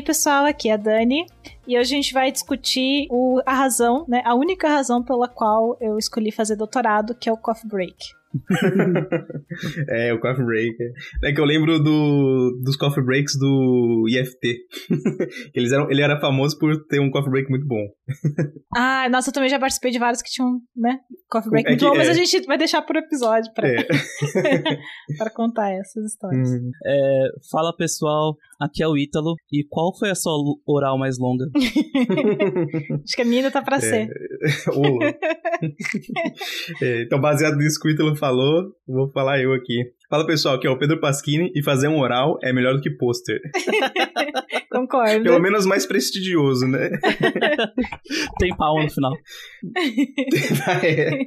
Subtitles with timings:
[0.00, 1.26] Aí, pessoal, aqui é a Dani.
[1.68, 4.22] E hoje a gente vai discutir o, a razão, né?
[4.24, 8.14] A única razão pela qual eu escolhi fazer doutorado, que é o coffee break.
[9.88, 10.76] é, o coffee break.
[11.24, 14.58] É que eu lembro do, dos coffee breaks do IFT.
[15.54, 17.86] Eles eram, ele era famoso por ter um coffee break muito bom.
[18.76, 20.98] ah, nossa, eu também já participei de vários que tinham, né?
[21.28, 21.98] Coffee break é muito que, bom, é.
[21.98, 23.76] mas a gente vai deixar por episódio pra, é.
[25.18, 26.50] pra contar essas histórias.
[26.50, 26.70] Hum.
[26.86, 29.34] É, fala pessoal, aqui é o Ítalo.
[29.52, 30.32] E qual foi a sua
[30.66, 31.46] oral mais longa?
[31.56, 34.08] Acho que a minha ainda tá pra é, ser.
[36.82, 39.82] É, então, baseado nisso que o Ítalo falou, vou falar eu aqui.
[40.08, 42.90] Fala pessoal, aqui é o Pedro Pasquini e fazer um oral é melhor do que
[42.90, 43.40] pôster.
[44.70, 45.24] Concordo.
[45.24, 46.90] Pelo menos mais prestigioso, né?
[48.38, 49.12] Tem palma no final.
[50.84, 51.10] é.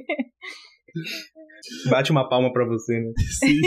[1.90, 3.10] Bate uma palma pra você, né?
[3.38, 3.58] Sim.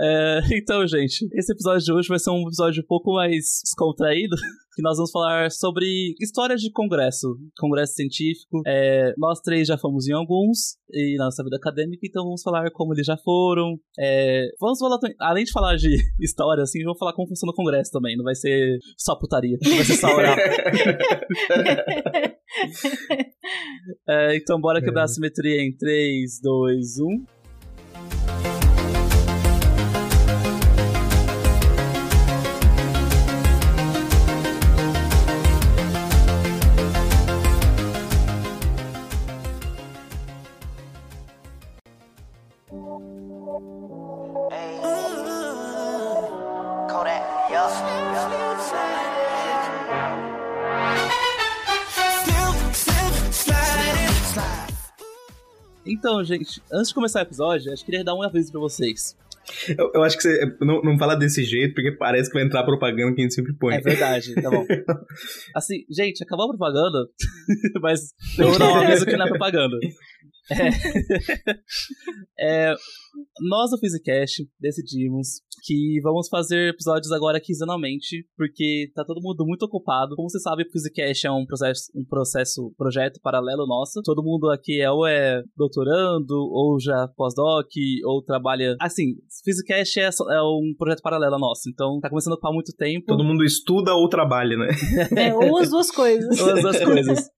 [0.00, 4.36] é, então, gente, esse episódio de hoje vai ser um episódio um pouco mais descontraído,
[4.74, 8.60] que nós vamos falar sobre histórias de congresso, congresso científico.
[8.66, 12.70] É, nós três já fomos em alguns, e na nossa vida acadêmica, então vamos falar
[12.72, 13.78] como eles já foram.
[13.98, 15.88] É, vamos falar, além de falar de
[16.20, 19.76] história, assim, vamos falar como funciona o congresso também, não vai ser só putaria, não
[19.76, 20.36] vai ser só oral.
[24.08, 27.24] é, então, bora quebrar a simetria em 3, 2, 1.
[56.14, 59.16] Então, gente, antes de começar o episódio, acho que queria dar um aviso pra vocês.
[59.76, 62.60] Eu, eu, acho que você não, não fala desse jeito, porque parece que vai entrar
[62.60, 63.74] a propaganda que a gente sempre põe.
[63.74, 64.64] É verdade, tá bom.
[65.54, 66.98] Assim, gente, acabou a propaganda,
[67.82, 69.76] mas eu vou dar um aviso que não é propaganda.
[70.50, 70.68] É,
[72.70, 72.74] é,
[73.48, 79.62] nós do Physicast decidimos que vamos fazer episódios agora quinzenalmente, porque tá todo mundo muito
[79.62, 80.14] ocupado.
[80.14, 84.02] Como você sabe, o Physicast é um processo, um processo, projeto paralelo nosso.
[84.02, 87.68] Todo mundo aqui é ou é doutorando, ou já pós-doc,
[88.04, 88.76] ou trabalha.
[88.80, 93.06] Assim, Physicast é, é um projeto paralelo nosso, então tá começando a ocupar muito tempo.
[93.06, 94.68] Todo mundo estuda ou trabalha, né?
[95.16, 96.38] É, ou as duas coisas.
[96.40, 97.30] ou as duas coisas.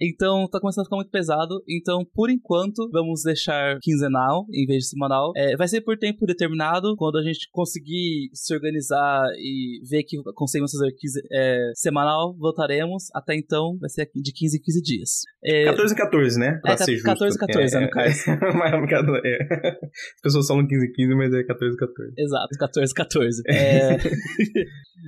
[0.00, 1.62] Então tá começando a ficar muito pesado.
[1.68, 5.32] Então, por enquanto, vamos deixar quinzenal em vez de semanal.
[5.36, 6.94] É, vai ser por tempo determinado.
[6.96, 10.92] Quando a gente conseguir se organizar e ver que conseguimos fazer
[11.32, 13.04] é, semanal, voltaremos.
[13.14, 15.10] Até então, vai ser de 15 em 15 dias.
[15.44, 16.58] É, 14 em 14, né?
[16.62, 19.16] Pra é, ser 14 em 14, é, no caso.
[19.24, 19.70] é.
[20.16, 22.14] As pessoas falam 15 em 15, mas é 14 em 14.
[22.18, 23.42] Exato, 14 em 14.
[23.50, 23.96] É...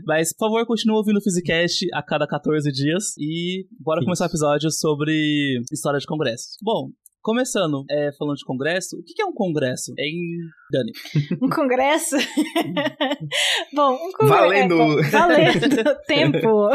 [0.07, 3.15] mas, por favor, continue ouvindo o Physicast a cada 14 dias.
[3.19, 4.07] E bora Isso.
[4.07, 6.57] começar o episódio episódio sobre história de congressos.
[6.63, 6.91] Bom,
[7.23, 9.93] Começando, é, falando de congresso, o que é um congresso?
[9.97, 10.41] Em
[10.73, 10.93] Dani.
[11.41, 12.17] Um congresso?
[13.73, 14.41] Bom, um congresso.
[14.41, 14.99] Valendo!
[14.99, 16.69] É, valendo tempo.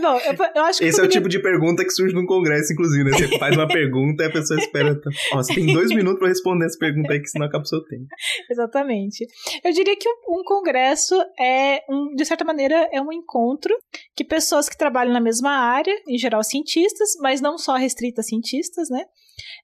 [0.00, 0.84] Bom, eu, eu, acho que.
[0.84, 3.16] Esse é o tipo de pergunta que surge num congresso, inclusive, né?
[3.16, 5.00] Você faz uma pergunta e a pessoa espera.
[5.32, 7.82] Ó, você tem dois minutos pra responder essa pergunta aí, que senão acaba o seu
[7.84, 8.06] tempo.
[8.50, 9.26] Exatamente.
[9.64, 13.74] Eu diria que um, um congresso é, um, de certa maneira, é um encontro
[14.14, 18.24] que pessoas que trabalham na mesma área, em geral cientistas, mas não só restrita a
[18.24, 19.04] cientistas, né?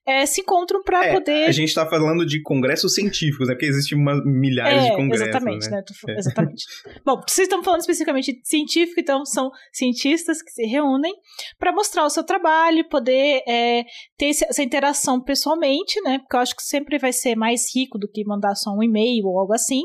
[0.05, 1.47] É, se encontram para é, poder.
[1.47, 3.53] A gente está falando de congressos científicos, né?
[3.53, 5.27] Porque existem uma, milhares é, de congressos.
[5.27, 5.83] Exatamente, né?
[6.07, 6.15] né?
[6.17, 6.65] Exatamente.
[7.05, 11.13] Bom, vocês estão falando especificamente de científico, então são cientistas que se reúnem
[11.59, 13.83] para mostrar o seu trabalho, poder é,
[14.17, 16.19] ter essa interação pessoalmente, né?
[16.19, 19.25] Porque eu acho que sempre vai ser mais rico do que mandar só um e-mail
[19.25, 19.81] ou algo assim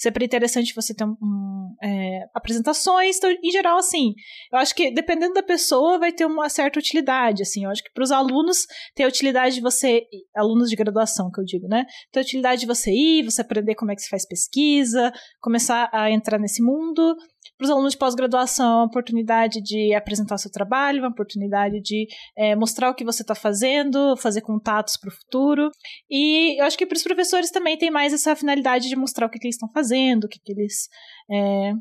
[0.00, 3.18] sempre interessante você ter um, um, é, apresentações.
[3.18, 4.14] Então, em geral, assim,
[4.50, 7.64] eu acho que dependendo da pessoa vai ter uma certa utilidade, assim.
[7.64, 11.38] Eu acho que para os alunos tem a utilidade de você, alunos de graduação que
[11.38, 11.84] eu digo, né?
[12.10, 15.90] Tem a utilidade de você ir, você aprender como é que se faz pesquisa, começar
[15.92, 17.14] a entrar nesse mundo.
[17.60, 22.56] Para os alunos de pós-graduação, uma oportunidade de apresentar seu trabalho, uma oportunidade de é,
[22.56, 25.70] mostrar o que você está fazendo, fazer contatos para o futuro.
[26.08, 29.28] E eu acho que para os professores também tem mais essa finalidade de mostrar o
[29.28, 30.88] que, que eles estão fazendo, o que, que eles.
[31.30, 31.74] É,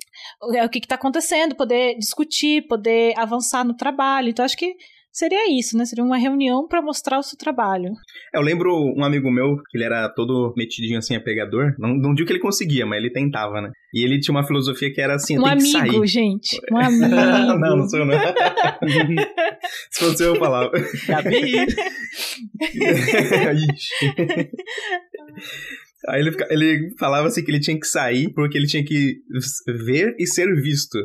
[0.66, 4.28] o que está acontecendo, poder discutir, poder avançar no trabalho.
[4.28, 4.76] Então, acho que
[5.12, 5.86] seria isso, né?
[5.86, 7.92] Seria uma reunião para mostrar o seu trabalho.
[8.34, 11.74] É, eu lembro um amigo meu, que ele era todo metidinho assim, a pegador.
[11.78, 13.72] Não, não digo que ele conseguia, mas ele tentava, né?
[13.94, 16.08] E ele tinha uma filosofia que era assim, um tem amigo, que sair.
[16.08, 16.60] gente.
[16.72, 17.08] Um amigo.
[17.08, 18.16] não, não sou eu, não.
[19.90, 20.72] Se fosse eu, eu falava.
[21.08, 21.66] Gabi!
[26.08, 29.18] Aí ele, ele falava assim que ele tinha que sair porque ele tinha que
[29.86, 30.98] ver e ser visto.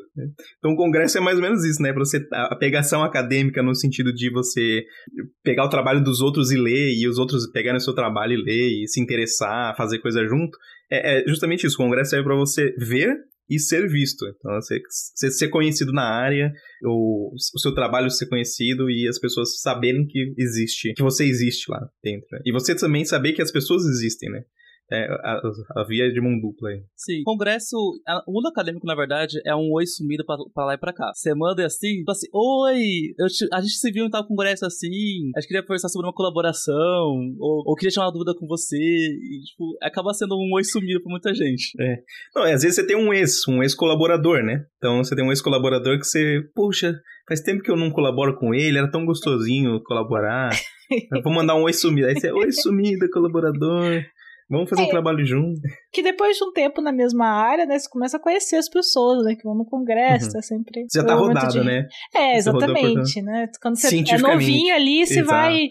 [0.59, 1.93] Então o congresso é mais ou menos isso, né?
[1.95, 4.85] Você, a pegação acadêmica no sentido de você
[5.43, 8.45] pegar o trabalho dos outros e ler, e os outros pegarem o seu trabalho e
[8.45, 10.57] ler, e se interessar, fazer coisa junto.
[10.91, 11.75] É, é justamente isso.
[11.75, 13.17] O congresso serve para você ver
[13.49, 14.25] e ser visto.
[14.27, 16.53] Então, você, você ser conhecido na área,
[16.85, 21.71] ou o seu trabalho ser conhecido e as pessoas saberem que existe, que você existe
[21.71, 22.27] lá dentro.
[22.33, 22.41] Né?
[22.47, 24.43] E você também saber que as pessoas existem, né?
[24.95, 25.41] É, a,
[25.81, 26.83] a, via de mão dupla aí.
[26.97, 27.23] Sim.
[27.25, 27.77] Congresso,
[28.07, 30.93] a, o mundo acadêmico, na verdade, é um oi sumido pra, pra lá e pra
[30.93, 31.11] cá.
[31.15, 32.79] Você manda assim, tipo assim, oi,
[33.29, 36.15] te, a gente se viu em tal congresso assim, a gente queria conversar sobre uma
[36.15, 40.65] colaboração, ou, ou queria tirar uma dúvida com você, e, tipo, acaba sendo um oi
[40.65, 41.73] sumido pra muita gente.
[41.81, 41.97] É.
[42.35, 44.65] Não, às vezes você tem um ex, um ex-colaborador, né?
[44.79, 46.95] Então você tem um ex-colaborador que você, puxa,
[47.29, 50.51] faz tempo que eu não colaboro com ele, era tão gostosinho colaborar.
[51.25, 52.09] vou mandar um oi sumido.
[52.09, 54.03] Aí você, oi sumida, colaborador.
[54.49, 55.61] Vamos fazer é, um trabalho junto.
[55.93, 59.25] Que depois de um tempo na mesma área, né, você começa a conhecer as pessoas,
[59.25, 60.39] né, que vão no congresso, uhum.
[60.39, 60.87] é sempre...
[60.93, 61.65] Já tá rodado, de...
[61.65, 61.89] né?
[62.15, 63.49] É, exatamente, né?
[63.61, 65.69] Quando você é novinho ali, você vai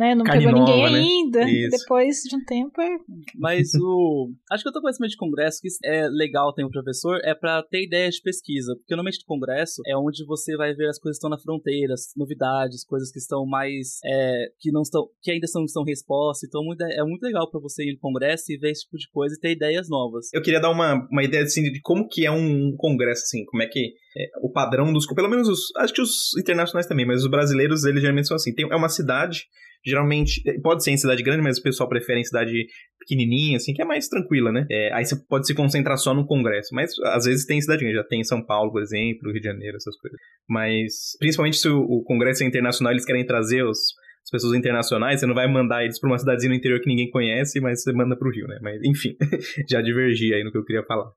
[0.00, 0.14] né?
[0.14, 1.42] Não Carne pegou nova, ninguém né?
[1.44, 1.76] ainda.
[1.76, 2.88] Depois de um tempo é.
[3.36, 4.32] Mas o.
[4.50, 7.84] Acho que outro conhecimento de congresso que é legal ter um professor é para ter
[7.84, 8.74] ideias de pesquisa.
[8.76, 11.94] Porque normalmente o congresso é onde você vai ver as coisas que estão na fronteira,
[12.16, 13.98] novidades, coisas que estão mais.
[14.02, 15.06] É, que não estão.
[15.20, 16.46] que ainda são, estão resposta.
[16.46, 19.34] Então é muito legal para você ir no congresso e ver esse tipo de coisa
[19.36, 20.32] e ter ideias novas.
[20.32, 23.62] Eu queria dar uma, uma ideia assim, de como que é um congresso, assim, como
[23.62, 23.92] é que.
[24.16, 25.06] É, o padrão dos.
[25.06, 25.60] Pelo menos os.
[25.76, 28.54] Acho que os internacionais também, mas os brasileiros, eles geralmente são assim.
[28.54, 29.44] Tem, é uma cidade
[29.84, 32.66] geralmente, eh, pode ser em cidade grande, mas o pessoal prefere em cidade
[32.98, 34.66] pequenininha, assim, que é mais tranquila, né?
[34.70, 37.96] É, aí você pode se concentrar só no congresso, mas às vezes tem cidade grande,
[37.96, 40.18] já tem em São Paulo, por exemplo, Rio de Janeiro, essas coisas.
[40.48, 43.78] Mas, principalmente se o, o congresso é internacional, eles querem trazer os,
[44.24, 47.10] as pessoas internacionais, você não vai mandar eles para uma cidadezinha no interior que ninguém
[47.10, 48.58] conhece, mas você manda para o Rio, né?
[48.62, 49.16] Mas, enfim,
[49.68, 51.10] já divergi aí no que eu queria falar.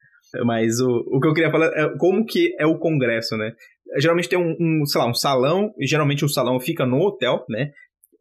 [0.46, 3.52] Mas o, o que eu queria falar é como que é o congresso, né?
[4.00, 7.46] Geralmente tem um, um, sei lá, um salão, e geralmente o salão fica no hotel,
[7.50, 7.72] né?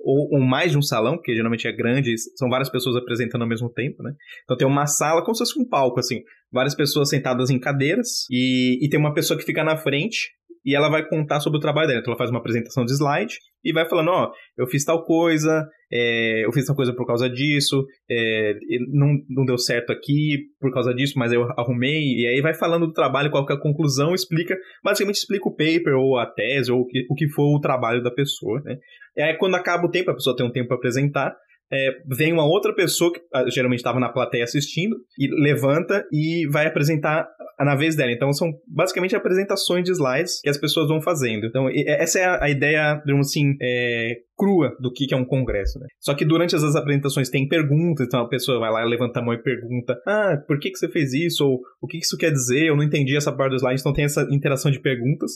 [0.04, 3.48] Ou, ou, mais de um salão, porque geralmente é grande, são várias pessoas apresentando ao
[3.48, 4.12] mesmo tempo, né?
[4.44, 6.22] Então tem uma sala como se fosse um palco, assim,
[6.52, 10.32] várias pessoas sentadas em cadeiras e, e tem uma pessoa que fica na frente
[10.64, 12.00] e ela vai contar sobre o trabalho dela.
[12.00, 15.04] Então ela faz uma apresentação de slide e vai falando, ó, oh, eu fiz tal
[15.04, 18.54] coisa, é, eu fiz tal coisa por causa disso, é,
[18.92, 22.86] não, não deu certo aqui por causa disso, mas eu arrumei, e aí vai falando
[22.86, 26.72] do trabalho, qual que é a conclusão, explica, basicamente explica o paper ou a tese
[26.72, 28.76] ou o que, o que for o trabalho da pessoa, né?
[29.16, 31.34] E aí quando acaba o tempo, a pessoa tem um tempo para apresentar,
[31.72, 36.46] é, vem uma outra pessoa que ah, geralmente estava na plateia assistindo e levanta e
[36.50, 37.28] vai apresentar
[37.64, 38.12] na vez dela.
[38.12, 41.46] Então são basicamente apresentações de slides que as pessoas vão fazendo.
[41.46, 45.86] Então essa é a, ideia, digamos assim, é, crua do que é um congresso, né?
[46.00, 49.34] Só que durante as apresentações tem perguntas, então a pessoa vai lá, levanta a mão
[49.34, 51.46] e pergunta: Ah, por que, que você fez isso?
[51.46, 52.66] Ou o que isso quer dizer?
[52.66, 55.32] Eu não entendi essa parte do slide, então tem essa interação de perguntas.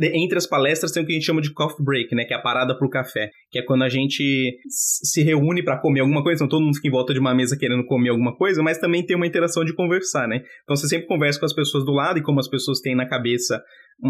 [0.00, 2.24] Entre as palestras tem o que a gente chama de coffee break, né?
[2.24, 6.00] Que é a parada pro café, que é quando a gente se reúne para comer
[6.00, 8.62] alguma coisa, então todo mundo fica em volta de uma mesa querendo comer alguma coisa,
[8.62, 10.42] mas também tem uma interação de conversar, né?
[10.62, 13.06] Então você sempre conversa com as pessoas do lado e como as pessoas têm na
[13.06, 13.62] cabeça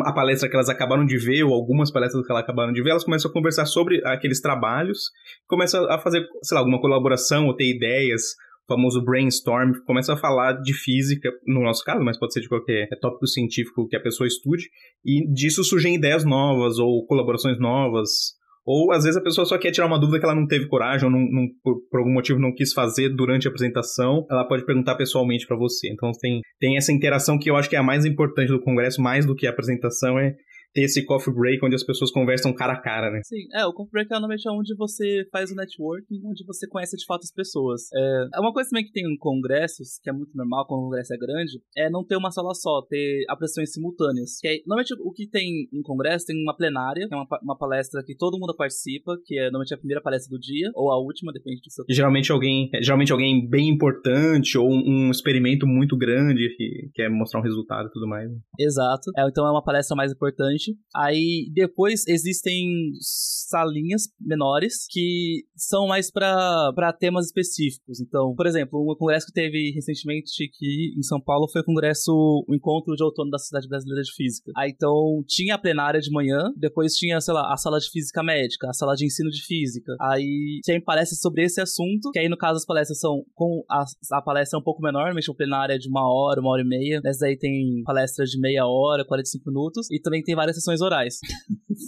[0.05, 2.91] a palestra que elas acabaram de ver, ou algumas palestras que elas acabaram de ver,
[2.91, 5.11] elas começam a conversar sobre aqueles trabalhos,
[5.47, 8.23] começam a fazer, sei lá, alguma colaboração ou ter ideias,
[8.69, 12.49] o famoso brainstorm, começa a falar de física, no nosso caso, mas pode ser de
[12.49, 14.69] qualquer tópico científico que a pessoa estude,
[15.05, 19.71] e disso surgem ideias novas ou colaborações novas, ou às vezes a pessoa só quer
[19.71, 22.39] tirar uma dúvida que ela não teve coragem ou não, não por, por, algum motivo
[22.39, 25.91] não quis fazer durante a apresentação, ela pode perguntar pessoalmente para você.
[25.91, 29.03] Então tem, tem essa interação que eu acho que é a mais importante do congresso,
[29.03, 30.35] mais do que a apresentação, é
[30.73, 33.21] ter esse coffee break onde as pessoas conversam cara a cara, né?
[33.25, 36.97] Sim, é, o coffee break é normalmente onde você faz o networking, onde você conhece
[36.97, 37.83] de fato as pessoas.
[37.95, 40.85] É, é uma coisa também que tem em congressos, que é muito normal quando o
[40.85, 44.39] congresso é grande, é não ter uma sala só, ter apresentações simultâneas.
[44.41, 47.57] Que é, normalmente o que tem em congresso tem uma plenária, que é uma, uma
[47.57, 50.99] palestra que todo mundo participa, que é normalmente a primeira palestra do dia, ou a
[50.99, 51.85] última, depende do seu.
[51.89, 57.41] Geralmente alguém, geralmente alguém bem importante, ou um, um experimento muito grande que quer mostrar
[57.41, 58.31] um resultado e tudo mais.
[58.59, 59.11] Exato.
[59.17, 60.62] É, então é uma palestra mais importante
[60.95, 68.01] Aí depois existem salinhas menores que são mais para temas específicos.
[68.01, 72.13] Então, por exemplo, um congresso que teve recentemente aqui em São Paulo foi o congresso,
[72.13, 74.53] o encontro de outono da Sociedade Brasileira de Física.
[74.57, 78.23] Aí então tinha a plenária de manhã, depois tinha, sei lá, a sala de física
[78.23, 79.95] médica, a sala de ensino de física.
[80.01, 83.85] Aí tem palestras sobre esse assunto, que aí no caso as palestras são com a,
[84.13, 86.63] a palestra é um pouco menor, mas a plenária é de uma hora, uma hora
[86.63, 87.01] e meia.
[87.03, 91.19] Nessa aí tem palestras de meia hora, 45 minutos, e também tem várias sessões orais.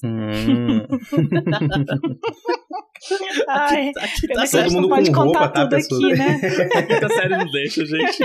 [0.05, 0.87] Hum.
[3.49, 4.65] Ai, Aqui, aqui tá que a certo.
[4.65, 6.05] gente mundo não pode com contar roupa, tá, tudo pessoas?
[6.19, 6.41] aqui, né?
[6.75, 8.23] A quinta série não deixa, gente.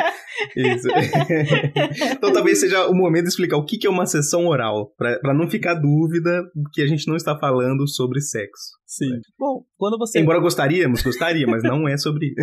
[0.56, 0.88] Isso.
[2.12, 5.34] então talvez seja o momento de explicar o que é uma sessão oral, pra pra
[5.34, 8.80] não ficar dúvida que a gente não está falando sobre sexo.
[8.90, 9.22] Sim.
[9.38, 10.20] Bom, quando você.
[10.20, 12.34] Embora gostaríamos, gostaria, mas não é sobre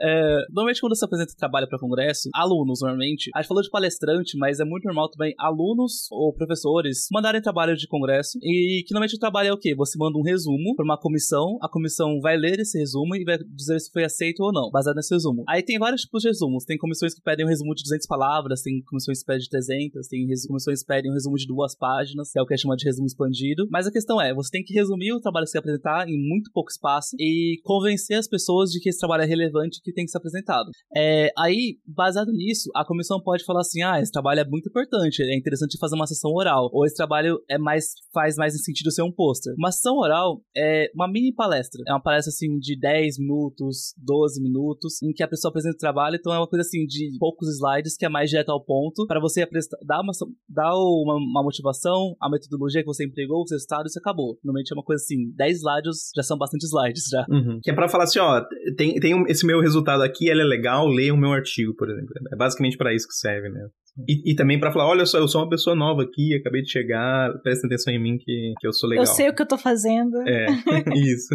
[0.00, 4.36] É, normalmente, quando você apresenta trabalho para congresso, alunos, normalmente, a gente falou de palestrante,
[4.36, 8.38] mas é muito normal também alunos ou professores mandarem trabalho de congresso.
[8.42, 9.72] E que normalmente o trabalho é o quê?
[9.76, 13.38] Você manda um resumo para uma comissão, a comissão vai ler esse resumo e vai
[13.38, 15.44] dizer se foi aceito ou não, baseado nesse resumo.
[15.48, 16.64] Aí tem vários tipos de resumos.
[16.64, 20.26] Tem comissões que pedem um resumo de 200 palavras, tem comissões que pedem 300, tem
[20.46, 22.84] comissões que pedem um resumo de duas páginas, que é o que é chamado de
[22.84, 23.66] resumo expandido.
[23.70, 26.50] Mas a questão é, você tem que resumir o trabalho que você apresentar em muito
[26.52, 30.04] pouco espaço e convencer as pessoas de que esse trabalho é relevante e que tem
[30.04, 30.70] que ser apresentado.
[30.96, 35.22] É, aí, baseado nisso, a comissão pode falar assim: ah, esse trabalho é muito importante,
[35.22, 39.02] é interessante fazer uma sessão oral, ou esse trabalho é mais faz mais sentido ser
[39.02, 39.54] um pôster.
[39.58, 44.40] Uma sessão oral é uma mini palestra, é uma palestra assim de 10 minutos, 12
[44.42, 47.48] minutos, em que a pessoa apresenta o trabalho, então é uma coisa assim de poucos
[47.56, 50.12] slides que é mais direto ao ponto, para você apresentar, dar, uma,
[50.48, 54.38] dar uma, uma motivação, a metodologia que você empregou, os resultados e acabou.
[54.44, 57.24] Normalmente é uma coisa assim, 10 slides já são bastante slides já.
[57.62, 58.42] Que é pra falar assim, ó,
[58.76, 61.90] tem, tem um- esse meu resultado aqui, ele é legal, leia o meu artigo, por
[61.90, 62.10] exemplo.
[62.32, 63.66] É basicamente pra isso que serve, né?
[64.08, 66.70] E, e também pra falar, olha só, eu sou uma pessoa nova aqui, acabei de
[66.70, 69.04] chegar, prestem atenção em mim que, que eu sou legal.
[69.04, 70.16] Eu sei o que eu tô fazendo.
[70.26, 70.46] É,
[70.98, 71.34] isso.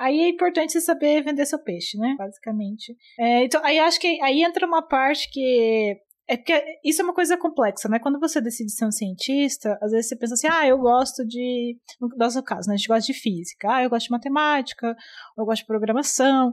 [0.00, 2.14] Aí é importante você saber vender seu peixe, né?
[2.16, 2.96] Basicamente.
[3.18, 5.96] É, então, aí acho que aí entra uma parte que.
[6.26, 7.98] É porque isso é uma coisa complexa, né?
[7.98, 11.76] Quando você decide ser um cientista, às vezes você pensa assim, ah, eu gosto de.
[12.00, 12.74] No nosso caso, né?
[12.74, 14.94] A gente gosta de física, ah, eu gosto de matemática,
[15.36, 16.52] eu gosto de programação.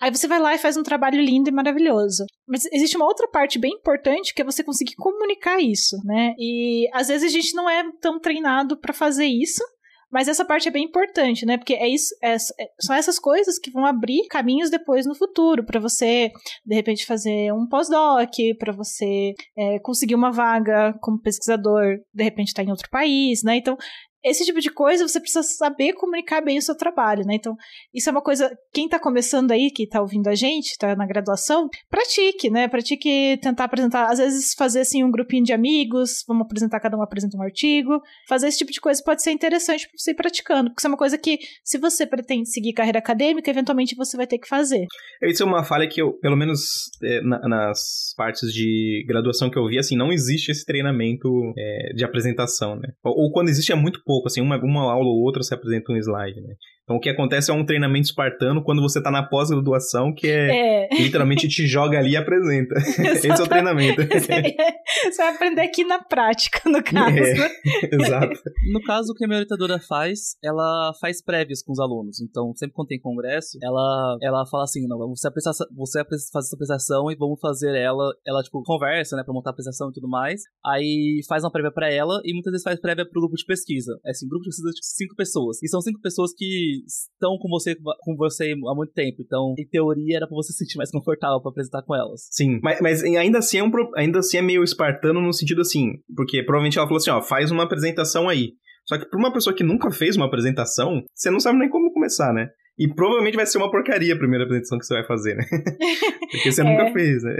[0.00, 2.24] Aí você vai lá e faz um trabalho lindo e maravilhoso.
[2.46, 6.34] Mas existe uma outra parte bem importante que é você conseguir comunicar isso, né?
[6.38, 9.62] E às vezes a gente não é tão treinado para fazer isso.
[10.10, 11.58] Mas essa parte é bem importante, né?
[11.58, 15.62] Porque é isso, é- é- são essas coisas que vão abrir caminhos depois no futuro
[15.64, 16.30] para você,
[16.64, 22.48] de repente, fazer um pós-doc, para você é, conseguir uma vaga como pesquisador, de repente,
[22.48, 23.56] estar em outro país, né?
[23.56, 23.76] Então,
[24.24, 27.34] esse tipo de coisa você precisa saber comunicar bem o seu trabalho, né?
[27.34, 27.54] Então,
[27.94, 28.50] isso é uma coisa.
[28.72, 32.68] Quem tá começando aí, que tá ouvindo a gente, tá na graduação, pratique, né?
[32.68, 37.02] Pratique tentar apresentar, às vezes fazer assim um grupinho de amigos, vamos apresentar, cada um
[37.02, 38.00] apresenta um artigo.
[38.28, 40.90] Fazer esse tipo de coisa pode ser interessante pra você ir praticando, porque isso é
[40.90, 44.86] uma coisa que, se você pretende seguir carreira acadêmica, eventualmente você vai ter que fazer.
[45.22, 46.60] Isso é uma falha que eu, pelo menos
[47.02, 51.92] é, na- nas partes de graduação que eu vi, assim, não existe esse treinamento é,
[51.94, 52.88] de apresentação, né?
[53.04, 55.92] Ou, ou quando existe é muito pouco, assim, uma, uma aula ou outra você apresenta
[55.92, 56.54] um slide, né?
[56.88, 60.86] Então o que acontece é um treinamento espartano quando você tá na pós-graduação, que é,
[60.86, 60.88] É.
[60.98, 62.76] literalmente te joga ali e apresenta.
[62.80, 64.00] Esse é o treinamento.
[64.08, 67.14] Você vai aprender aqui na prática, no caso.
[67.14, 67.94] É.
[67.94, 68.40] Exato.
[68.72, 72.22] No caso, o que a minha orientadora faz, ela faz prévias com os alunos.
[72.22, 76.02] Então, sempre quando tem congresso, ela, ela fala assim: não, você, apresenta, você
[76.32, 78.10] faz essa apresentação e vamos fazer ela.
[78.26, 80.40] Ela, tipo, conversa, né, pra montar a apresentação e tudo mais.
[80.64, 83.98] Aí faz uma prévia pra ela e muitas vezes faz prévia pro grupo de pesquisa.
[84.06, 85.62] É assim, grupo de pesquisa de cinco pessoas.
[85.62, 89.20] E são cinco pessoas que estão com você, com você há muito tempo.
[89.20, 92.28] Então, em teoria, era pra você se sentir mais confortável pra apresentar com elas.
[92.30, 95.92] Sim, mas, mas ainda assim é um ainda assim é meio espartano no sentido assim,
[96.16, 98.52] porque provavelmente ela falou assim, ó, faz uma apresentação aí.
[98.86, 101.92] Só que pra uma pessoa que nunca fez uma apresentação, você não sabe nem como
[101.92, 102.48] começar, né?
[102.78, 105.44] E provavelmente vai ser uma porcaria a primeira apresentação que você vai fazer, né?
[106.30, 106.64] Porque você É.
[106.64, 107.34] nunca fez, né?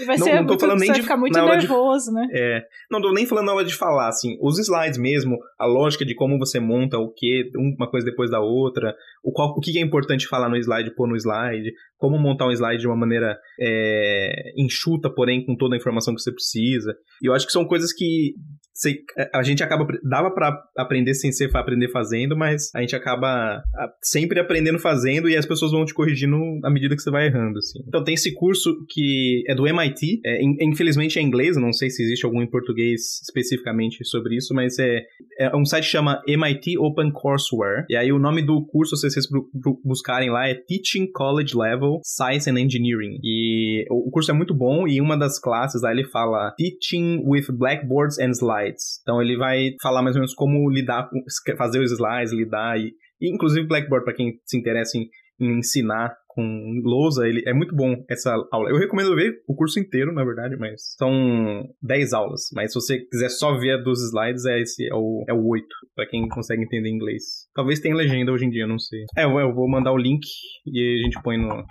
[0.00, 1.66] E vai Não- ser não tô falando nem você vai de- ficar muito hora de-
[1.66, 2.26] nervoso, né?
[2.32, 6.04] É, não tô nem falando na hora de falar, assim, os slides mesmo, a lógica
[6.04, 9.78] de como você monta o que, uma coisa depois da outra, o, qual, o que
[9.78, 13.38] é importante falar no slide, pôr no slide, como montar um slide de uma maneira
[13.58, 16.94] é, enxuta, porém com toda a informação que você precisa.
[17.22, 18.34] E eu acho que são coisas que
[18.76, 18.98] sei-
[19.34, 23.62] a gente acaba, dava pra aprender sem ser aprender fazendo, mas a gente acaba
[24.02, 27.58] sempre aprendendo fazendo e as pessoas vão te corrigindo à medida que você vai errando,
[27.58, 27.80] assim.
[27.88, 31.72] Então tem esse curso que é do MIT, é, in- infelizmente é em inglês, não
[31.72, 35.02] sei se existe algum em português especificamente sobre isso, mas é,
[35.40, 39.08] é um site que chama MIT Open Courseware, e aí o nome do curso, se
[39.10, 44.30] vocês bu- bu- buscarem lá, é Teaching College Level Science and Engineering, e o curso
[44.30, 48.65] é muito bom, e uma das classes lá ele fala Teaching with Blackboards and Slides,
[49.02, 51.22] então ele vai falar mais ou menos como lidar com,
[51.56, 55.08] fazer os slides, lidar, e, e inclusive Blackboard, para quem se interessa em,
[55.40, 58.68] em ensinar com lousa, ele é muito bom essa aula.
[58.68, 62.42] Eu recomendo ver o curso inteiro, na verdade, mas são 10 aulas.
[62.54, 65.46] Mas se você quiser só ver a dos slides, é esse é o, é o
[65.48, 67.48] 8, pra quem consegue entender inglês.
[67.54, 69.00] Talvez tenha legenda hoje em dia, não sei.
[69.16, 70.26] É, eu, eu vou mandar o link
[70.66, 71.64] e a gente põe no,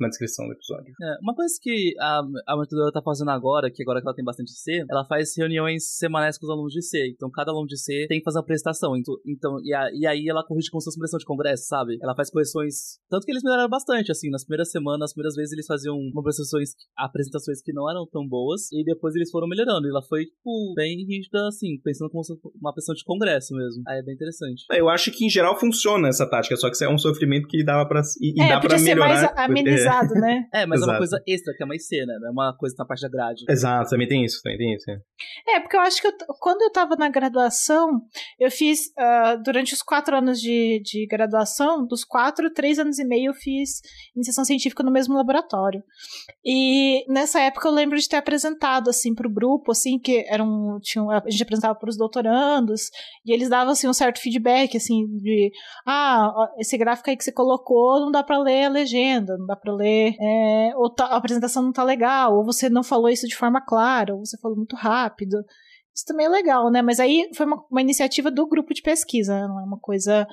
[0.00, 0.92] na descrição do episódio.
[1.02, 4.24] É, uma coisa que a, a metodologia tá fazendo agora, que agora que ela tem
[4.24, 7.10] bastante C, ela faz reuniões semanais com os alunos de C.
[7.14, 8.96] Então, cada aluno de C tem que fazer uma apresentação.
[8.96, 11.98] Então, então e, a, e aí ela corrige como se fosse uma de congresso, sabe?
[12.02, 12.98] Ela faz correções.
[13.08, 14.30] Tanto que eles melhoraram bastante, assim.
[14.30, 18.70] Nas primeiras semanas, nas primeiras vezes, eles faziam apresentações, apresentações que não eram tão boas.
[18.72, 19.86] E depois eles foram melhorando.
[19.86, 22.22] E ela foi, tipo, bem rígida, assim, pensando como
[22.60, 23.82] uma apresentação de congresso mesmo.
[23.88, 24.64] Aí é bem interessante.
[24.70, 27.86] Eu acho que em geral funciona essa tática, só que é um sofrimento que dava
[27.88, 28.02] pra.
[28.20, 28.80] E, é, dá pra melhorar.
[28.80, 29.69] Ser mais amenizado,
[30.14, 30.46] né?
[30.52, 30.90] É, mas Exato.
[30.90, 32.28] é uma coisa extra, que é mais cena, né?
[32.28, 33.44] É uma coisa na parte da grade.
[33.48, 34.90] Exato, também tem isso, também tem isso.
[34.90, 38.00] É, é porque eu acho que eu, quando eu tava na graduação,
[38.38, 43.04] eu fiz, uh, durante os quatro anos de, de graduação, dos quatro, três anos e
[43.04, 43.80] meio eu fiz
[44.14, 45.82] iniciação científica no mesmo laboratório.
[46.44, 51.10] E nessa época eu lembro de ter apresentado, assim, pro grupo, assim, que eram, tinham,
[51.10, 52.90] a gente apresentava pros doutorandos,
[53.24, 55.50] e eles davam, assim, um certo feedback, assim, de,
[55.86, 59.56] ah, esse gráfico aí que você colocou, não dá para ler a legenda, não dá
[59.60, 63.26] para ler é, ou tá, a apresentação não tá legal, ou você não falou isso
[63.26, 65.36] de forma clara, ou você falou muito rápido.
[65.94, 66.82] Isso também é legal, né?
[66.82, 70.26] Mas aí foi uma, uma iniciativa do grupo de pesquisa, não é uma coisa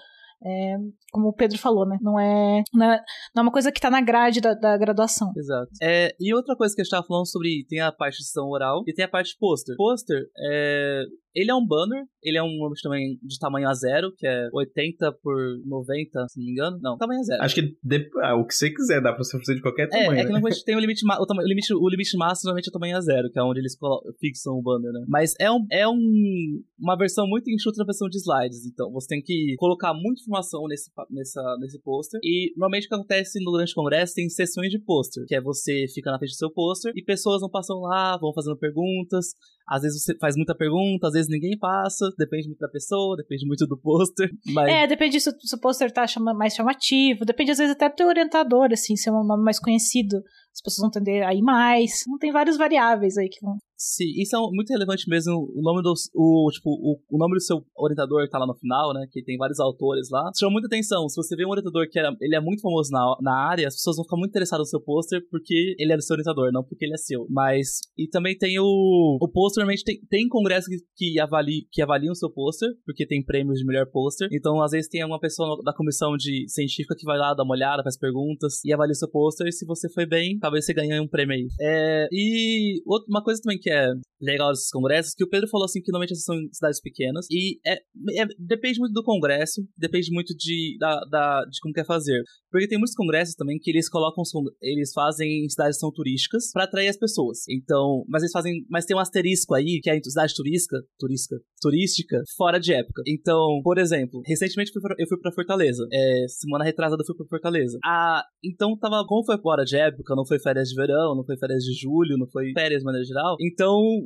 [0.46, 0.76] é,
[1.12, 1.98] como o Pedro falou, né?
[2.02, 3.04] Não é, não é,
[3.36, 5.32] não é uma coisa que tá na grade da, da graduação.
[5.36, 5.70] Exato.
[5.82, 7.66] É, e outra coisa que a gente tava falando sobre.
[7.68, 9.76] Tem a parte de sessão oral e tem a parte de pôster.
[9.76, 11.04] Pôster é
[11.38, 15.36] ele é um banner, ele é um também de tamanho A0, que é 80 por
[15.68, 16.80] 90, se não me engano.
[16.82, 17.38] Não, tamanho A0.
[17.42, 20.14] Acho que de, ah, o que você quiser dá pra você fazer de qualquer tamanho.
[20.14, 20.32] É, é que né?
[20.32, 23.32] normalmente tem o limite, o, o, limite, o limite máximo normalmente é o tamanho A0,
[23.32, 23.78] que é onde eles
[24.20, 25.06] fixam o banner, né?
[25.08, 29.08] Mas é, um, é um, uma versão muito enxuta da versão de slides, então você
[29.08, 32.20] tem que colocar muita informação nesse, nessa, nesse pôster.
[32.24, 35.86] E normalmente o que acontece no grande congresso tem sessões de pôster, que é você
[35.94, 39.36] fica na frente do seu pôster e pessoas vão passando lá, vão fazendo perguntas,
[39.68, 43.46] às vezes você faz muita pergunta, às vezes ninguém passa, depende muito da pessoa, depende
[43.46, 44.30] muito do pôster.
[44.54, 44.70] Mas...
[44.70, 47.96] É, depende se, se o pôster tá chama, mais chamativo, depende às vezes até do
[47.96, 50.18] teu orientador, assim, se é um nome mais conhecido,
[50.54, 52.02] as pessoas vão entender aí mais.
[52.08, 55.54] Não tem várias variáveis aí que vão Sim, isso é muito relevante mesmo.
[55.56, 58.92] O nome do, o, tipo, o, o nome do seu orientador tá lá no final,
[58.92, 59.06] né?
[59.12, 60.32] Que tem vários autores lá.
[60.38, 61.08] Chama muita atenção.
[61.08, 63.76] Se você vê um orientador que era, ele é muito famoso na, na área, as
[63.76, 66.64] pessoas vão ficar muito interessadas no seu pôster porque ele é do seu orientador, não
[66.64, 67.28] porque ele é seu.
[67.30, 67.82] Mas.
[67.96, 69.18] E também tem o.
[69.22, 73.06] O pôster, normalmente tem, tem congressos que, que, avali, que avaliam o seu pôster, porque
[73.06, 74.28] tem prêmios de melhor pôster.
[74.32, 77.54] Então, às vezes, tem uma pessoa da comissão de científica que vai lá, dá uma
[77.54, 79.48] olhada, faz perguntas e avalia o seu pôster.
[79.48, 81.48] E se você foi bem, talvez você ganhe um prêmio aí.
[81.62, 85.50] É, e outra, uma coisa também que que é legal desses congressos, que o Pedro
[85.50, 90.10] falou assim que normalmente são cidades pequenas, e é, é, depende muito do congresso, depende
[90.12, 92.24] muito de, da, da, de como quer fazer.
[92.50, 94.24] Porque tem muitos congressos também que eles colocam,
[94.62, 97.40] eles fazem em cidades que são turísticas para atrair as pessoas.
[97.50, 101.36] Então, mas eles fazem, mas tem um asterisco aí, que é a cidade turística, turística,
[101.62, 103.04] turística, fora de época.
[103.06, 105.86] Então, por exemplo, recentemente eu fui para Fortaleza.
[105.92, 107.78] É, semana retrasada eu fui para Fortaleza.
[107.86, 111.38] Ah, então tava, como foi fora de época, não foi férias de verão, não foi
[111.38, 113.36] férias de julho, não foi férias de maneira geral.
[113.42, 113.57] Então,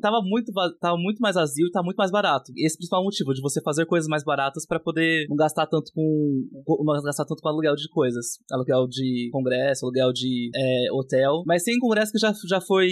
[0.01, 2.51] tava muito, tava muito mais vazio e tá muito mais barato.
[2.55, 5.67] Esse é o principal motivo de você fazer coisas mais baratas para poder não gastar
[5.67, 6.47] tanto com
[6.83, 11.43] não gastar tanto com aluguel de coisas, aluguel de congresso, aluguel de é, hotel.
[11.45, 12.87] Mas tem congresso que já, já foi.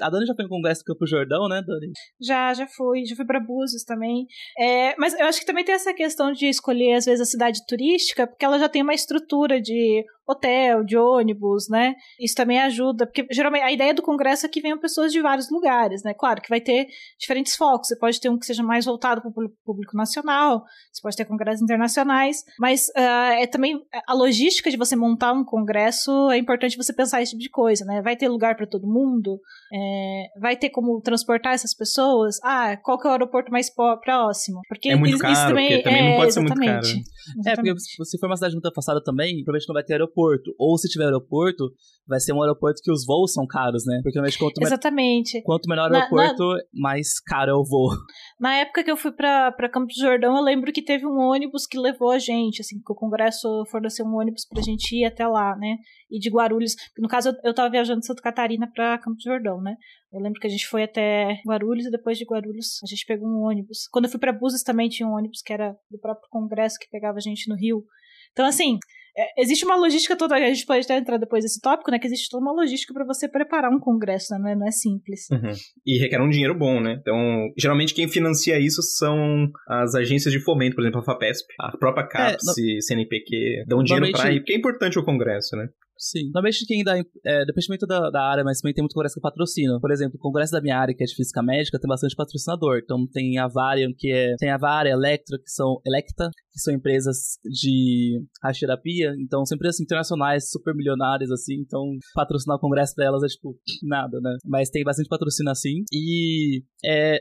[0.00, 1.92] A Dani já foi em congresso do Campo Jordão, né, Dani?
[2.20, 4.26] Já, já fui, já fui para Búzios também.
[4.58, 7.60] É, mas eu acho que também tem essa questão de escolher às vezes a cidade
[7.66, 11.94] turística, porque ela já tem uma estrutura de hotel, de ônibus, né?
[12.18, 15.50] Isso também ajuda, porque geralmente a ideia do congresso é que venham pessoas de vários
[15.50, 16.14] lugares, né?
[16.14, 16.86] Claro que vai ter
[17.18, 21.02] diferentes focos, você pode ter um que seja mais voltado para o público nacional, você
[21.02, 26.30] pode ter congressos internacionais, mas uh, é também a logística de você montar um congresso
[26.30, 28.02] é importante você pensar esse tipo de coisa, né?
[28.02, 29.38] Vai ter lugar para todo mundo,
[29.72, 34.60] é, vai ter como transportar essas pessoas, ah, qual que é o aeroporto mais próximo?
[34.68, 37.44] Porque é muito isso, caro, isso também, também é, não pode exatamente, ser muito caro.
[37.44, 37.52] Né?
[37.52, 40.54] É, porque se for uma cidade muito afastada também, provavelmente não vai ter aeroporto aeroporto.
[40.58, 41.70] Ou se tiver aeroporto,
[42.06, 44.00] vai ser um aeroporto que os voos são caros, né?
[44.02, 45.42] Porque normalmente quanto, Exatamente.
[45.42, 47.90] quanto menor o aeroporto, na, mais caro é o voo.
[48.38, 51.18] Na época que eu fui pra, pra Campos do Jordão, eu lembro que teve um
[51.18, 55.04] ônibus que levou a gente, assim, que o Congresso forneceu um ônibus pra gente ir
[55.04, 55.76] até lá, né?
[56.10, 59.30] E de Guarulhos, no caso eu, eu tava viajando de Santa Catarina pra Campos do
[59.30, 59.76] Jordão, né?
[60.12, 63.28] Eu lembro que a gente foi até Guarulhos e depois de Guarulhos a gente pegou
[63.28, 63.86] um ônibus.
[63.92, 66.90] Quando eu fui para Búzios também tinha um ônibus que era do próprio Congresso que
[66.90, 67.84] pegava a gente no Rio.
[68.32, 68.78] Então, assim,
[69.16, 71.98] é, existe uma logística toda, a gente pode até entrar depois desse tópico, né?
[71.98, 74.38] Que existe toda uma logística para você preparar um congresso, né?
[74.40, 75.28] Não é, não é simples.
[75.30, 75.52] Uhum.
[75.86, 76.96] E requer um dinheiro bom, né?
[77.00, 77.16] Então,
[77.58, 82.06] geralmente quem financia isso são as agências de fomento, por exemplo, a FAPESP, a própria
[82.06, 82.82] CAPES, é, no...
[82.82, 85.68] CNPq, dão dinheiro para ir, porque é importante o congresso, né?
[86.00, 86.30] Sim.
[86.32, 89.78] Normalmente quem dá, é, depende da, da área, mas também tem muito congresso que patrocina.
[89.78, 92.80] Por exemplo, o congresso da minha área, que é de física médica, tem bastante patrocinador.
[92.82, 94.34] Então tem a Varian, que é.
[94.38, 95.78] Tem a Varia, Electra, que são.
[95.84, 99.14] Electa, que são empresas de radioterapia.
[99.20, 101.56] Então são empresas internacionais, super milionárias, assim.
[101.60, 101.84] Então
[102.14, 104.38] patrocinar o congresso pra elas é tipo nada, né?
[104.46, 105.84] Mas tem bastante patrocínio assim.
[105.92, 107.20] E é,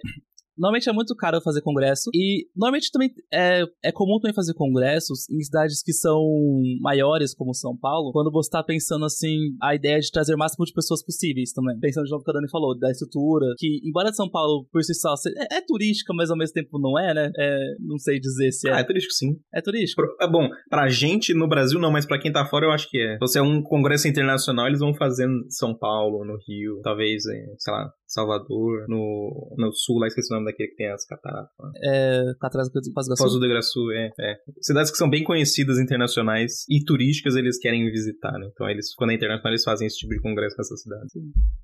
[0.59, 2.09] Normalmente é muito caro fazer congresso.
[2.13, 6.21] E normalmente também é, é comum também fazer congressos em cidades que são
[6.81, 10.65] maiores, como São Paulo, quando você tá pensando assim, a ideia de trazer o máximo
[10.65, 11.79] de pessoas possíveis também.
[11.79, 14.93] Pensando de novo que a Dani falou, da estrutura, que embora São Paulo por si
[14.93, 17.31] só é, é turística, mas ao mesmo tempo não é, né?
[17.37, 18.73] É, não sei dizer se é.
[18.73, 19.39] Ah, é turístico sim.
[19.53, 20.01] É turístico.
[20.19, 22.97] É bom, pra gente no Brasil não, mas pra quem tá fora eu acho que
[22.97, 23.13] é.
[23.13, 27.23] Se você é um congresso internacional, eles vão fazer em São Paulo, no Rio, talvez,
[27.23, 31.51] sei lá, Salvador, no, no sul, lá esqueci o nome daquele que tem as cataratas.
[31.83, 33.23] É, cataratas do Foz do Iguaçu?
[33.23, 34.35] Foz do Iguaçu, é, é.
[34.59, 38.49] Cidades que são bem conhecidas internacionais e turísticas eles querem visitar, né?
[38.51, 41.11] Então eles, quando é internacional, eles fazem esse tipo de congresso nessas cidades.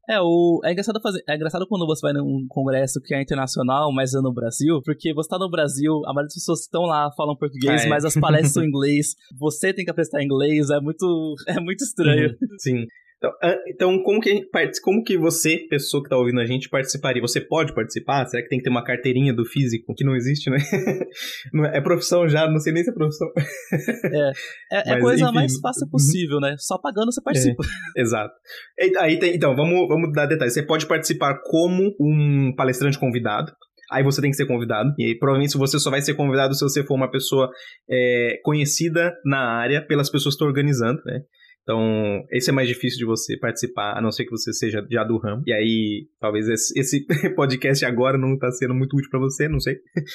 [0.07, 3.91] É, o, é, engraçado fazer, é engraçado quando você vai num congresso que é internacional,
[3.91, 7.11] mas é no Brasil, porque você tá no Brasil, a maioria das pessoas estão lá,
[7.17, 7.89] falam português, ah, é.
[7.89, 11.59] mas as palestras são em inglês, você tem que apresentar em inglês, é muito, é
[11.59, 12.29] muito estranho.
[12.39, 12.85] Uhum, sim.
[13.25, 14.47] Então, ah, então, como, que,
[14.83, 17.21] como que você, pessoa que está ouvindo a gente, participaria?
[17.21, 18.25] Você pode participar?
[18.27, 19.93] Será que tem que ter uma carteirinha do físico?
[19.95, 20.57] Que não existe, né?
[21.73, 23.27] É profissão já, não sei nem se é profissão.
[23.71, 24.31] É,
[24.71, 25.33] é, é a coisa enfim.
[25.33, 26.55] mais fácil possível, né?
[26.57, 27.63] Só pagando você participa.
[27.97, 28.33] É, exato.
[28.99, 30.53] Aí tem, então, vamos, vamos dar detalhes.
[30.53, 33.51] Você pode participar como um palestrante convidado.
[33.91, 34.93] Aí você tem que ser convidado.
[34.97, 37.49] E aí, provavelmente você só vai ser convidado se você for uma pessoa
[37.89, 41.21] é, conhecida na área pelas pessoas que estão organizando, né?
[41.65, 45.03] Então, esse é mais difícil de você participar, a não ser que você seja já
[45.03, 45.41] do ramo.
[45.47, 49.75] E aí, talvez esse, podcast agora não está sendo muito útil para você, não sei.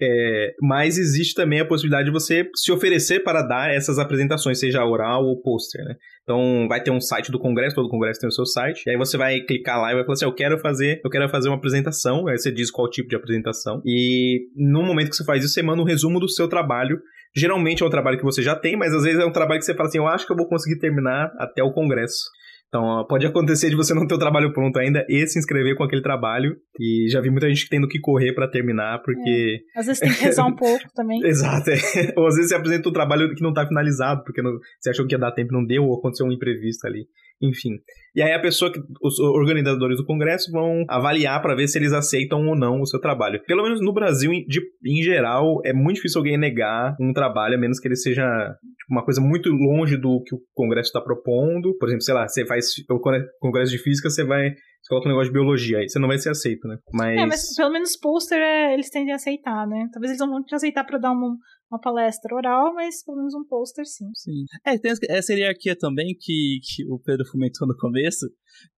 [0.00, 4.84] É, mas existe também a possibilidade de você se oferecer para dar essas apresentações, seja
[4.84, 5.96] oral ou pôster, né?
[6.22, 8.82] Então, vai ter um site do congresso, todo congresso tem o seu site.
[8.86, 11.28] E aí você vai clicar lá e vai falar assim: "Eu quero fazer, eu quero
[11.28, 12.28] fazer uma apresentação".
[12.28, 13.82] Aí você diz qual tipo de apresentação.
[13.84, 17.00] E no momento que você faz isso, você manda um resumo do seu trabalho
[17.38, 19.64] Geralmente é um trabalho que você já tem, mas às vezes é um trabalho que
[19.64, 22.28] você fala assim: eu acho que eu vou conseguir terminar até o congresso.
[22.68, 25.84] Então, pode acontecer de você não ter o trabalho pronto ainda e se inscrever com
[25.84, 26.54] aquele trabalho.
[26.78, 29.64] E já vi muita gente tendo que correr para terminar, porque.
[29.74, 29.80] É.
[29.80, 31.24] Às vezes tem que rezar um pouco também.
[31.24, 31.70] Exato.
[31.70, 32.12] É.
[32.14, 34.52] Ou às vezes você apresenta um trabalho que não tá finalizado, porque não...
[34.78, 37.06] você achou que ia dar tempo e não deu, ou aconteceu um imprevisto ali.
[37.42, 37.70] Enfim.
[38.14, 38.80] E aí a pessoa que.
[39.02, 43.00] Os organizadores do Congresso vão avaliar para ver se eles aceitam ou não o seu
[43.00, 43.40] trabalho.
[43.46, 47.58] Pelo menos no Brasil, de, em geral, é muito difícil alguém negar um trabalho, a
[47.58, 51.76] menos que ele seja tipo, uma coisa muito longe do que o Congresso está propondo.
[51.78, 53.00] Por exemplo, sei lá, você faz o
[53.40, 56.18] Congresso de Física, você vai você coloca um negócio de biologia, aí você não vai
[56.18, 56.78] ser aceito, né?
[56.92, 57.18] Mas...
[57.18, 59.88] É, mas pelo menos pôster é, eles tendem a aceitar, né?
[59.92, 61.36] Talvez eles não vão te aceitar pra dar uma,
[61.70, 64.06] uma palestra oral, mas pelo menos um pôster sim.
[64.14, 64.44] Sim.
[64.64, 68.26] É, tem essa hierarquia também que, que o Pedro fomentou no começo,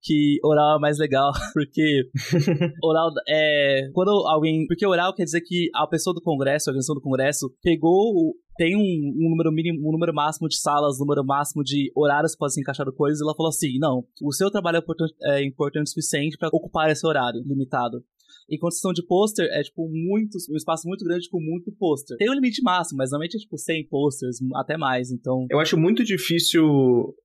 [0.02, 2.08] que oral é mais legal, porque
[2.82, 3.88] oral é.
[3.92, 4.66] Quando alguém.
[4.66, 8.76] Porque oral quer dizer que a pessoa do Congresso, a organização do Congresso, pegou tem
[8.76, 12.38] um, um, número mínimo, um número máximo de salas, um número máximo de horários que
[12.38, 15.44] podem ser encaixado coisas, e ela falou assim: não, o seu trabalho é importante, é
[15.44, 18.04] importante o suficiente para ocupar esse horário limitado.
[18.50, 22.16] Em construção de pôster, é tipo muito, um espaço muito grande com muito pôster.
[22.16, 25.46] Tem um limite máximo, mas normalmente é tipo 100 posters, até mais, então...
[25.50, 26.64] Eu acho muito difícil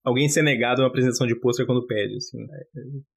[0.04, 2.38] alguém ser negado uma apresentação de pôster quando pede, assim.
[2.38, 2.60] Né?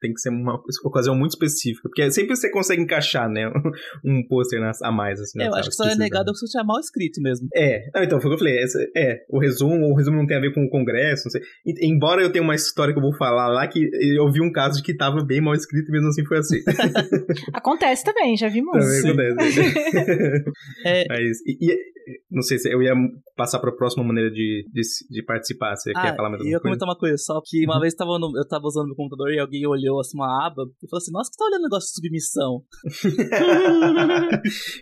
[0.00, 3.50] Tem que ser uma ocasião muito específica, porque sempre você consegue encaixar, né,
[4.04, 5.42] um pôster a mais, assim.
[5.42, 7.48] É, eu acho que só é negado se você é mal escrito mesmo.
[7.54, 8.58] É, não, então, foi o que eu falei,
[8.96, 11.42] é, o resumo, o resumo não tem a ver com o congresso, não sei.
[11.82, 14.78] Embora eu tenha uma história que eu vou falar lá, que eu vi um caso
[14.78, 16.58] de que tava bem mal escrito e mesmo assim foi assim.
[17.52, 19.02] Acontece acontece também, já vimos.
[19.02, 19.60] Também acontece.
[20.86, 21.04] é...
[21.08, 21.76] Mas, e, e,
[22.30, 22.94] não sei se eu ia
[23.36, 25.74] passar para a próxima maneira de, de, de participar.
[25.76, 26.48] Você ah, quer falar mais alguma coisa?
[26.48, 27.80] Eu ia comentar uma coisa, só que uma uhum.
[27.80, 30.88] vez tava no, eu tava usando meu computador e alguém olhou assim uma aba e
[30.88, 32.62] falou assim: Nossa, que tá olhando negócio de submissão?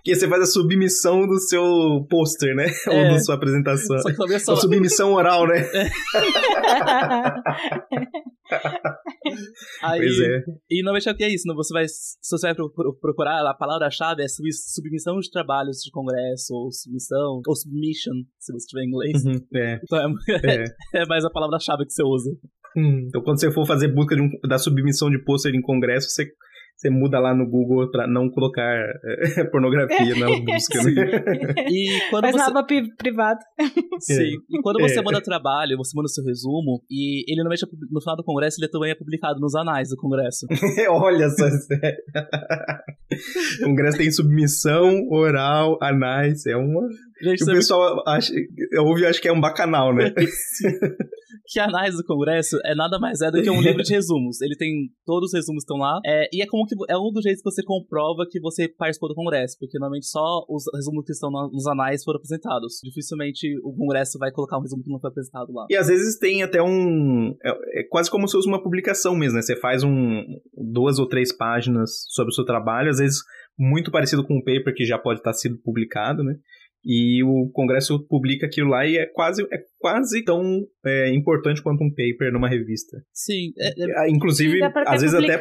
[0.05, 2.67] que você faz a submissão do seu pôster, né?
[2.89, 2.91] É.
[2.91, 3.99] Ou da sua apresentação.
[3.99, 4.53] Só que só...
[4.53, 5.59] A submissão oral, né?
[5.59, 5.91] É.
[9.83, 10.45] Aí, pois é.
[10.71, 12.55] E normalmente é o que é isso, você vai, se você vai
[13.07, 18.67] procurar, a palavra-chave é submissão de trabalhos de congresso, ou submissão, ou submission, se você
[18.67, 19.25] tiver em inglês.
[19.25, 19.81] Uhum, é.
[19.83, 20.65] Então é, é.
[21.03, 22.31] é mais a palavra-chave que você usa.
[22.77, 26.27] Hum, então quando você for fazer busca um, da submissão de pôster em congresso, você
[26.77, 31.65] você muda lá no Google pra não colocar é, pornografia na busca, né?
[31.71, 32.51] E quando Faz você...
[32.51, 32.67] aba
[32.99, 33.41] privado.
[34.01, 34.23] Sim.
[34.23, 34.57] É.
[34.57, 35.03] E quando você é.
[35.03, 38.71] manda trabalho, você manda o seu resumo, e ele normalmente, no final do congresso, ele
[38.71, 40.47] também é publicado nos anais do congresso.
[40.91, 41.47] Olha só.
[43.63, 46.83] o congresso tem submissão, oral, anais, é uma...
[47.23, 48.33] Gente, o pessoal acha,
[48.81, 50.13] ouve acho que é um bacanal, né?
[51.47, 54.41] que a análise do Congresso é nada mais é do que um livro de resumos.
[54.41, 54.91] Ele tem.
[55.05, 55.99] Todos os resumos estão lá.
[56.05, 56.75] É, e é como que.
[56.89, 59.57] É um dos jeitos que você comprova que você participou do Congresso.
[59.59, 62.81] Porque normalmente só os resumos que estão nos anais foram apresentados.
[62.83, 65.67] Dificilmente o Congresso vai colocar um resumo que não foi apresentado lá.
[65.71, 67.35] E às vezes tem até um.
[67.43, 69.43] É, é quase como se fosse uma publicação mesmo, né?
[69.43, 70.25] Você faz um.
[70.55, 73.19] duas ou três páginas sobre o seu trabalho, às vezes
[73.59, 76.35] muito parecido com um paper que já pode estar sido publicado, né?
[76.89, 81.83] E o Congresso publica aquilo lá e é quase, é quase tão é, importante quanto
[81.83, 82.97] um paper numa revista.
[83.13, 83.53] Sim.
[83.59, 83.99] É, é...
[83.99, 85.37] Ah, inclusive, às vezes até.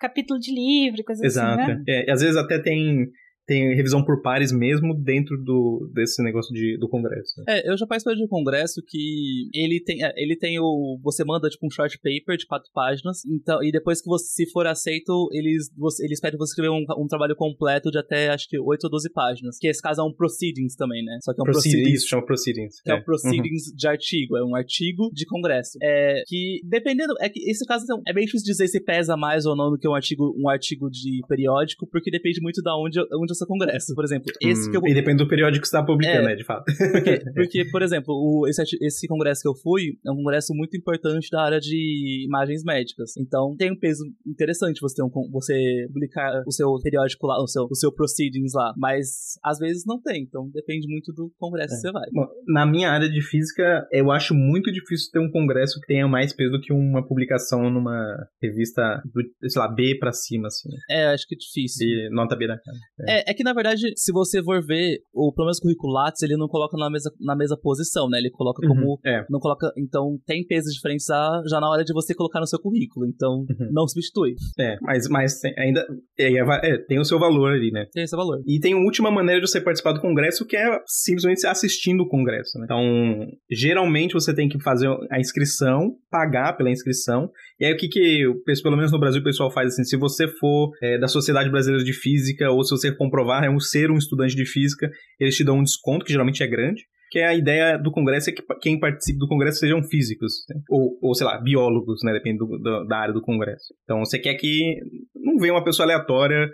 [0.00, 1.60] capítulo de livro, coisa Exato.
[1.60, 1.82] assim, né?
[1.88, 3.08] É, às vezes até tem
[3.46, 7.42] tem revisão por pares mesmo dentro do, desse negócio de, do congresso.
[7.48, 10.98] É, eu já participei de um congresso que ele tem, é, ele tem o.
[11.02, 14.50] Você manda tipo um short paper de quatro páginas, então, e depois que você se
[14.50, 18.48] for aceito, eles, você, eles pedem você escrever um, um trabalho completo de até acho
[18.48, 19.58] que 8 ou 12 páginas.
[19.58, 21.18] Que esse caso é um proceedings também, né?
[21.22, 21.74] Só que é um proceedings.
[21.74, 22.80] proceedings isso, chama proceedings.
[22.82, 23.76] Que é, é um proceedings uhum.
[23.76, 25.78] de artigo, é um artigo de congresso.
[25.80, 29.56] É que, dependendo, é que esse caso é bem difícil dizer se pesa mais ou
[29.56, 33.30] não do que um artigo, um artigo de periódico, porque depende muito da onde, onde
[33.30, 33.94] é o seu congresso.
[33.94, 34.82] Por exemplo, esse hum, que eu.
[34.86, 36.64] E depende do periódico que você está publicando, é, né, de fato.
[36.92, 40.76] Porque, porque por exemplo, o, esse, esse congresso que eu fui é um congresso muito
[40.76, 43.16] importante da área de imagens médicas.
[43.16, 47.46] Então tem um peso interessante você ter um, você publicar o seu periódico lá, o
[47.46, 48.72] seu, o seu proceedings lá.
[48.76, 51.76] Mas às vezes não tem, então depende muito do congresso é.
[51.76, 52.08] que você vai.
[52.12, 56.08] Bom, na minha área de física, eu acho muito difícil ter um congresso que tenha
[56.08, 60.68] mais peso do que uma publicação numa revista do, sei lá, B pra cima, assim.
[60.90, 61.86] É, acho que é difícil.
[61.86, 62.76] E nota B na cara.
[63.08, 63.25] É.
[63.25, 66.48] é, é que na verdade se você for ver, o pelo menos curriculates, ele não
[66.48, 68.18] coloca na mesma, na mesma posição, né?
[68.18, 68.92] Ele coloca como.
[68.92, 69.24] Uhum, é.
[69.28, 69.72] Não coloca.
[69.76, 73.06] Então, tem pesos diferentes já, já na hora de você colocar no seu currículo.
[73.06, 73.68] Então, uhum.
[73.72, 74.34] não substitui.
[74.58, 75.86] É, mas, mas tem, ainda.
[76.18, 77.86] É, é, tem o seu valor ali, né?
[77.92, 78.42] Tem o seu valor.
[78.46, 82.08] E tem uma última maneira de você participar do congresso, que é simplesmente assistindo o
[82.08, 82.58] congresso.
[82.58, 82.64] Né?
[82.64, 87.30] Então, geralmente você tem que fazer a inscrição, pagar pela inscrição.
[87.58, 88.22] E aí, o que que,
[88.62, 91.84] pelo menos no Brasil, o pessoal faz assim: se você for é, da Sociedade Brasileira
[91.84, 95.44] de Física, ou se você comprovar, é um ser um estudante de física, eles te
[95.44, 96.84] dão um desconto, que geralmente é grande.
[97.08, 100.60] Que é a ideia do congresso é que quem participe do congresso sejam físicos, né?
[100.68, 102.12] ou, ou, sei lá, biólogos, né?
[102.12, 103.72] Depende do, do, da área do congresso.
[103.84, 104.80] Então você quer que
[105.14, 106.50] não venha uma pessoa aleatória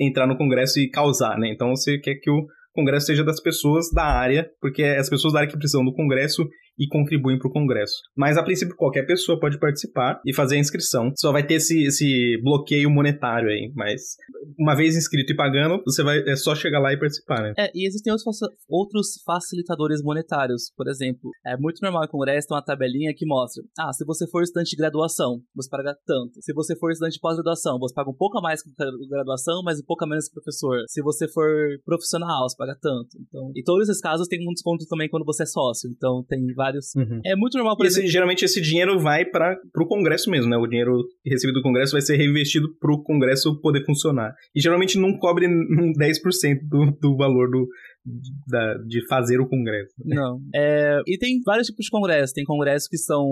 [0.00, 1.52] entrar no congresso e causar, né?
[1.52, 5.34] Então você quer que o congresso seja das pessoas da área, porque é as pessoas
[5.34, 6.48] da área que precisam do congresso
[6.80, 7.94] e contribuem para o Congresso.
[8.16, 11.12] Mas, a princípio, qualquer pessoa pode participar e fazer a inscrição.
[11.16, 14.16] Só vai ter esse, esse bloqueio monetário aí, mas
[14.58, 17.54] uma vez inscrito e pagando, você vai é só chegar lá e participar, né?
[17.58, 18.38] É, e existem outros,
[18.68, 20.72] outros facilitadores monetários.
[20.76, 24.26] Por exemplo, é muito normal em Congresso ter uma tabelinha que mostra: ah, se você
[24.28, 26.32] for estudante de graduação, você paga tanto.
[26.40, 28.70] Se você for estudante de pós-graduação, você paga um pouco a mais que
[29.08, 30.84] graduação, mas um pouco a menos que professor.
[30.88, 31.50] Se você for
[31.84, 33.08] profissional, você paga tanto.
[33.20, 35.90] Então, e todos esses casos tem um desconto também quando você é sócio.
[35.90, 36.94] Então, tem vários vários.
[36.94, 37.20] Uhum.
[37.24, 40.56] É muito normal, por esse, geralmente esse dinheiro vai para o Congresso mesmo, né?
[40.56, 44.34] O dinheiro recebido do Congresso vai ser reinvestido para o Congresso poder funcionar.
[44.54, 47.68] E geralmente não cobre 10% do, do valor do,
[48.46, 49.94] da, de fazer o congresso.
[50.04, 50.16] Né?
[50.16, 50.40] Não.
[50.54, 52.32] É, e tem vários tipos de congressos.
[52.32, 53.28] Tem congressos que são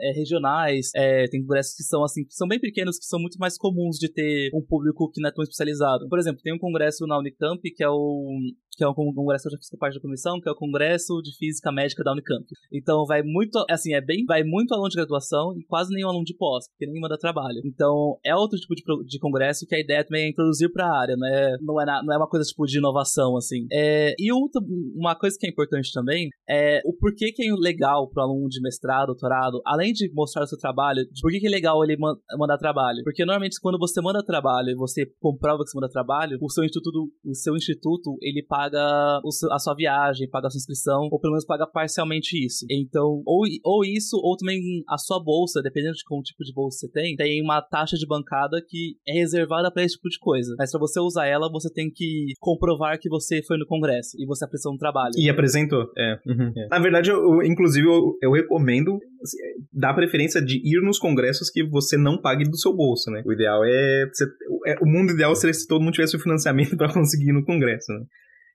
[0.00, 3.38] é, regionais, é, tem congressos que são assim, que são bem pequenos, que são muito
[3.38, 6.08] mais comuns de ter um público que não é tão especializado.
[6.08, 8.38] Por exemplo, tem um congresso na Unicamp que é o
[8.76, 11.20] que é um congresso que eu já fiz parte da comissão, que é o Congresso
[11.22, 12.44] de Física Médica da Unicamp.
[12.72, 16.24] Então vai muito, assim, é bem, vai muito aluno de graduação e quase nenhum aluno
[16.24, 17.60] de pós, porque nem manda trabalho.
[17.64, 21.00] Então é outro tipo de, de congresso que a ideia também é introduzir para a
[21.00, 23.66] área, não é, não é, na, não é uma coisa tipo de inovação, assim.
[23.70, 24.60] É, e outra,
[24.94, 28.60] uma coisa que é importante também é o porquê que é legal para aluno de
[28.60, 31.96] mestrado, doutorado, além de mostrar o seu trabalho, de por que, é legal ele
[32.38, 33.02] mandar trabalho.
[33.04, 36.64] Porque normalmente quando você manda trabalho e você comprova que você manda trabalho, o seu
[36.64, 39.20] instituto, o seu instituto, ele paga paga
[39.52, 42.66] a sua viagem, paga a sua inscrição, ou pelo menos paga parcialmente isso.
[42.70, 46.78] Então, ou, ou isso, ou também a sua bolsa, dependendo de qual tipo de bolsa
[46.78, 50.54] você tem, tem uma taxa de bancada que é reservada para esse tipo de coisa.
[50.58, 54.26] Mas para você usar ela, você tem que comprovar que você foi no congresso e
[54.26, 55.12] você apresentou um trabalho.
[55.16, 56.18] E apresentou, é.
[56.26, 56.52] Uhum.
[56.56, 56.68] é.
[56.68, 59.38] Na verdade, eu, inclusive, eu, eu recomendo assim,
[59.72, 63.22] dar preferência de ir nos congressos que você não pague do seu bolso, né?
[63.24, 64.24] O ideal é, você,
[64.66, 67.44] é o mundo ideal seria se todo mundo tivesse o financiamento para conseguir ir no
[67.44, 68.04] congresso, né?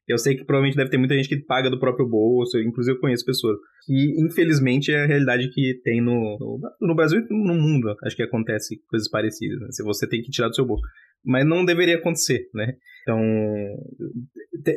[0.09, 2.99] Eu sei que provavelmente deve ter muita gente que paga do próprio bolso, inclusive eu
[2.99, 3.57] conheço pessoas.
[3.87, 7.95] E infelizmente é a realidade que tem no, no, no Brasil e no mundo.
[8.03, 9.67] Acho que acontece coisas parecidas, né?
[9.69, 10.83] Se você tem que tirar do seu bolso.
[11.23, 12.73] Mas não deveria acontecer, né?
[13.03, 13.19] Então,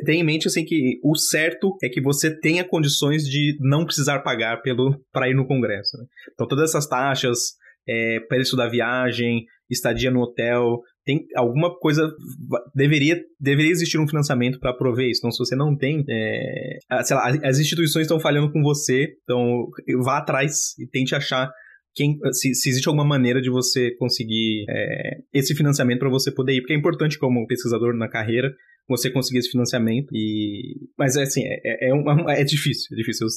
[0.05, 4.19] tenha em mente assim que o certo é que você tenha condições de não precisar
[4.19, 5.97] pagar pelo para ir no congresso.
[5.97, 6.05] Né?
[6.33, 7.55] Então, todas essas taxas,
[7.87, 12.09] é, preço da viagem, estadia no hotel, tem alguma coisa
[12.73, 15.19] deveria deveria existir um financiamento para prover isso.
[15.19, 19.67] Então, se você não tem, é, sei lá, as instituições estão falhando com você, então
[20.03, 21.51] vá atrás e tente achar
[21.93, 26.53] quem, se, se, existe alguma maneira de você conseguir é, esse financiamento para você poder
[26.53, 28.51] ir, porque é importante como pesquisador na carreira
[28.87, 33.27] você conseguir esse financiamento e mas é assim é, é, é, é difícil é difícil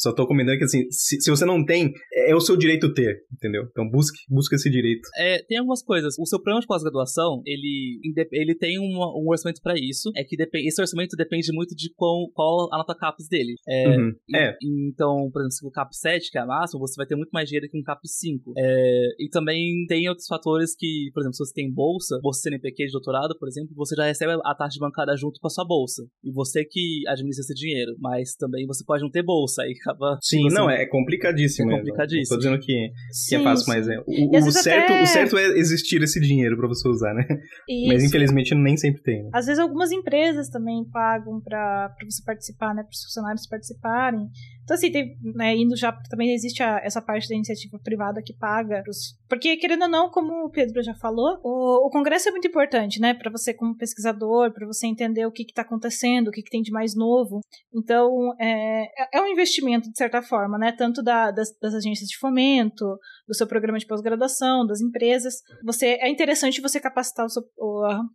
[0.00, 1.92] só tô comentando que, assim, se, se você não tem,
[2.28, 3.64] é o seu direito ter, entendeu?
[3.70, 5.08] Então busque, busque esse direito.
[5.16, 6.18] É, tem algumas coisas.
[6.18, 8.00] O seu programa de pós-graduação, ele,
[8.32, 10.10] ele tem um, um orçamento para isso.
[10.16, 10.36] É que
[10.66, 13.54] esse orçamento depende muito de qual, qual a nota CAPES dele.
[13.68, 14.12] É, uhum.
[14.34, 14.56] é.
[14.62, 17.30] Então, por exemplo, se o CAP 7, que é a máxima, você vai ter muito
[17.30, 18.52] mais dinheiro que um CAP 5.
[18.56, 22.86] É, e também tem outros fatores que, por exemplo, se você tem bolsa, você CNPq
[22.86, 25.64] de doutorado, por exemplo, você já recebe a taxa de bancada junto com a sua
[25.64, 26.02] bolsa.
[26.24, 27.94] E você que administra esse dinheiro.
[27.98, 29.62] Mas também você pode não ter bolsa.
[29.62, 30.18] Aí acaba.
[30.22, 31.70] Sim, tipo não, assim, é complicadíssimo.
[31.70, 32.36] É complicadíssimo.
[32.36, 32.90] Tô dizendo que,
[33.28, 33.70] que é fácil, sim.
[33.72, 33.98] mas é.
[34.06, 35.02] O, o certo, até...
[35.02, 37.26] o certo é existir esse dinheiro para você usar, né?
[37.68, 37.88] Isso.
[37.88, 39.22] Mas infelizmente nem sempre tem.
[39.24, 39.30] Né?
[39.32, 42.82] Às vezes algumas empresas também pagam para você participar, né?
[42.82, 44.28] Para os funcionários participarem.
[44.70, 48.32] Então, assim, tem, né, indo já, também existe a, essa parte da iniciativa privada que
[48.32, 48.84] paga.
[49.28, 53.00] Porque, querendo ou não, como o Pedro já falou, o, o Congresso é muito importante,
[53.00, 53.12] né?
[53.12, 56.62] Para você, como pesquisador, para você entender o que está acontecendo, o que, que, tem
[56.62, 57.40] de mais novo.
[57.74, 60.70] Então, é, é, é um investimento, de certa forma, né?
[60.70, 62.84] Tanto da, das, das agências de fomento,
[63.26, 65.34] do seu programa de pós-graduação, das empresas.
[65.64, 67.42] Você É interessante você capacitar o seu,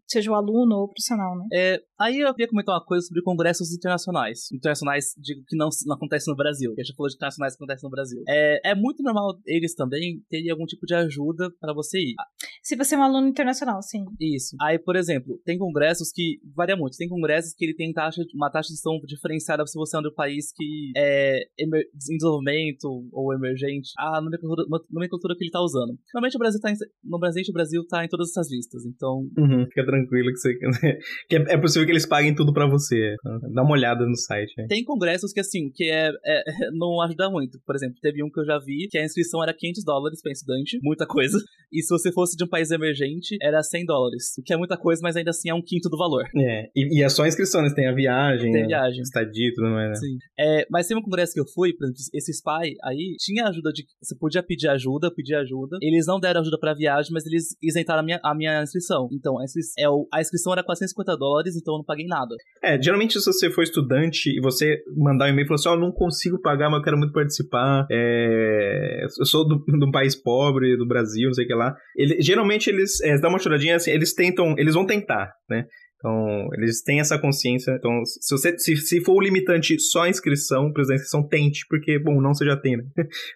[0.07, 1.45] seja o aluno ou o profissional, né?
[1.53, 4.51] É, aí eu queria comentar uma coisa sobre congressos internacionais.
[4.53, 6.44] Internacionais, digo que não, não acontecem no Brasil,
[6.75, 8.23] que a gente falou de internacionais que acontecem no Brasil.
[8.27, 12.15] É, é muito normal eles também terem algum tipo de ajuda para você ir.
[12.61, 14.05] Se você é um aluno internacional, sim.
[14.19, 14.55] Isso.
[14.59, 16.97] Aí, por exemplo, tem congressos que varia muito.
[16.97, 20.13] Tem congressos que ele tem taxa, uma taxa de gestão diferenciada se você é um
[20.15, 23.91] país que é em desenvolvimento ou emergente.
[23.97, 25.97] A nomenclatura, nomenclatura que ele tá usando.
[26.13, 29.27] Normalmente o Brasil tá em, no Brasil, o Brasil tá em todas essas listas, então...
[29.37, 30.55] Uhum, fica tranquilo que você...
[31.29, 33.15] que é, é possível que eles paguem tudo para você.
[33.53, 34.53] Dá uma olhada no site.
[34.57, 34.67] Né?
[34.67, 37.59] Tem congressos que, assim, que é, é, não ajuda muito.
[37.65, 40.31] Por exemplo, teve um que eu já vi que a inscrição era 500 dólares para
[40.31, 41.37] estudante, muita coisa.
[41.71, 44.33] E se você fosse de um país emergente, era 100 dólares.
[44.37, 46.23] O que é muita coisa, mas ainda assim é um quinto do valor.
[46.35, 47.73] É, e, e é só a inscrição, né?
[47.75, 49.01] Tem a viagem, tem a viagem.
[49.01, 49.95] estadia e tudo mais, né?
[49.95, 50.17] Sim.
[50.39, 53.71] É, mas tem um congresso que eu fui, por exemplo, esse SPY aí, tinha ajuda
[53.71, 53.85] de...
[54.01, 55.77] Você podia pedir ajuda, pedir ajuda.
[55.81, 59.07] Eles não deram ajuda pra viagem, mas eles isentaram a minha, a minha inscrição.
[59.11, 62.35] Então, a, inscrição, é, a inscrição era 450 dólares, então eu não paguei nada.
[62.63, 65.73] É, geralmente se você for estudante e você mandar um e-mail e falar assim, ó,
[65.73, 69.05] oh, não consigo pagar, mas eu quero muito participar, é...
[69.05, 71.75] eu sou de um país pobre, do Brasil, não sei o que lá.
[71.95, 75.65] Ele, geralmente eles, é, dá uma choradinha assim, eles tentam, eles vão tentar, né?
[75.97, 77.71] Então, eles têm essa consciência.
[77.71, 81.65] Então, se, você, se, se for o limitante só a inscrição, por exemplo, inscrição, tente,
[81.69, 82.83] porque, bom, não você já tem, né?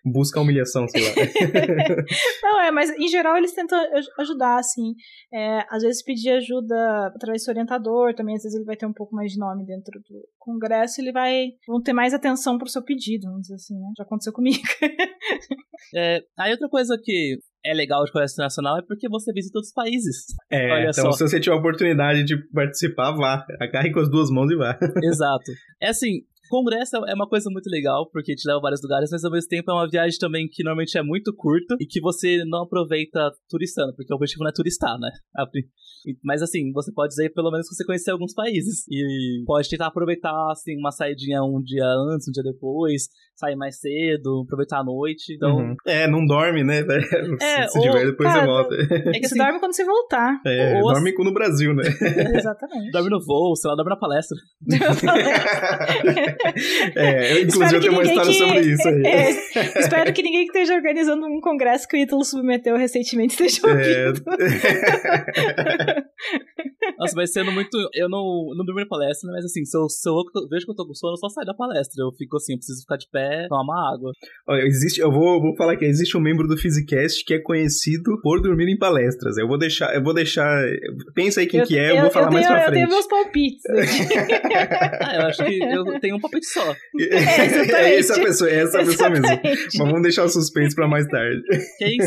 [0.05, 1.09] Busca a humilhação, sei lá.
[2.43, 3.79] não, é, mas em geral eles tentam
[4.19, 4.93] ajudar, assim.
[5.33, 8.93] É, às vezes pedir ajuda através do orientador, também às vezes ele vai ter um
[8.93, 12.83] pouco mais de nome dentro do congresso, ele vai vão ter mais atenção pro seu
[12.83, 13.87] pedido, vamos dizer assim, né?
[13.97, 14.59] Já aconteceu comigo.
[15.95, 19.73] é, aí outra coisa que é legal de colégio internacional é porque você visita outros
[19.73, 20.27] países.
[20.49, 21.11] É, Olha então só.
[21.11, 23.45] se você tiver a oportunidade de participar, vá.
[23.59, 24.77] Agarre com as duas mãos e vá.
[25.03, 25.51] Exato.
[25.81, 29.23] É assim, Congresso é uma coisa muito legal, porque te leva a vários lugares, mas
[29.23, 32.43] ao mesmo tempo é uma viagem também que normalmente é muito curta e que você
[32.45, 35.11] não aproveita turistando, porque o objetivo não é turistar, né?
[36.23, 38.85] Mas assim, você pode dizer pelo menos que você conhecer alguns países.
[38.89, 43.79] E pode tentar aproveitar, assim, uma saidinha um dia antes, um dia depois, sair mais
[43.79, 45.33] cedo, aproveitar a noite.
[45.35, 45.57] Então...
[45.57, 45.75] Uhum.
[45.85, 46.79] É, não dorme, né?
[47.41, 48.75] É, se tiver, depois cara, você volta.
[48.75, 50.41] É que você dorme quando você voltar.
[50.45, 51.23] É, ou dorme assim...
[51.23, 51.83] no Brasil, né?
[52.35, 52.91] Exatamente.
[52.91, 54.37] dorme no voo, sei lá, dorme na palestra.
[56.95, 58.37] é, inclusive eu tenho uma história que...
[58.37, 59.03] sobre isso aí.
[59.05, 59.29] É,
[59.79, 64.07] espero que ninguém que esteja organizando um congresso que o Ítalo submeteu recentemente esteja é.
[64.07, 64.23] ouvindo.
[64.39, 66.03] É...
[66.97, 67.77] Nossa, vai sendo muito.
[67.93, 70.15] Eu não, não durmo na palestra, mas assim, se eu, se eu
[70.49, 72.03] vejo que eu tô com sono, eu só saio da palestra.
[72.03, 74.11] Eu fico assim, eu preciso ficar de pé, tomar água.
[74.47, 78.19] Olha, existe, eu vou, vou falar que existe um membro do Physicast que é conhecido
[78.21, 79.37] por dormir em palestras.
[79.37, 80.61] Eu vou deixar, eu vou deixar.
[81.13, 82.81] Pensa aí quem eu, que é, eu, eu vou falar eu mais tenho, pra frente.
[82.81, 83.63] Eu tenho meus palpites.
[85.01, 86.75] ah, eu acho que eu tenho um palpite só.
[86.99, 87.15] É,
[87.73, 89.27] é essa pessoa, é essa pessoa mesmo.
[89.27, 91.41] Mas vamos deixar o suspense pra mais tarde.
[91.77, 91.99] Quem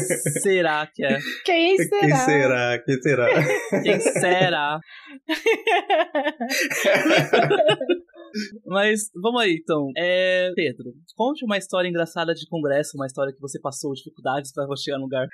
[0.42, 1.18] será que é?
[1.44, 1.98] Quem será?
[2.00, 2.78] Quem será?
[2.78, 3.28] Quem será?
[3.82, 4.80] Quem será?
[8.66, 9.88] Mas vamos aí, então.
[9.96, 14.66] É, Pedro, conte uma história engraçada de congresso, uma história que você passou dificuldades para
[14.76, 15.26] chegar no lugar.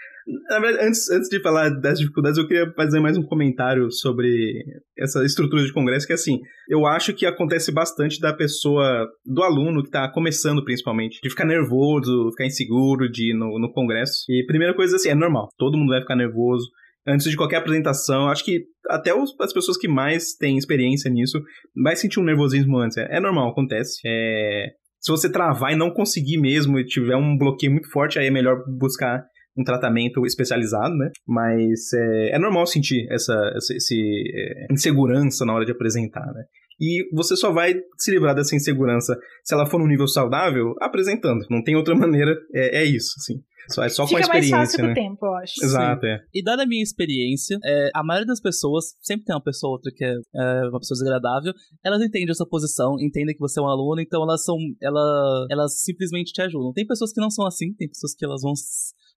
[0.48, 4.64] Na verdade, antes, antes de falar das dificuldades, eu queria fazer mais um comentário sobre
[4.96, 9.82] essa estrutura de congresso, que assim, eu acho que acontece bastante da pessoa, do aluno
[9.82, 14.24] que tá começando principalmente, de ficar nervoso, ficar inseguro de ir no, no congresso.
[14.28, 16.68] E primeira coisa assim, é normal, todo mundo vai ficar nervoso
[17.08, 18.28] antes de qualquer apresentação.
[18.28, 21.40] Acho que até os, as pessoas que mais têm experiência nisso
[21.82, 22.98] vai sentir um nervosismo antes.
[22.98, 24.00] É, é normal, acontece.
[24.06, 24.66] É,
[25.00, 28.30] se você travar e não conseguir mesmo e tiver um bloqueio muito forte, aí é
[28.30, 29.24] melhor buscar
[29.56, 31.10] um tratamento especializado, né?
[31.26, 36.44] Mas é, é normal sentir essa, essa esse, é, insegurança na hora de apresentar, né?
[36.80, 41.44] E você só vai se livrar dessa insegurança se ela for num nível saudável, apresentando.
[41.50, 43.40] Não tem outra maneira, é, é isso, assim.
[43.70, 44.94] Só, é só Fica com a experiência, mais fácil né?
[44.94, 45.52] com o tempo, eu acho.
[45.64, 46.20] Exato, é.
[46.34, 49.74] E dada a minha experiência, é, a maioria das pessoas, sempre tem uma pessoa ou
[49.76, 51.52] outra que é, é, uma pessoa desagradável,
[51.84, 54.56] elas entendem a sua posição, entendem que você é um aluno, então elas são.
[54.82, 56.72] Ela, elas simplesmente te ajudam.
[56.72, 58.52] Tem pessoas que não são assim, tem pessoas que elas vão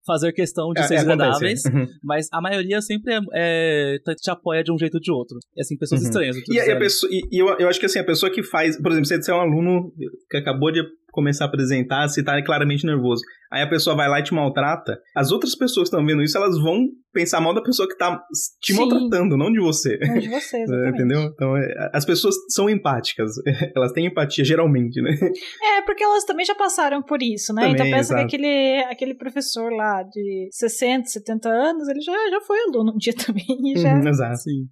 [0.06, 2.00] fazer questão de É, ser é, desagradáveis, acontece.
[2.04, 5.38] mas a maioria sempre é, é, te- te apoia de um jeito ou de outro.
[5.56, 6.08] E assim, pessoas Uhum.
[6.08, 6.36] estranhas.
[6.50, 8.82] E, a- e pessoa, e, e eu, eu acho que assim, a pessoa que faz,
[8.82, 9.94] por exemplo, você é um aluno
[10.30, 10.82] que acabou de
[11.12, 13.22] começar a apresentar, você tá claramente nervoso.
[13.52, 14.98] Aí a pessoa vai lá e te maltrata.
[15.16, 18.24] As outras pessoas que estão vendo isso, elas vão pensar mal da pessoa que tá
[18.62, 18.80] te Sim.
[18.80, 20.00] maltratando, não de você.
[20.02, 20.96] Não de você, É, exatamente.
[20.96, 21.24] Entendeu?
[21.24, 23.34] Então, é, as pessoas são empáticas.
[23.76, 25.12] Elas têm empatia, geralmente, né?
[25.62, 27.64] É, porque elas também já passaram por isso, né?
[27.64, 28.28] Também, então pensa exato.
[28.28, 32.98] que aquele, aquele professor lá de 60, 70 anos, ele já, já foi aluno um
[32.98, 33.46] dia também.
[33.76, 33.96] Já...
[33.96, 34.38] Uhum, exato.
[34.38, 34.68] Sim.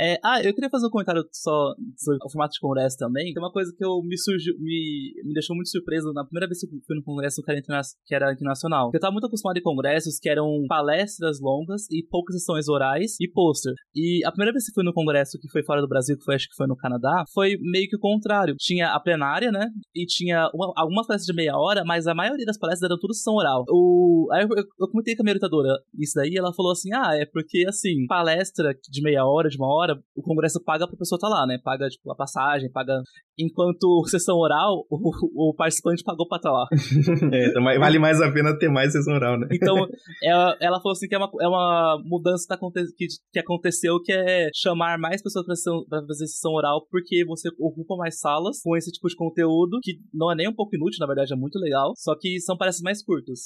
[0.00, 3.32] É, ah, eu queria fazer um comentário só sobre o formato de congresso também.
[3.32, 6.60] Tem uma coisa que eu me, surgiu, me, me deixou muito surpreso na primeira vez
[6.60, 8.90] que eu fui no congresso que era, interna que era internacional.
[8.94, 13.28] Eu tava muito acostumado em congressos que eram palestras longas e poucas sessões orais e
[13.28, 13.72] pôster.
[13.94, 16.36] E a primeira vez que fui no congresso que foi fora do Brasil, que foi
[16.36, 18.54] acho que foi no Canadá, foi meio que o contrário.
[18.58, 19.68] Tinha a plenária, né?
[19.94, 23.14] E tinha uma, algumas palestras de meia hora, mas a maioria das palestras eram tudo
[23.14, 23.64] sessão oral.
[23.68, 26.90] O, aí eu, eu, eu comentei com a minha orientadora isso daí, ela falou assim:
[26.94, 30.96] ah, é porque assim, palestra de meia hora, de uma hora, o congresso paga pra
[30.96, 31.58] pessoa estar lá, né?
[31.62, 33.00] Paga, tipo, a passagem, paga.
[33.38, 36.66] Enquanto sessão oral, o, o participante pagou pra estar lá.
[37.32, 39.46] É, então vale mais a pena ter mais sessão oral, né?
[39.52, 39.76] Então,
[40.22, 43.38] ela, ela falou assim que é uma, é uma mudança que, tá aconte- que, que
[43.38, 47.96] aconteceu, que é chamar mais pessoas pra, sessão, pra fazer sessão oral, porque você ocupa
[47.96, 51.06] mais salas com esse tipo de conteúdo, que não é nem um pouco inútil, na
[51.06, 53.40] verdade, é muito legal, só que são palestras mais curtas.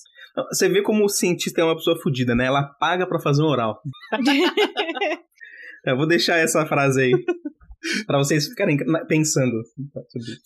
[0.50, 2.46] Você vê como o cientista é uma pessoa fodida, né?
[2.46, 3.78] Ela paga pra fazer um oral.
[5.84, 7.12] Eu vou deixar essa frase aí.
[8.06, 9.52] pra vocês ficarem na- pensando.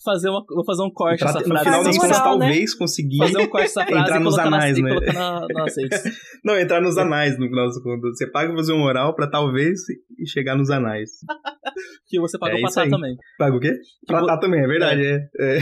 [0.03, 1.63] Fazer uma, vou fazer um corte Pra- dessa no frase.
[1.65, 2.45] final das Faz contas, oral, né?
[2.47, 4.95] talvez conseguir Fazer um corte dessa frase entrar nos anais, na, né?
[5.13, 6.03] na, redes.
[6.43, 8.17] Não, entrar nos anais, no final das contas.
[8.17, 9.79] Você paga pra fazer um oral pra talvez
[10.27, 11.09] chegar nos anais.
[12.09, 12.89] Que você pagou É aí.
[12.89, 13.15] também.
[13.37, 13.73] Paga o quê?
[14.07, 15.01] Pra vo- tá também, é verdade.
[15.05, 15.27] É.
[15.39, 15.57] É.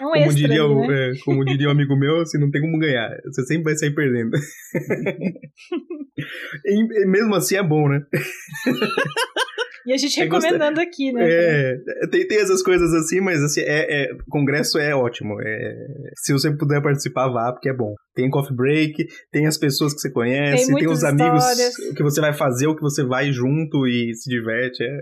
[0.00, 1.10] Um Como, extra diria o, né?
[1.10, 3.08] é, como diria um amigo meu, assim, não tem como ganhar.
[3.26, 4.36] Você sempre vai sair perdendo.
[6.66, 8.00] e mesmo assim é bom, né?
[9.86, 11.26] E a gente recomendando aqui, né?
[11.28, 11.76] É,
[12.10, 15.40] tem, tem essas coisas assim, mas assim, é, é- congresso é ótimo.
[15.40, 17.94] É, se você puder participar, vá, porque é bom.
[18.14, 21.76] Tem coffee break, tem as pessoas que você conhece, Tem tem, os amigos histórias.
[21.96, 24.82] que você vai fazer, o que você vai junto e se diverte.
[24.82, 25.00] É,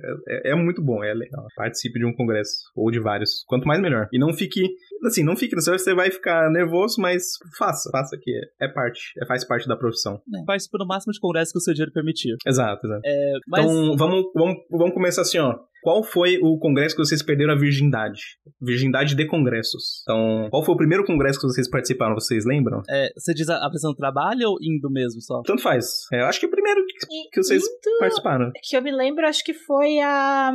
[0.48, 1.44] é, é muito bom, é legal.
[1.56, 3.44] Participe de um congresso, ou de vários.
[3.48, 4.08] Quanto mais, melhor.
[4.12, 4.62] E não fique,
[5.04, 7.22] assim, não fique, você vai ficar nervoso, mas
[7.56, 10.20] faça, faça que é, é parte, é, faz parte da profissão.
[10.46, 12.36] Participe no máximo de congresso que o seu dinheiro permitir.
[12.46, 13.02] Exato, exato.
[13.48, 15.58] Mas Então, vamos, vamos, vamos começar assim, ó.
[15.82, 18.20] Qual foi o congresso que vocês perderam a virgindade?
[18.60, 20.02] Virgindade de congressos.
[20.02, 22.14] Então, qual foi o primeiro congresso que vocês participaram?
[22.14, 22.82] Vocês lembram?
[22.88, 25.42] é, você diz a apresentação do trabalho ou indo mesmo só?
[25.42, 25.86] Tanto faz.
[26.12, 28.50] É, eu acho que o primeiro que, que vocês indo- participaram.
[28.62, 30.52] que eu me lembro, acho que foi a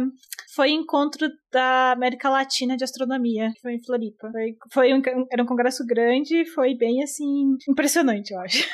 [0.56, 4.30] foi o encontro da América Latina de Astronomia, que foi em Floripa.
[4.32, 8.66] Foi, foi um, era um congresso grande, foi bem assim impressionante, eu acho.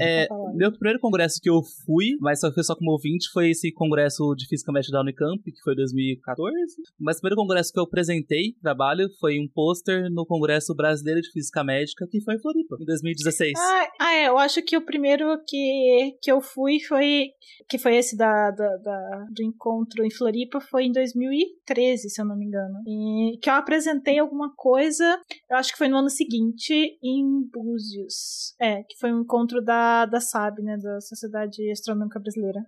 [0.00, 0.56] É, Tá falando.
[0.56, 4.34] meu primeiro congresso que eu fui, mas só foi só como ouvinte, foi esse congresso
[4.36, 6.52] de Física Médica da Unicamp, que foi 2014.
[6.98, 11.30] Mas o primeiro congresso que eu apresentei trabalho foi um pôster no Congresso Brasileiro de
[11.30, 13.52] Física Médica, que foi em Floripa, em 2016.
[13.58, 17.28] Ah, ah, é, eu acho que o primeiro que, que eu fui foi
[17.68, 22.24] que foi esse da, da, da- do encontro em Floripa foi em 2013, se eu
[22.24, 22.74] não me engano.
[22.86, 28.54] E que eu apresentei alguma coisa, eu acho que foi no ano seguinte em Búzios.
[28.60, 32.60] É, que foi um encontro da, da SAB, né, da Sociedade Astronômica Brasileira.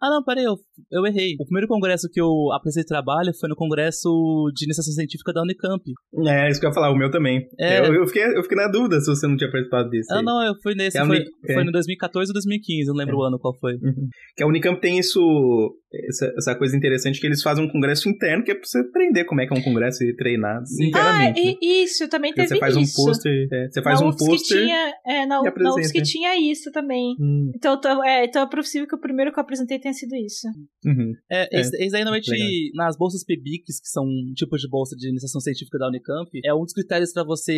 [0.00, 0.56] Ah, não, peraí, eu,
[0.90, 1.34] eu errei.
[1.40, 4.08] O primeiro congresso que eu apresentei trabalho foi no Congresso
[4.54, 5.82] de Iniciação Científica da Unicamp.
[6.26, 7.46] É, isso que eu ia falar, o meu também.
[7.58, 7.80] É.
[7.80, 10.12] Eu, eu fiquei, eu fiquei na dúvida se você não tinha participado desse.
[10.12, 10.24] Ah, aí.
[10.24, 11.64] não, eu fui nesse, É foi, foi é.
[11.64, 13.74] no 2014 ou 2015, não lembro o ano qual foi.
[13.74, 14.08] Uhum.
[14.36, 15.20] Que a Unicamp tem isso,
[16.08, 19.24] essa, essa coisa interessante que eles fazem um congresso interno que é pra você aprender
[19.24, 21.44] como é que é um congresso e treinar Ah, internamente.
[21.44, 21.54] né?
[21.60, 22.94] e, isso, também teve Você faz um isso.
[23.04, 24.62] pôster, é, você faz na um pôster.
[24.62, 25.74] Tinha, é, na, na.
[25.74, 27.14] UFSC tinha isso também.
[27.20, 30.14] Hum, Então, então, é, então é possível que o primeiro que eu apresentei tenha sido
[30.16, 30.46] isso.
[30.86, 31.12] uhum.
[31.30, 32.48] É, É, esse, esse aí, normalmente, legal.
[32.74, 34.04] nas bolsas PBICs, que são
[34.34, 37.54] tipos de bolsa de iniciação científica da Unicamp, é um dos critérios pra você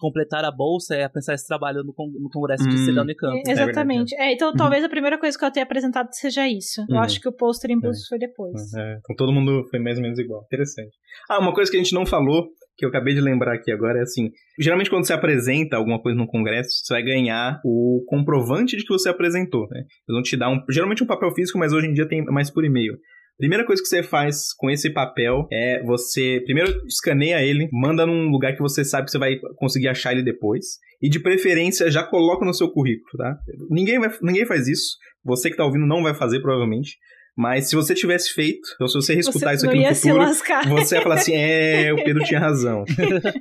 [0.00, 2.84] completar a bolsa é pensar esse trabalho no, con- no congresso de Hum.
[2.84, 3.36] ser da Unicamp.
[3.46, 4.14] É, exatamente.
[4.16, 4.56] É, então, Uhum.
[4.56, 6.80] talvez a primeira coisa que eu tenha apresentado seja isso.
[6.88, 7.02] Eu Uhum.
[7.02, 8.72] acho que o pôster em Búzios foi depois.
[8.74, 10.42] É, então todo mundo foi mais ou menos igual.
[10.44, 10.96] Interessante.
[11.28, 13.98] Ah, uma coisa que a gente não falou, que eu acabei de lembrar aqui agora,
[13.98, 18.76] é assim: geralmente quando você apresenta alguma coisa no congresso, você vai ganhar o comprovante
[18.76, 19.66] de que você apresentou.
[19.70, 19.80] Né?
[19.80, 22.50] Eles vão te dar um, geralmente um papel físico, mas hoje em dia tem mais
[22.50, 22.94] por e-mail.
[23.38, 28.28] Primeira coisa que você faz com esse papel é você primeiro escaneia ele, manda num
[28.30, 30.78] lugar que você sabe que você vai conseguir achar ele depois.
[31.00, 33.38] E de preferência já coloca no seu currículo, tá?
[33.70, 34.96] Ninguém, vai, ninguém faz isso.
[35.24, 36.96] Você que tá ouvindo não vai fazer, provavelmente.
[37.38, 40.24] Mas se você tivesse feito, ou se você escutar isso aqui ia no se futuro,
[40.24, 40.68] lascar.
[40.68, 42.84] você ia falar assim, é, o Pedro tinha razão.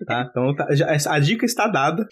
[0.06, 0.28] tá?
[0.30, 2.08] Então tá- já- a dica está dada.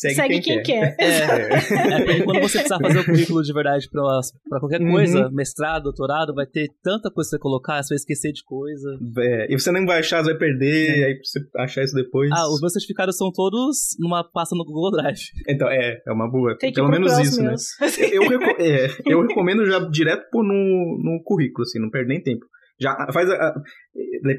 [0.00, 0.96] Segue, Segue quem, quem quer.
[0.96, 1.04] quer.
[1.04, 4.02] É, é quando você precisar fazer o currículo de verdade pra,
[4.48, 4.90] pra qualquer Uhum.
[4.92, 8.88] coisa, mestrado, doutorado, vai ter tanta coisa pra você colocar, você vai esquecer de coisa.
[9.18, 12.30] É, e você não vai achar, você vai perder, aí pra você achar isso depois.
[12.32, 15.18] Ah, os meus certificados são todos numa pasta no Google Drive.
[15.46, 16.56] Então, é, é uma boa.
[16.58, 17.54] Tem que Pelo menos isso, né?
[18.10, 18.22] Eu,
[18.58, 22.44] é, eu recomendo já direto pôr no, no currículo, assim, não perde nem tempo.
[22.80, 23.54] Já faz a-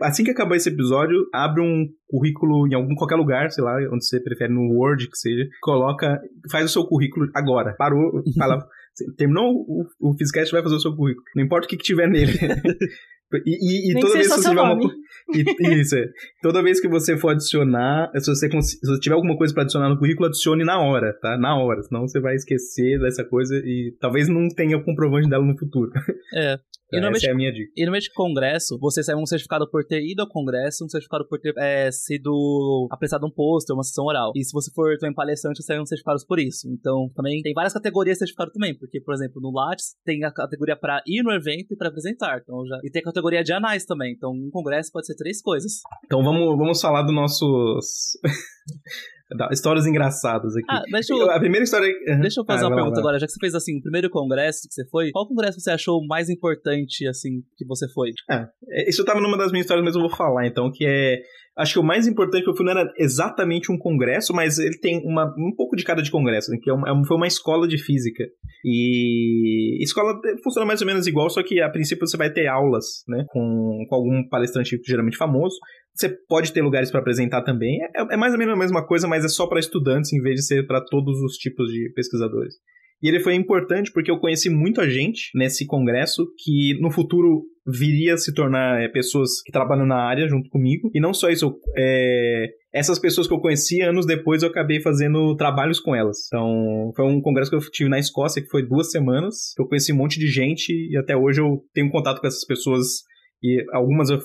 [0.02, 4.06] assim que acabar esse episódio, abre um currículo em algum qualquer lugar, sei lá, onde
[4.06, 6.20] você prefere no Word que seja, coloca,
[6.52, 7.76] faz o seu currículo agora.
[7.78, 8.66] Parou, fala,
[9.18, 11.24] terminou o, o Physicast, vai fazer o seu currículo.
[11.36, 12.34] Não importa o que, que tiver nele.
[13.46, 14.94] E, e- e toda vez que você tiver uma nome.
[15.36, 16.06] e- isso, é.
[16.42, 19.64] Toda vez que você for adicionar, se você, cons- se você tiver alguma coisa pra
[19.64, 21.38] adicionar no currículo, adicione na hora, tá?
[21.38, 25.46] Na hora, senão você vai esquecer dessa coisa e talvez não tenha o comprovante dela
[25.46, 25.92] no futuro.
[26.36, 26.58] É.
[26.94, 27.72] E Essa normalmente, é a minha dica.
[27.78, 31.40] e normalmente congresso, você recebe um certificado por ter ido ao congresso, um certificado por
[31.40, 34.34] ter é, sido apresentado um pôster, uma sessão oral.
[34.36, 36.68] E se você for também palestrante, você recebe um certificado por isso.
[36.70, 40.32] Então, também tem várias categorias de certificado também, porque, por exemplo, no Lattes tem a
[40.34, 42.42] categoria pra ir no evento e pra apresentar.
[42.44, 42.78] Então, já...
[42.84, 44.14] E tem a categoria de anais também.
[44.14, 45.82] Então, um congresso pode ser três coisas.
[46.06, 48.18] Então vamos, vamos falar dos nossos.
[49.52, 50.66] histórias engraçadas aqui.
[50.70, 51.88] Ah, deixa eu, A primeira história.
[52.20, 53.02] deixa eu fazer Ah, uma pergunta lá.
[53.02, 53.20] agora.
[53.20, 56.06] Já que você fez, assim, o primeiro congresso que você foi, qual congresso você achou
[56.06, 58.10] mais importante, assim, que você foi?
[58.30, 61.22] É, Isso tava numa das minhas histórias, mas eu vou falar então, que é.
[61.58, 64.78] Acho que o mais importante que eu fui não era exatamente um congresso, mas ele
[64.80, 67.68] tem uma, um pouco de cara de congresso, né, que é é foi uma escola
[67.68, 68.24] de física.
[68.64, 73.04] E escola funciona mais ou menos igual, só que a princípio você vai ter aulas,
[73.08, 75.58] né, com, com algum palestrante geralmente famoso.
[75.94, 77.80] Você pode ter lugares para apresentar também.
[77.96, 80.36] É, é mais ou menos a mesma coisa, mas é só para estudantes em vez
[80.36, 82.56] de ser para todos os tipos de pesquisadores.
[83.04, 88.14] E ele foi importante porque eu conheci muita gente nesse congresso que no futuro viria
[88.16, 90.90] a se tornar é, pessoas que trabalham na área junto comigo.
[90.94, 95.36] E não só isso, é, essas pessoas que eu conheci, anos depois eu acabei fazendo
[95.36, 96.28] trabalhos com elas.
[96.28, 99.54] Então, foi um congresso que eu tive na Escócia, que foi duas semanas.
[99.58, 103.04] Eu conheci um monte de gente e até hoje eu tenho contato com essas pessoas.
[103.44, 104.20] E algumas eu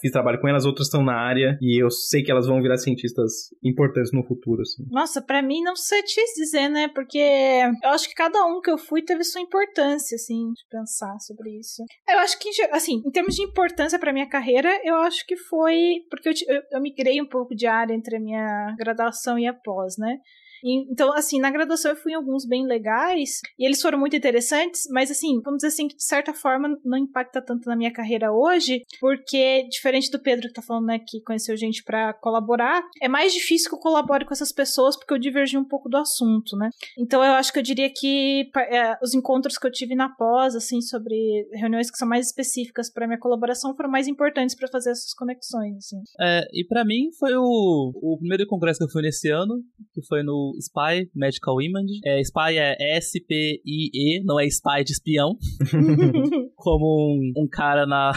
[0.00, 1.58] fiz trabalho com elas, outras estão na área.
[1.60, 4.84] E eu sei que elas vão virar cientistas importantes no futuro, assim.
[4.90, 6.88] Nossa, pra mim não sei te dizer, né?
[6.88, 11.18] Porque eu acho que cada um que eu fui teve sua importância, assim, de pensar
[11.20, 11.82] sobre isso.
[12.08, 16.02] Eu acho que, assim, em termos de importância pra minha carreira, eu acho que foi.
[16.10, 19.52] Porque eu, eu, eu migrei um pouco de área entre a minha graduação e a
[19.52, 20.18] pós, né?
[20.64, 24.88] Então, assim, na graduação eu fui em alguns bem legais e eles foram muito interessantes,
[24.90, 28.32] mas, assim, vamos dizer assim, que de certa forma não impacta tanto na minha carreira
[28.32, 33.08] hoje, porque, diferente do Pedro que tá falando, né, que conheceu gente pra colaborar, é
[33.08, 36.56] mais difícil que eu colabore com essas pessoas porque eu divergi um pouco do assunto,
[36.56, 36.70] né?
[36.98, 40.54] Então, eu acho que eu diria que é, os encontros que eu tive na pós,
[40.54, 44.90] assim, sobre reuniões que são mais específicas pra minha colaboração foram mais importantes pra fazer
[44.90, 46.02] essas conexões, assim.
[46.20, 50.02] É, e pra mim foi o, o primeiro congresso que eu fui nesse ano, que
[50.06, 52.00] foi no SPY Medical Image.
[52.04, 55.36] É, SPY é S-P-I-E, não é SPY de espião,
[56.56, 58.12] como um, um cara na,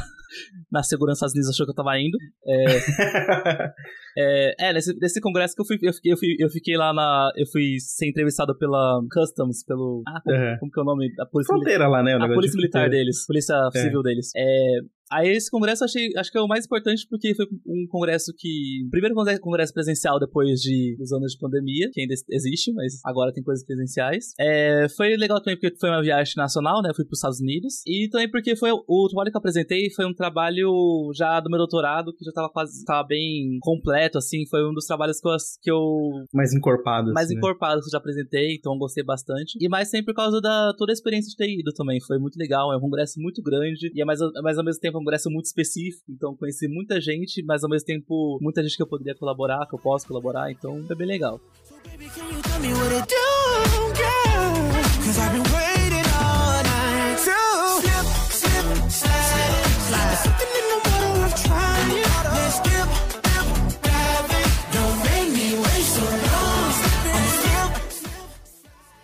[0.71, 2.17] na segurança das Unidos achou que eu tava indo.
[2.45, 2.65] É,
[4.17, 6.93] é, é, nesse, nesse congresso que eu fui, eu fiquei, eu, fui, eu fiquei lá
[6.93, 7.31] na.
[7.35, 10.03] Eu fui ser entrevistado pela Customs, pelo.
[10.07, 10.57] Ah, como, Uhum.
[10.59, 11.15] como que é o nome?
[11.15, 11.71] Da Polícia Militar.
[11.71, 12.13] Fronteira lá, né?
[12.15, 13.79] A polícia militar deles, polícia É.
[13.79, 14.31] civil deles.
[14.35, 14.79] É,
[15.11, 18.33] aí esse congresso eu achei, acho que é o mais importante porque foi um congresso
[18.37, 18.87] que.
[18.89, 23.43] Primeiro congresso- presencial depois de, dos anos de pandemia, que ainda existe, mas agora tem
[23.43, 24.33] coisas presenciais.
[24.39, 26.89] É, foi legal também porque foi uma viagem nacional, né?
[26.89, 27.81] Eu fui para os Estados Unidos.
[27.85, 31.57] E também porque foi o trabalho que eu apresentei foi um trabalho já do meu
[31.57, 34.45] doutorado, que já tava quase tava bem completo, assim.
[34.49, 37.13] Foi um dos trabalhos que eu, que eu Mais encorpado.
[37.13, 37.39] mais assim, né?
[37.39, 39.57] encorpado que eu já apresentei, então eu gostei bastante.
[39.59, 41.99] E mais sempre por causa da toda a experiência de ter ido também.
[42.01, 45.00] Foi muito legal, é um congresso muito grande, e é mais, mas ao mesmo tempo
[45.01, 48.87] congresso muito específico, então conheci muita gente, mas ao mesmo tempo muita gente que eu
[48.87, 51.41] poderia colaborar, que eu posso colaborar, então foi bem legal.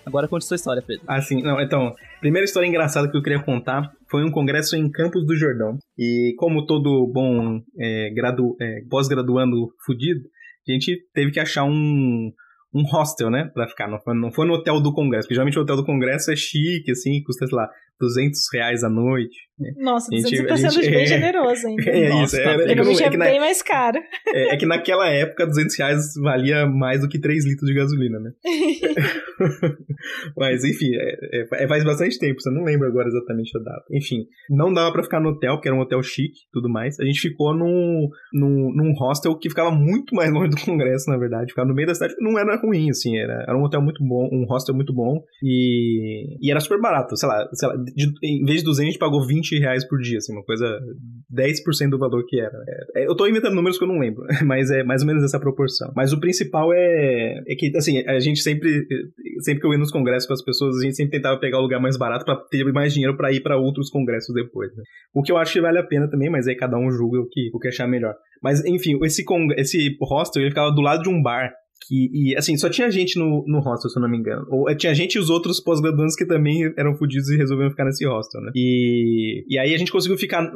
[0.06, 1.04] Agora conte sua história, Pedro.
[1.06, 1.42] Ah, sim.
[1.42, 5.36] Não, então, primeira história engraçada que eu queria contar foi um congresso em Campos do
[5.36, 5.78] Jordão.
[5.98, 10.22] E como todo bom é, é, pós-graduando fudido,
[10.68, 12.32] a gente teve que achar um,
[12.74, 13.88] um hostel, né, pra ficar.
[13.88, 16.36] Não foi, não foi no hotel do congresso, porque geralmente o hotel do congresso é
[16.36, 17.70] chique, assim, custa, sei lá,
[18.00, 19.48] 200 reais a noite.
[19.60, 19.72] Né?
[19.78, 21.90] Nossa, 200 gente, tá sendo bem generoso ainda.
[21.90, 23.98] É Nossa, isso, é, é, é, que, é, que na, bem mais caro.
[24.28, 28.20] É, é, que naquela época 200 reais valia mais do que 3 litros de gasolina,
[28.20, 28.32] né?
[30.38, 33.86] Mas enfim, é, é, é, faz bastante tempo, você não lembra agora exatamente a data.
[33.92, 37.00] Enfim, não dava pra ficar no hotel, porque era um hotel chique e tudo mais.
[37.00, 41.18] A gente ficou num, num, num hostel que ficava muito mais longe do congresso, na
[41.18, 41.50] verdade.
[41.50, 44.30] Ficava no meio da cidade, não era ruim, assim, era, era um hotel muito bom,
[44.32, 48.46] um hostel muito bom e, e era super barato, sei lá, sei lá de, em
[48.46, 50.80] vez de 200, a gente pagou 20 reais por dia, assim, uma coisa
[51.34, 52.58] 10% do valor que era.
[52.96, 55.40] É, eu tô inventando números que eu não lembro, mas é mais ou menos essa
[55.40, 55.92] proporção.
[55.96, 58.86] Mas o principal é, é que, assim, a gente sempre,
[59.42, 61.64] sempre que eu ia nos congressos com as pessoas, a gente sempre tentava pegar o
[61.64, 64.84] lugar mais barato para ter mais dinheiro para ir para outros congressos depois, né?
[65.14, 67.28] O que eu acho que vale a pena também, mas aí cada um julga o
[67.28, 68.16] que, o que achar melhor.
[68.42, 69.24] Mas, enfim, esse,
[69.58, 71.52] esse hostel, ele ficava do lado de um bar
[71.86, 74.46] que, e, assim, só tinha gente no, no hostel, se eu não me engano.
[74.50, 77.86] Ou eh, tinha gente e os outros pós-graduandos que também eram fodidos e resolveram ficar
[77.86, 78.52] nesse hostel, né?
[78.56, 80.50] E, e aí a gente conseguiu ficar.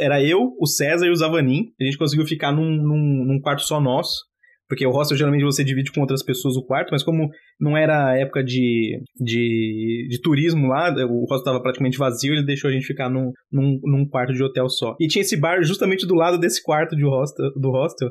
[0.00, 1.72] Era eu, o César e o Zavanin.
[1.80, 4.24] A gente conseguiu ficar num, num, num quarto só nosso.
[4.68, 7.28] Porque o hostel geralmente você divide com outras pessoas o quarto, mas como
[7.60, 12.70] não era época de, de, de turismo lá, o hostel estava praticamente vazio, ele deixou
[12.70, 14.96] a gente ficar num, num, num, quarto de hotel só.
[14.98, 18.08] E tinha esse bar justamente do lado desse quarto de hostel, do hostel.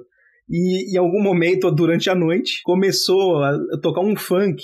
[0.50, 4.62] E em algum momento, durante a noite, começou a tocar um funk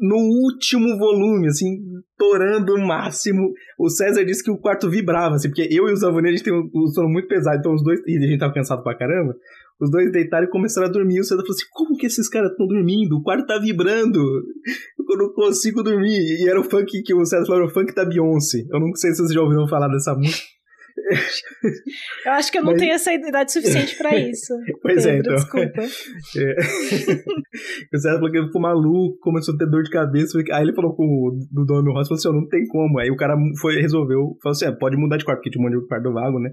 [0.00, 1.78] no último volume, assim,
[2.18, 3.52] torando o máximo.
[3.78, 6.42] O César disse que o quarto vibrava, assim, porque eu e o Zavani, a gente
[6.42, 8.00] tem um sono muito pesado, então os dois.
[8.06, 9.34] E a gente tava cansado pra caramba.
[9.80, 11.20] Os dois deitaram e começaram a dormir.
[11.20, 13.16] O César falou assim: como que esses caras estão dormindo?
[13.16, 14.18] O quarto tá vibrando.
[14.18, 16.42] Eu não consigo dormir.
[16.42, 18.58] E era o funk que o César falou: era o funk da Beyoncé.
[18.70, 20.59] Eu não sei se vocês já ouviram falar dessa música.
[22.26, 22.80] Eu acho que eu não Mas...
[22.80, 24.54] tenho essa idade suficiente para isso.
[24.82, 25.34] Pois Pedro, é, então.
[25.34, 25.82] Desculpa.
[26.36, 27.96] É.
[27.96, 30.38] o César falou que ele ficou maluco, começou a ter dor de cabeça.
[30.52, 32.98] Aí ele falou com o do dono do hostel, falou assim: não tem como.
[32.98, 35.68] Aí o cara foi, resolveu, falou assim: é, pode mudar de quarto, porque tinha um
[35.68, 36.50] monte de quarto vago, né?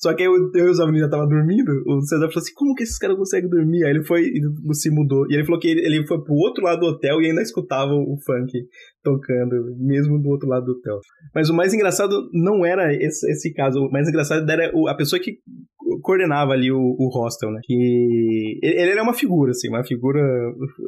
[0.00, 2.54] Só que aí eu, eu e os alunos já tava dormindo, o César falou assim,
[2.54, 3.84] como que esses caras conseguem dormir?
[3.84, 5.26] Aí ele foi e se mudou.
[5.30, 7.92] E ele falou que ele, ele foi pro outro lado do hotel e ainda escutava
[7.92, 8.50] o funk
[9.02, 10.98] tocando, mesmo do outro lado do hotel.
[11.34, 15.20] Mas o mais engraçado não era esse, esse caso, o mais engraçado era a pessoa
[15.20, 15.38] que
[16.02, 17.60] coordenava ali o, o hostel, né?
[17.64, 20.20] Que ele, era uma figura, assim, uma figura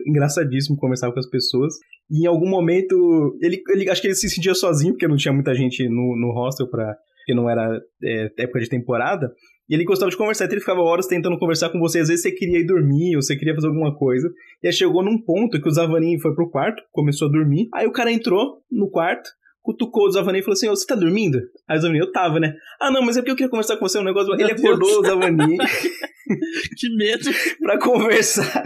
[0.07, 1.75] engraçadíssima, conversava com as pessoas.
[2.11, 5.33] E em algum momento, ele, ele acho que ele se sentia sozinho, porque não tinha
[5.33, 6.95] muita gente no, no hostel pra
[7.25, 9.33] que não era é, época de temporada,
[9.69, 12.23] e ele gostava de conversar, então ele ficava horas tentando conversar com você, às vezes
[12.23, 14.31] você queria ir dormir, ou você queria fazer alguma coisa,
[14.63, 17.87] e aí chegou num ponto que o Zavanin foi pro quarto, começou a dormir, aí
[17.87, 19.31] o cara entrou no quarto,
[19.63, 21.39] cutucou o Zavanin e falou assim, você tá dormindo?
[21.69, 22.55] Aí o Zavanin, eu tava, né?
[22.81, 24.35] Ah, não, mas é porque eu queria conversar com você um negócio...
[24.35, 24.61] Meu ele Deus.
[24.61, 25.57] acordou o Zavanin...
[26.77, 27.31] que medo!
[27.63, 28.65] pra conversar.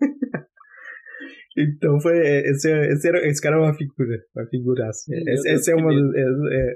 [1.56, 2.18] Então foi.
[2.18, 4.18] Esse, esse, era, esse cara é uma figura.
[4.34, 5.14] Uma figuraça.
[5.28, 5.92] Essa, essa é uma.
[5.92, 6.74] É, é...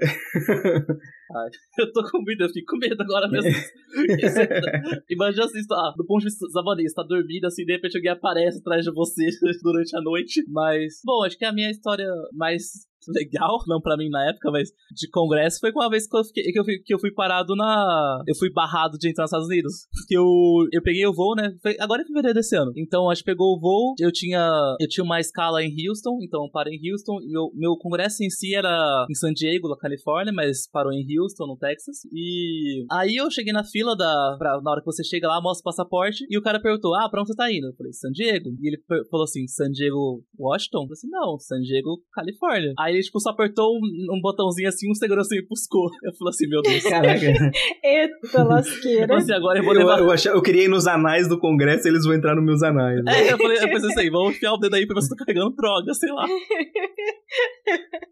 [1.35, 1.49] Ai,
[1.79, 3.51] eu tô com medo, eu fico com medo agora mesmo.
[5.09, 8.59] Imagina assim, tá, do ponto de vista você tá dormindo assim, de repente alguém aparece
[8.59, 9.25] atrás de você
[9.61, 10.43] durante a noite.
[10.47, 14.69] Mas, bom, acho que a minha história mais legal, não para mim na época, mas
[14.91, 17.55] de congresso, foi uma vez que eu, fiquei, que eu, fui, que eu fui parado
[17.55, 18.21] na.
[18.27, 19.73] Eu fui barrado de entrar nos Estados Unidos.
[20.07, 20.25] Que eu,
[20.71, 21.55] eu peguei o voo, né?
[21.61, 22.71] Foi, agora é fevereiro desse ano.
[22.75, 26.49] Então a gente pegou o voo, eu tinha, eu tinha uma escala em Houston, então
[26.51, 27.19] parei em Houston.
[27.27, 31.47] Meu, meu congresso em si era em San Diego, na Califórnia, mas parou em Houston,
[31.47, 31.97] no Texas.
[32.11, 34.35] E aí eu cheguei na fila da.
[34.37, 37.09] Pra, na hora que você chega lá, mostra o passaporte, e o cara perguntou: Ah,
[37.09, 37.67] pra onde você tá indo?
[37.67, 38.49] Eu falei, San Diego.
[38.61, 40.79] E ele falou assim: San Diego, Washington?
[40.79, 42.73] Eu falei assim: Não, San Diego, Califórnia.
[42.77, 45.89] Aí ele, tipo, só apertou um, um botãozinho assim, um segurança me buscou.
[46.03, 46.83] Eu falei assim, meu Deus.
[46.83, 47.51] Caraca.
[47.83, 49.17] Eita lasqueira.
[49.17, 49.99] Assim, agora eu vou levar...
[49.99, 52.45] Eu, eu, achei, eu queria ir nos anais do congresso e eles vão entrar nos
[52.45, 53.03] meus anais.
[53.03, 53.27] Né?
[53.27, 55.17] É, eu, falei, eu pensei assim, vamos enfiar o dedo aí pra ver se eu
[55.17, 56.25] tô carregando droga, sei lá.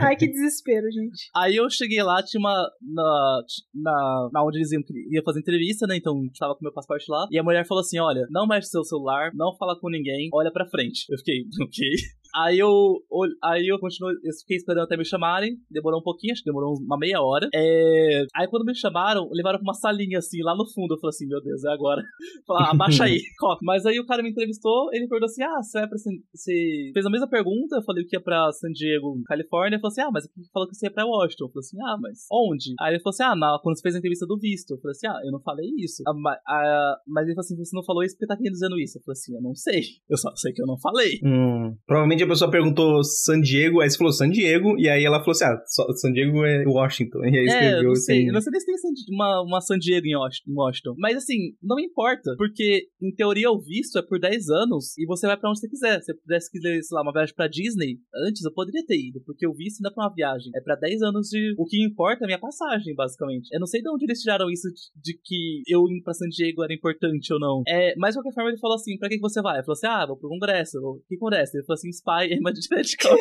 [0.00, 1.30] Ai, que desespero, gente.
[1.34, 2.70] Aí eu cheguei lá, tinha uma.
[2.82, 3.40] Na,
[3.74, 5.96] na, na onde eles iam, iam fazer entrevista, né?
[5.96, 7.26] Então tava com meu passaporte lá.
[7.30, 10.50] E a mulher falou assim: olha, não mexe seu celular, não fala com ninguém, olha
[10.50, 11.04] pra frente.
[11.10, 11.88] Eu fiquei, ok.
[12.34, 13.02] Aí eu,
[13.42, 16.74] aí eu continuo, eu fiquei esperando até me chamarem, demorou um pouquinho, acho que demorou
[16.78, 17.48] uma meia hora.
[17.54, 18.24] É...
[18.34, 20.94] Aí quando me chamaram, levaram pra uma salinha assim, lá no fundo.
[20.94, 22.02] Eu falei assim, meu Deus, é agora.
[22.46, 23.20] Falaram, abaixa aí,
[23.62, 25.98] Mas aí o cara me entrevistou, ele perguntou assim: ah, você vai pra.
[25.98, 29.76] Você fez a mesma pergunta, eu falei que ia pra San Diego, Califórnia.
[29.76, 31.44] Ele falou assim: ah, mas aqui falou que você ia pra Washington.
[31.44, 32.74] Eu falei assim: ah, mas onde?
[32.80, 33.58] Aí ele falou assim: ah, na...
[33.62, 34.72] quando você fez a entrevista do visto.
[34.72, 36.02] Eu falei assim: ah, eu não falei isso.
[36.06, 38.78] Ah, mas, ah, mas ele falou assim: você não falou isso porque tá querendo dizendo
[38.78, 38.98] isso.
[38.98, 39.82] Eu falei assim: eu não sei.
[40.08, 41.20] Eu só sei que eu não falei.
[41.24, 45.20] Hum, provavelmente a pessoa perguntou San Diego, aí você falou San Diego, e aí ela
[45.20, 45.62] falou assim: ah,
[45.94, 47.20] San Diego é Washington.
[47.30, 48.26] E aí escreveu é, eu não sei, assim.
[48.26, 50.94] Eu não sei se tem uma, uma San Diego em Washington.
[50.98, 55.26] Mas assim, não importa, porque em teoria o visto é por 10 anos e você
[55.26, 56.00] vai para onde você quiser.
[56.00, 59.20] Se você pudesse quiser, sei lá, uma viagem pra Disney, antes eu poderia ter ido,
[59.24, 60.50] porque o visto ainda é pra uma viagem.
[60.54, 61.54] É para 10 anos de.
[61.56, 63.48] O que importa é a minha passagem, basicamente.
[63.52, 66.28] Eu não sei de onde eles tiraram isso de, de que eu ir pra San
[66.28, 67.62] Diego era importante ou não.
[67.66, 69.56] É, mas de qualquer forma ele falou assim: pra que, que você vai?
[69.56, 70.78] Ele falou assim: ah, vou pro congresso.
[71.08, 71.56] Que congresso?
[71.56, 73.16] Ele falou assim: Spy Medical.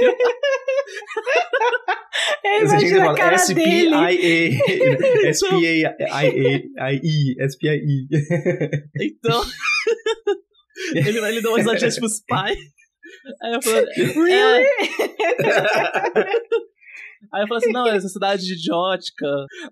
[2.43, 3.95] Eu imagino a cara dele.
[5.27, 6.63] S-P-A-I-E,
[7.39, 8.07] S-P-I-E.
[8.99, 9.41] Então,
[10.95, 12.57] ele, ele deu uma risadinha tipo Spy.
[13.41, 14.65] Aí eu falei, really?
[14.65, 14.89] É...
[17.33, 19.27] Aí eu falei assim, não, essa cidade idiótica.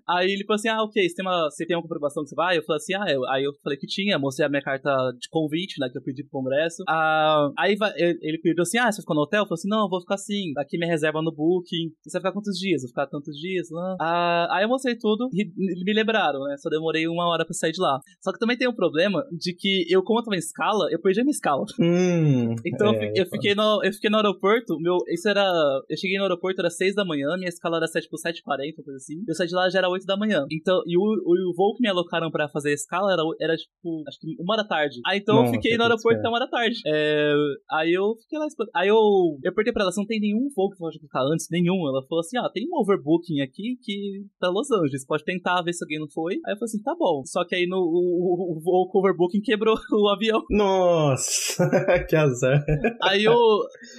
[0.08, 2.34] Aí ele falou assim, ah, ok, você tem uma, você tem uma comprovação que você
[2.34, 2.58] vai?
[2.58, 5.28] Eu falei assim, ah, eu, aí eu falei que tinha, mostrei a minha carta de
[5.30, 6.82] convite, né, que eu pedi pro congresso.
[6.88, 7.76] Ah, aí
[8.20, 9.42] ele pediu assim, ah, você ficou no hotel?
[9.42, 11.90] Eu falei assim, não, eu vou ficar assim, aqui minha reserva no booking.
[12.04, 12.82] Você vai ficar quantos dias?
[12.82, 13.96] Eu vou ficar tantos dias, né?
[14.00, 17.72] Ah, aí eu mostrei tudo e me lembraram, né, só demorei uma hora pra sair
[17.72, 18.00] de lá.
[18.22, 21.00] Só que também tem um problema de que eu, como eu tava em escala, eu
[21.00, 21.64] perdi a minha escala.
[21.80, 25.44] Hum, então é, eu, fiquei no, eu fiquei no aeroporto, meu, isso era,
[25.88, 28.96] eu cheguei no aeroporto, era 6 da manhã, minha escala era 7, tipo 7h40, coisa
[28.96, 29.22] assim.
[29.26, 30.44] Eu saí de lá já era 8 da manhã.
[30.50, 33.56] Então, e o, o, o voo que me alocaram pra fazer a escala era, era
[33.56, 35.00] tipo, acho que uma da tarde.
[35.06, 36.80] Aí então Nossa, eu fiquei no aeroporto até uma da tarde.
[36.86, 37.32] É,
[37.70, 38.96] aí eu fiquei lá Aí eu,
[39.42, 41.48] eu perguntei pra ela, não tem nenhum voo que pode ficar antes?
[41.50, 41.86] Nenhum.
[41.88, 45.06] Ela falou assim: ah, tem um overbooking aqui que tá Los Angeles.
[45.06, 46.34] Pode tentar ver se alguém não foi.
[46.46, 47.22] Aí eu falei assim: tá bom.
[47.24, 50.42] Só que aí no, o, o, o voo com overbooking quebrou o avião.
[50.50, 51.68] Nossa,
[52.08, 52.64] que azar.
[53.02, 53.36] Aí eu.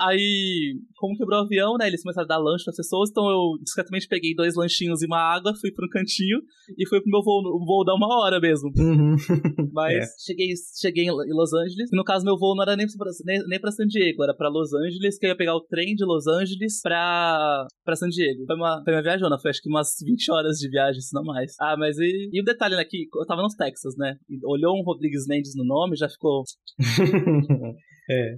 [0.02, 1.88] Aí, como quebrou o avião, né?
[1.88, 5.20] Eles começaram a dar lanche pras pessoas, então eu discretamente peguei dois lanchinhos e uma
[5.20, 6.40] água, fui pro um cantinho
[6.78, 8.72] e fui pro meu voo, voo dar uma hora mesmo.
[8.78, 9.16] Uhum.
[9.74, 10.06] Mas é.
[10.26, 11.90] cheguei, cheguei em Los Angeles.
[11.92, 14.50] No caso, meu voo não era nem pra, nem, nem pra San Diego, era pra
[14.50, 18.46] Los Angeles, que eu ia pegar o trem de Los Angeles pra, pra San Diego.
[18.46, 21.24] Foi uma, foi uma viajona, foi acho que umas 20 horas de viagem, se não
[21.24, 21.54] mais.
[21.60, 24.16] Ah, mas e, e o detalhe, né, que eu tava nos Texas, né?
[24.44, 26.44] Olhou um Rodrigues Mendes no nome, já ficou.
[28.10, 28.38] é.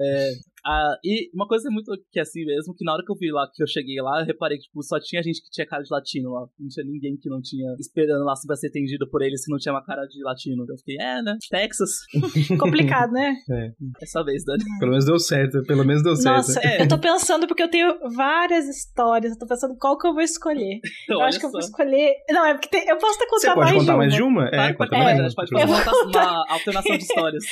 [0.00, 0.30] é.
[0.64, 3.30] Ah, e uma coisa muito que é assim mesmo, que na hora que eu vi
[3.30, 5.82] lá, que eu cheguei lá, eu reparei que tipo, só tinha gente que tinha cara
[5.82, 6.46] de latino lá.
[6.58, 9.58] Não tinha ninguém que não tinha esperando lá pra ser atendido por eles que não
[9.58, 10.64] tinha uma cara de latino.
[10.68, 11.36] Eu fiquei, é, né?
[11.48, 11.90] Texas.
[12.58, 13.34] Complicado, né?
[13.50, 13.72] É.
[14.02, 14.64] Essa vez, Dani.
[14.78, 16.36] Pelo menos deu certo, pelo menos deu certo.
[16.36, 16.82] Nossa, é.
[16.82, 20.22] eu tô pensando porque eu tenho várias histórias, eu tô pensando qual que eu vou
[20.22, 20.80] escolher.
[21.08, 22.14] eu acho que eu vou escolher.
[22.30, 22.88] Não, é porque tem...
[22.88, 23.54] eu posso mais de uma.
[23.54, 24.48] Você pode contar mais de uma?
[24.48, 25.26] É, conta mais de uma.
[25.26, 27.44] A gente pode fazer uma alternação de histórias.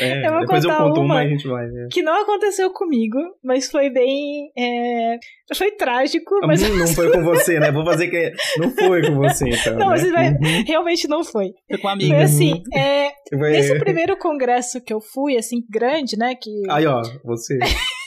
[0.00, 1.66] É, eu depois eu conto uma, uma e a gente vai.
[1.66, 1.87] É.
[1.88, 4.50] Que não aconteceu comigo, mas foi bem.
[4.56, 5.18] É...
[5.54, 6.34] Foi trágico.
[6.46, 6.62] Mas...
[6.62, 7.70] Não, não foi com você, né?
[7.72, 8.32] Vou fazer que.
[8.58, 9.76] Não foi com você, então.
[9.76, 10.10] Não, né?
[10.10, 10.28] vai...
[10.30, 10.64] uhum.
[10.66, 11.52] realmente não foi.
[11.68, 12.14] Foi com a amiga.
[12.14, 13.10] Foi assim, é...
[13.30, 13.50] Foi...
[13.50, 16.34] nesse primeiro congresso que eu fui, assim, grande, né?
[16.34, 16.50] Que...
[16.70, 17.58] Aí, ó, você.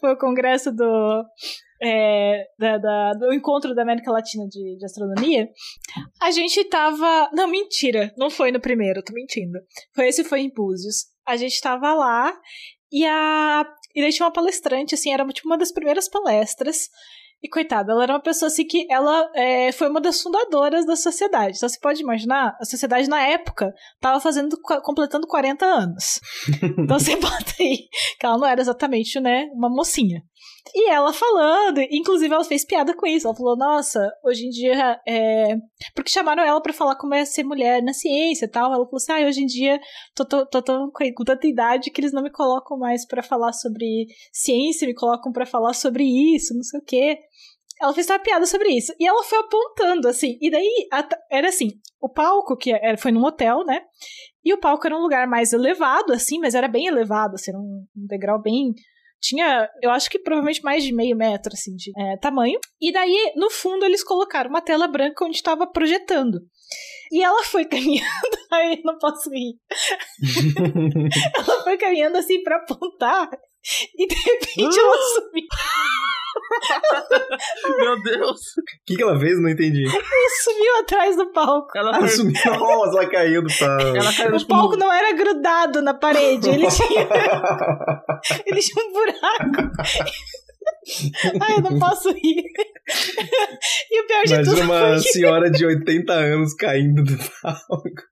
[0.00, 1.24] foi o congresso do.
[1.80, 5.48] É, da, da, do encontro da América Latina de, de, astronomia,
[6.20, 7.30] a gente tava.
[7.32, 9.58] Não, mentira, não foi no primeiro, tô mentindo.
[9.94, 11.06] Foi esse foi em Búzios.
[11.26, 12.34] A gente tava lá
[12.92, 13.64] e a.
[13.94, 16.88] E daí tinha uma palestrante, assim, era tipo uma das primeiras palestras.
[17.40, 20.96] E coitada, ela era uma pessoa assim que ela é, foi uma das fundadoras da
[20.96, 21.56] sociedade.
[21.56, 26.20] Então você pode imaginar, a sociedade na época estava fazendo, completando 40 anos.
[26.78, 30.20] Então você bota aí que ela não era exatamente, né, uma mocinha.
[30.74, 33.26] E ela falando, inclusive ela fez piada com isso.
[33.26, 35.00] Ela falou: Nossa, hoje em dia.
[35.06, 35.56] É...
[35.94, 38.72] Porque chamaram ela para falar como é ser mulher na ciência e tal.
[38.72, 39.80] Ela falou assim: Ah, hoje em dia
[40.14, 43.52] tô, tô, tô, tô com tanta idade que eles não me colocam mais para falar
[43.52, 47.18] sobre ciência, me colocam para falar sobre isso, não sei o quê.
[47.80, 48.92] Ela fez uma piada sobre isso.
[48.98, 50.36] E ela foi apontando, assim.
[50.40, 50.88] E daí,
[51.30, 51.68] era assim:
[52.00, 53.82] o palco, que era, foi num hotel, né?
[54.44, 57.84] E o palco era um lugar mais elevado, assim, mas era bem elevado, assim, um,
[57.96, 58.72] um degrau bem
[59.20, 62.58] tinha, eu acho que provavelmente mais de meio metro, assim, de é, tamanho.
[62.80, 66.40] E daí, no fundo, eles colocaram uma tela branca onde estava projetando.
[67.10, 69.54] E ela foi caminhando, aí não posso rir.
[71.36, 73.28] ela foi caminhando assim para apontar
[73.96, 75.46] e de repente ela sumiu.
[77.78, 78.40] Meu Deus.
[78.40, 79.40] O que, que ela fez?
[79.40, 79.84] Não entendi.
[79.84, 80.02] Ela
[80.42, 81.76] sumiu atrás do palco.
[81.76, 82.34] Ela Ela sumiu.
[82.46, 83.96] Nossa, ela caiu do palco.
[83.96, 87.08] Ela caiu O tipo, palco não era grudado na parede, ele tinha,
[88.46, 89.72] ele tinha um buraco.
[91.40, 92.42] Ai, eu não posso rir.
[93.90, 98.02] E o pior de tudo Imagina uma foi senhora de 80 anos caindo do palco.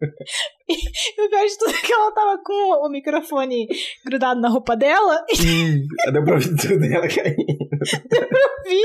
[0.68, 3.66] e o pior de tudo é que ela tava com o microfone
[4.04, 7.46] grudado na roupa dela Hum, deu pra ouvir tudo dela caindo.
[8.66, 8.82] vi,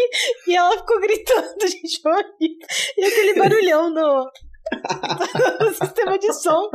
[0.47, 2.67] e ela ficou gritando, gente, horrível.
[2.97, 4.31] E aquele barulhão no,
[5.59, 6.69] no sistema de som.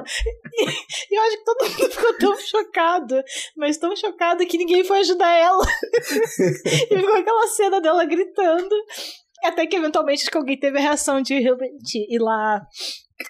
[0.52, 0.64] E,
[1.10, 3.22] e eu acho que todo mundo ficou tão chocado,
[3.56, 5.64] mas tão chocado que ninguém foi ajudar ela.
[6.90, 8.74] E ficou aquela cena dela gritando.
[9.44, 12.66] Até que eventualmente acho que alguém teve a reação de realmente ir lá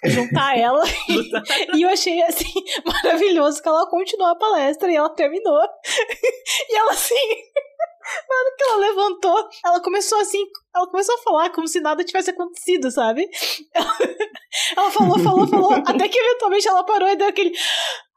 [0.05, 0.83] juntar ela.
[1.75, 2.53] E eu achei assim
[2.85, 5.61] maravilhoso que ela continuou a palestra e ela terminou.
[6.69, 7.15] E ela assim,
[8.29, 10.45] na hora que ela levantou, ela começou assim,
[10.75, 13.27] ela começou a falar como se nada tivesse acontecido, sabe?
[13.75, 13.97] Ela,
[14.77, 17.53] ela falou, falou, falou, até que eventualmente ela parou e deu aquele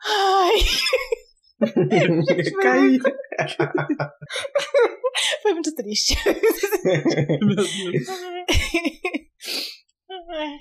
[0.05, 0.59] ai,
[1.59, 1.71] foi,
[2.61, 2.81] Caí.
[2.81, 3.09] muito,
[5.41, 6.15] foi muito triste.
[7.41, 7.69] Meu Deus.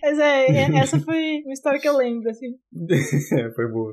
[0.02, 2.46] Mas é, é- essa foi uma história que eu lembro, assim.
[3.38, 3.90] É, foi boa.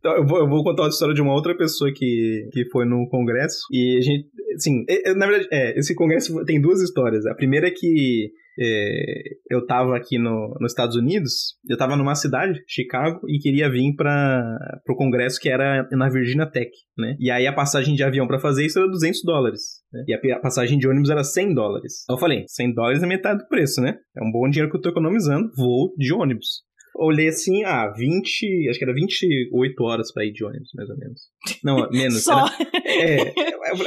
[0.00, 2.84] Então, eu vou, eu vou contar a história de uma outra pessoa que, que foi
[2.84, 3.58] no congresso.
[3.70, 4.28] E a gente.
[4.56, 4.84] Assim,
[5.16, 7.24] na verdade, é, esse congresso tem duas histórias.
[7.26, 12.14] A primeira é que é, eu tava aqui no, nos Estados Unidos, eu tava numa
[12.14, 14.42] cidade, Chicago, e queria vir para
[14.84, 17.16] pro congresso que era na Virginia Tech, né?
[17.18, 19.62] E aí a passagem de avião pra fazer isso era 200 dólares.
[19.92, 20.04] né?
[20.08, 22.02] E a, a passagem de ônibus era 100 dólares.
[22.04, 23.96] Então eu falei, 100 dólares é metade do preço, né?
[24.16, 26.62] É um bom dinheiro que eu tô economizando, vou de ônibus.
[26.94, 30.96] Olhei assim, ah, 20, acho que era 28 horas pra ir de ônibus, mais ou
[30.96, 31.20] menos.
[31.64, 32.24] Não, menos.
[32.24, 32.46] Só.
[32.84, 33.34] Era, é,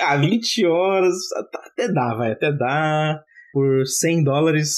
[0.01, 1.15] ah, 20 horas,
[1.65, 3.21] até dá, vai, até dá.
[3.53, 4.71] Por 100 dólares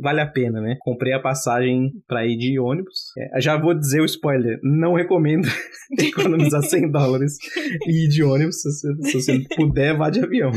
[0.00, 0.78] vale a pena, né?
[0.80, 3.12] Comprei a passagem pra ir de ônibus.
[3.18, 5.46] É, já vou dizer o spoiler: não recomendo
[6.00, 7.36] economizar 100 dólares
[7.86, 8.62] e ir de ônibus.
[8.62, 10.50] Se se você puder, vá de avião.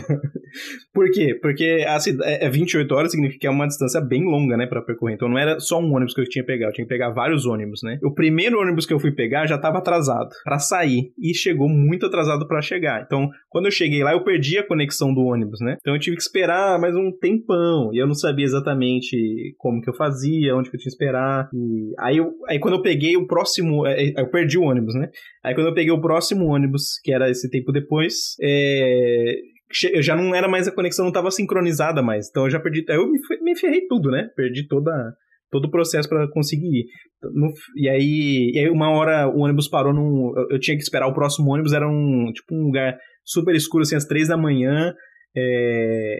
[0.94, 1.38] Por quê?
[1.42, 4.66] Porque a cida- é é 28 horas significa que é uma distância bem longa, né,
[4.68, 5.16] pra percorrer.
[5.16, 7.10] Então não era só um ônibus que eu tinha que pegar, eu tinha que pegar
[7.12, 7.98] vários ônibus, né?
[8.04, 12.06] O primeiro ônibus que eu fui pegar já tava atrasado pra sair e chegou muito
[12.06, 13.02] atrasado pra chegar.
[13.06, 15.78] Então, quando eu cheguei lá, eu perdi a conexão do ônibus, né?
[15.80, 19.90] Então eu tive que esperar mais um tempão e eu não sabia exatamente como que
[19.90, 21.50] eu fazia, onde que eu tinha que esperar.
[21.54, 24.94] E aí, eu, aí quando eu peguei o próximo, é, é, eu perdi o ônibus,
[24.96, 25.10] né?
[25.44, 29.36] Aí quando eu peguei o próximo ônibus, que era esse tempo depois, é,
[29.94, 32.30] eu já não era mais a conexão, não estava sincronizada mais.
[32.30, 32.84] Então eu já perdi.
[32.88, 34.30] Eu me, me ferrei tudo, né?
[34.36, 34.92] Perdi toda,
[35.52, 36.86] todo o processo para conseguir ir.
[37.34, 40.34] No- e, aí, e aí, uma hora o ônibus parou num.
[40.38, 43.82] Eu, eu tinha que esperar o próximo ônibus, era um tipo um lugar super escuro,
[43.84, 44.94] assim, às três da manhã.
[45.38, 46.18] é,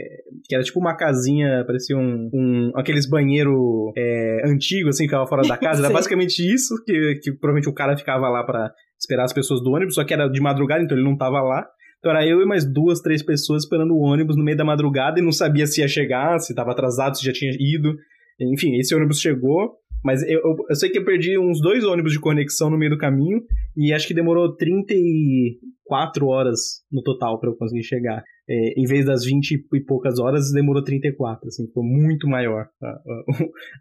[0.48, 5.28] que era tipo uma casinha, parecia um, um aqueles banheiro é, antigo, assim, que ficava
[5.28, 5.86] fora da casa.
[5.86, 9.72] Era basicamente isso, que, que provavelmente o cara ficava lá para esperar as pessoas do
[9.72, 11.66] ônibus, só que era de madrugada, então ele não tava lá.
[12.06, 15.20] Então era eu e mais duas, três pessoas esperando o ônibus no meio da madrugada
[15.20, 17.96] e não sabia se ia chegar, se tava atrasado, se já tinha ido.
[18.40, 19.72] Enfim, esse ônibus chegou,
[20.04, 22.92] mas eu, eu, eu sei que eu perdi uns dois ônibus de conexão no meio
[22.92, 23.42] do caminho
[23.76, 26.60] e acho que demorou 34 horas
[26.92, 28.22] no total para eu conseguir chegar.
[28.48, 32.88] É, em vez das 20 e poucas horas, demorou 34, assim, foi muito maior a,
[32.88, 33.24] a,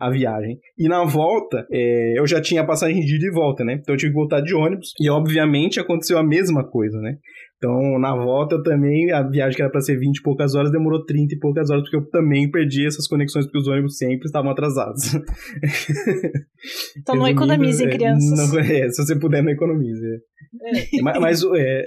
[0.09, 0.59] a viagem.
[0.79, 3.75] E na volta, é, eu já tinha passagem de ida e volta, né?
[3.75, 7.19] Então eu tive que voltar de ônibus e, obviamente, aconteceu a mesma coisa, né?
[7.57, 11.05] Então, na volta também, a viagem que era pra ser 20 e poucas horas demorou
[11.05, 14.51] 30 e poucas horas, porque eu também perdi essas conexões, porque os ônibus sempre estavam
[14.51, 15.03] atrasados.
[16.99, 18.53] Então não economizem, é, crianças.
[18.53, 20.05] não- é, se você puder, não economize.
[20.63, 21.85] É, Mas, mas o- é,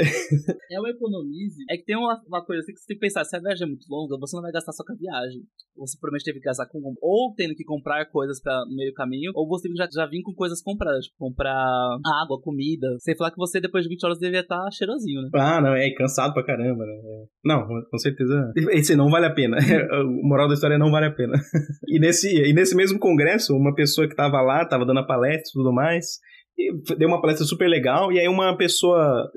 [0.72, 1.64] é o economize.
[1.70, 3.66] É que tem uma, uma coisa assim que você tem que pensar: se a viagem
[3.66, 5.42] é muito longa, você não vai gastar só com a viagem.
[5.78, 6.80] Você provavelmente teve que gastar com.
[7.02, 10.22] Ou tendo que comprar coisas pra, no meio do caminho, ou você já, já vir
[10.22, 11.06] com coisas compradas.
[11.06, 11.56] Tipo, comprar
[12.24, 12.88] água, comida.
[13.00, 15.30] Sem falar que você, depois de 20 horas, devia estar cheirosinho, né?
[15.36, 16.94] ah, não, é cansado pra caramba, né?
[16.94, 17.24] É.
[17.46, 18.52] Não, com certeza.
[18.72, 19.58] Esse não vale a pena.
[20.04, 21.34] O moral da história é não vale a pena.
[21.88, 25.50] E nesse, e nesse mesmo congresso, uma pessoa que tava lá, tava dando a palestra
[25.50, 26.20] e tudo mais,
[26.98, 29.30] deu uma palestra super legal, e aí uma pessoa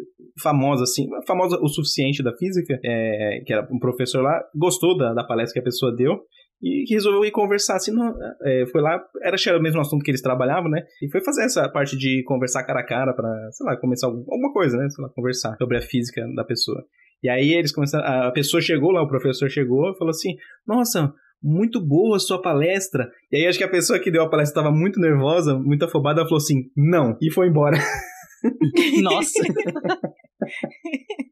[0.42, 5.12] famosa, assim, famosa o suficiente da física, é, que era um professor lá, gostou da,
[5.12, 6.20] da palestra que a pessoa deu,
[6.62, 10.10] e resolveu ir conversar, assim, não, é, foi lá, era, era o mesmo assunto que
[10.10, 13.66] eles trabalhavam, né, e foi fazer essa parte de conversar cara a cara pra, sei
[13.66, 16.84] lá, começar algum- alguma coisa, né, sei lá, conversar sobre a física da pessoa.
[17.22, 20.36] E aí eles começaram, a pessoa chegou lá, o professor chegou e falou assim,
[20.66, 23.10] nossa, muito boa a sua palestra.
[23.30, 26.22] E aí acho que a pessoa que deu a palestra estava muito nervosa, muito afobada,
[26.24, 27.76] falou assim, não, e foi embora.
[29.02, 29.42] Nossa!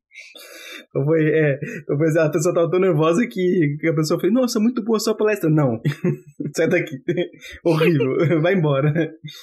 [0.93, 4.99] Foi, é, foi, a pessoa tava tão nervosa que a pessoa fez, nossa, muito boa
[4.99, 5.51] sua palestra.
[5.51, 5.81] Não,
[6.57, 6.97] sai daqui.
[7.63, 8.91] Horrível, vai embora.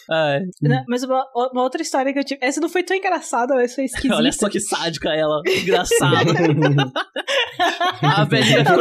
[0.10, 0.42] Ai.
[0.62, 1.24] Não, mas uma,
[1.54, 2.40] uma outra história que eu tive.
[2.44, 4.16] Essa não foi tão engraçada, essa foi esquisita.
[4.16, 5.42] Olha só que sádica ela.
[5.48, 6.32] Engraçada.
[8.02, 8.78] a velhinha ficou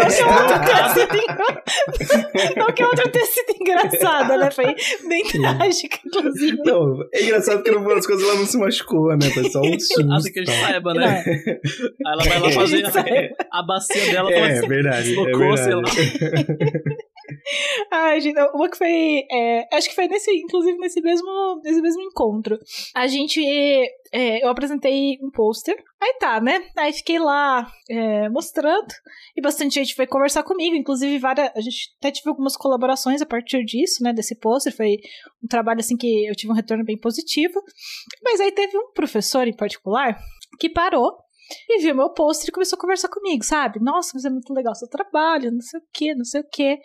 [2.57, 3.27] Não que a outra tenha descontrolada.
[3.27, 4.51] sido engraçada, né?
[4.51, 4.75] Foi
[5.09, 6.59] bem trágica, inclusive.
[6.65, 9.29] Não, é engraçado que no final das coisas ela não se machucou, né?
[9.31, 10.13] Foi só um susto.
[10.13, 11.25] Assim que a gente saiba, né?
[11.27, 11.59] Aí
[12.07, 15.75] ela vai lá fazer A bacia dela É, fala é assim, verdade, é deslocou, sei
[15.75, 15.83] lá.
[17.91, 19.25] Ai, gente, uma que foi.
[19.31, 22.59] é, acho que foi nesse, inclusive, nesse mesmo, nesse mesmo encontro.
[22.95, 23.41] A gente.
[24.13, 25.77] é, eu apresentei um pôster.
[26.03, 26.63] Aí tá, né?
[26.77, 28.89] Aí fiquei lá é, mostrando.
[29.37, 30.77] E bastante gente foi conversar comigo.
[30.77, 31.51] Inclusive, várias.
[31.57, 34.13] A gente até tive algumas colaborações a partir disso, né?
[34.13, 34.75] Desse pôster.
[34.75, 34.97] Foi
[35.43, 37.61] um trabalho assim que eu tive um retorno bem positivo.
[38.23, 40.17] Mas aí teve um professor em particular
[40.59, 41.24] que parou
[41.69, 43.81] e viu meu pôster e começou a conversar comigo, sabe?
[43.81, 46.79] Nossa, mas é muito legal seu trabalho, não sei o que, não sei o que.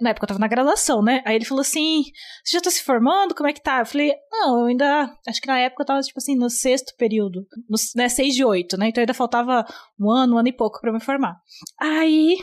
[0.00, 1.22] na época eu tava na graduação, né?
[1.24, 2.02] Aí ele falou assim:
[2.44, 3.34] Você já tá se formando?
[3.34, 3.80] Como é que tá?
[3.80, 5.12] Eu falei: Não, eu ainda.
[5.26, 8.08] Acho que na época eu tava, tipo assim, no sexto período, no, né?
[8.08, 8.88] Seis de oito, né?
[8.88, 9.64] Então ainda faltava
[9.98, 11.40] um ano, um ano e pouco pra me formar.
[11.78, 12.36] Aí.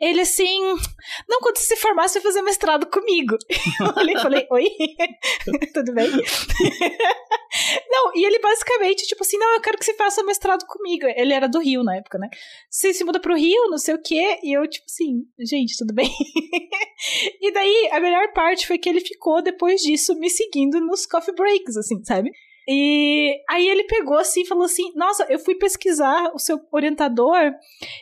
[0.00, 0.60] Ele assim,
[1.28, 3.36] não, quando você se formar, você vai fazer mestrado comigo.
[4.16, 4.68] Eu falei, oi?
[5.74, 6.10] Tudo bem?
[7.88, 11.06] Não, e ele basicamente, tipo assim, não, eu quero que você faça mestrado comigo.
[11.16, 12.28] Ele era do Rio na época, né?
[12.68, 14.38] Você se muda pro Rio, não sei o quê.
[14.42, 16.10] E eu, tipo assim, gente, tudo bem?
[17.40, 21.34] e daí, a melhor parte foi que ele ficou, depois disso, me seguindo nos coffee
[21.34, 22.30] breaks, assim, sabe?
[22.68, 27.52] E aí ele pegou assim e falou assim: Nossa, eu fui pesquisar o seu orientador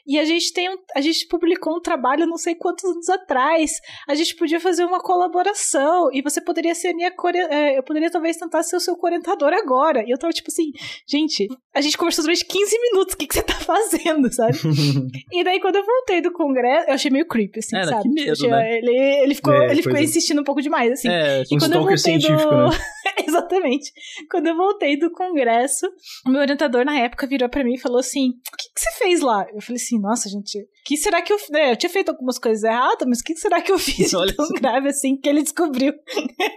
[0.07, 3.73] e a gente tem um, a gente publicou um trabalho não sei quantos anos atrás.
[4.09, 7.13] A gente podia fazer uma colaboração e você poderia ser minha
[7.51, 10.03] é, eu poderia talvez tentar ser o seu orientador agora.
[10.07, 10.71] E eu tava tipo assim,
[11.07, 14.59] gente, a gente conversou durante 15 minutos, o que, que você tá fazendo, sabe?
[15.33, 18.03] e daí quando eu voltei do congresso, eu achei meio creepy, assim, Era, sabe?
[18.03, 18.79] que medo, Achei- né?
[18.79, 21.09] Ele, ele ficou, É, ele ficou insistindo um pouco demais, assim.
[21.09, 22.69] É, E Um quando eu voltei científico, do...
[22.69, 22.79] né?
[23.27, 23.93] Exatamente.
[24.31, 25.87] Quando eu voltei do congresso,
[26.27, 28.91] o meu orientador na época virou pra mim e falou assim: O que, que você
[28.99, 29.47] fez lá?
[29.55, 31.37] Eu falei assim: Nossa, gente, o que será que eu.
[31.51, 34.35] Né, eu tinha feito algumas coisas erradas, mas o que será que eu fiz Olha
[34.35, 34.53] tão só.
[34.55, 35.93] grave assim que ele descobriu?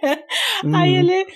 [0.75, 0.99] Aí Uhum.
[0.99, 1.27] ele.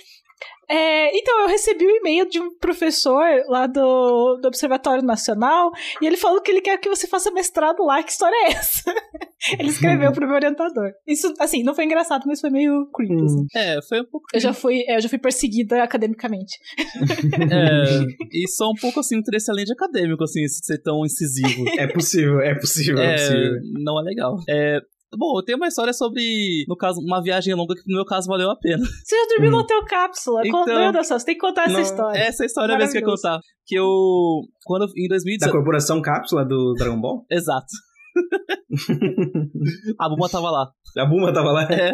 [0.68, 6.06] É, então, eu recebi o e-mail de um professor lá do, do Observatório Nacional e
[6.06, 8.02] ele falou que ele quer que você faça mestrado lá.
[8.02, 8.82] Que história é essa?
[9.58, 10.92] ele escreveu pro meu orientador.
[11.06, 13.14] Isso, assim, não foi engraçado, mas foi meio creepy.
[13.14, 13.24] Hum.
[13.24, 13.46] assim.
[13.54, 14.26] é, foi um pouco.
[14.32, 16.58] Eu já fui, é, eu já fui perseguida academicamente.
[17.52, 21.64] É, e só um pouco assim, interesse além de acadêmico, assim, ser tão incisivo.
[21.78, 23.52] É possível, é possível, é, É, possível.
[23.80, 24.36] não é legal.
[24.48, 24.78] É,
[25.16, 28.28] bom, eu tenho uma história sobre, no caso, uma viagem longa que no meu caso
[28.28, 28.82] valeu a pena.
[29.04, 29.52] Você já dormiu Hum.
[29.52, 30.40] no hotel cápsula?
[30.46, 32.18] Então- Então, meu Deus do céu, você tem que contar essa Não, história.
[32.18, 33.40] Essa história mesmo que eu contar.
[33.66, 35.52] Que eu, quando, em Da 2019...
[35.52, 37.24] corporação cápsula do Dragon Ball?
[37.30, 37.66] Exato.
[39.98, 40.70] a Buma tava lá.
[40.98, 41.66] A Buma tava lá.
[41.70, 41.92] É,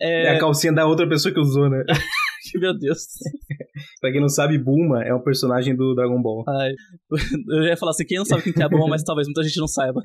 [0.00, 1.82] É é, a calcinha da outra pessoa que usou, né?
[2.58, 3.06] meu Deus.
[4.00, 6.44] pra quem não sabe, Buma é um personagem do Dragon Ball.
[6.48, 6.72] Ai,
[7.50, 9.42] eu ia falar assim, quem não sabe quem que é a Buma, mas talvez muita
[9.42, 10.00] gente não saiba.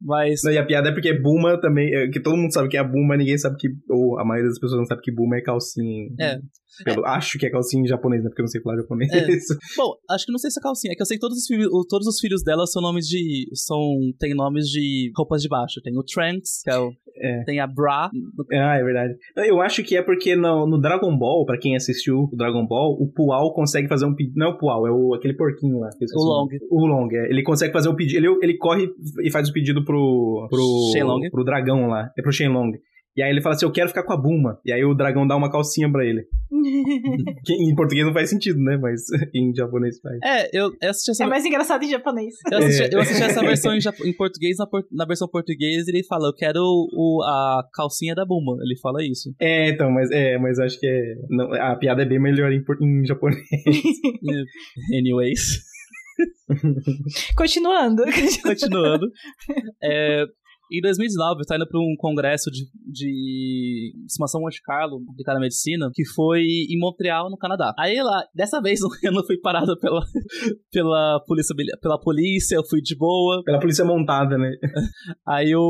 [0.00, 1.94] Mas, Não, e a piada é porque Buma também.
[1.94, 3.68] É, que todo mundo sabe que é a Buma, ninguém sabe que.
[3.90, 6.08] Ou a maioria das pessoas não sabe que Buma é calcinha.
[6.20, 6.38] É.
[6.84, 8.28] pelo- Acho que é calcinha em japonês, né?
[8.30, 9.10] Porque eu não sei falar japonês.
[9.76, 11.46] bom, acho que não sei se é calcinha, é que eu sei que todos os,
[11.46, 13.80] filhos, o- todos os filhos dela são nomes de, são,
[14.18, 15.80] tem nomes de roupas de baixo.
[15.82, 17.44] Tem o Trunks, que é o, É.
[17.44, 18.10] tem a Bra,
[18.52, 19.14] Ah, é verdade.
[19.36, 22.92] Eu acho que é porque no, no Dragon Ball, pra quem assistiu o Dragon Ball,
[23.00, 24.34] o Pual consegue fazer um pedido.
[24.36, 25.88] Não é o Pual, é o, aquele porquinho lá.
[26.00, 26.24] eu O.
[26.24, 26.48] Long.
[26.70, 27.28] O Long, é.
[27.30, 28.18] Ele consegue fazer um pedido.
[28.18, 28.88] Ele, ele corre
[29.24, 30.46] e faz o pedido pro.
[30.50, 30.90] pro.
[30.92, 31.30] Shenlong.
[31.30, 32.10] pro dragão lá.
[32.18, 32.72] É pro Shenlong.
[33.16, 34.58] E aí ele fala assim: Eu quero ficar com a Buma.
[34.64, 36.24] E aí o dragão dá uma calcinha pra ele.
[37.44, 38.76] Que em português não faz sentido, né?
[38.80, 39.02] Mas
[39.34, 40.18] em japonês faz.
[40.24, 42.34] É, eu, assisti essa É mais engraçado em japonês.
[42.50, 42.94] Eu assisti, É.
[42.94, 46.28] eu assisti essa versão em, japo- em português, na, por- na versão portuguesa ele fala,
[46.28, 48.56] eu quero o, a calcinha da Buma.
[48.62, 49.34] Ele fala isso.
[49.40, 51.14] É, então, mas é, mas acho que é.
[51.30, 53.42] Não, a piada é bem melhor em, por- em japonês.
[54.96, 55.62] Anyways,
[57.36, 58.04] Continuando.
[58.42, 59.10] continuando.
[59.82, 60.24] É,
[60.78, 65.40] em 2019, eu estava indo para um congresso de, de estimação Monte Carlo aplicada à
[65.40, 67.74] medicina, que foi em Montreal, no Canadá.
[67.78, 70.00] Aí lá, dessa vez eu não fui parado pela,
[70.72, 73.42] pela, polícia, pela polícia, eu fui de boa.
[73.44, 74.50] Pela polícia montada, né?
[75.28, 75.60] Aí eu.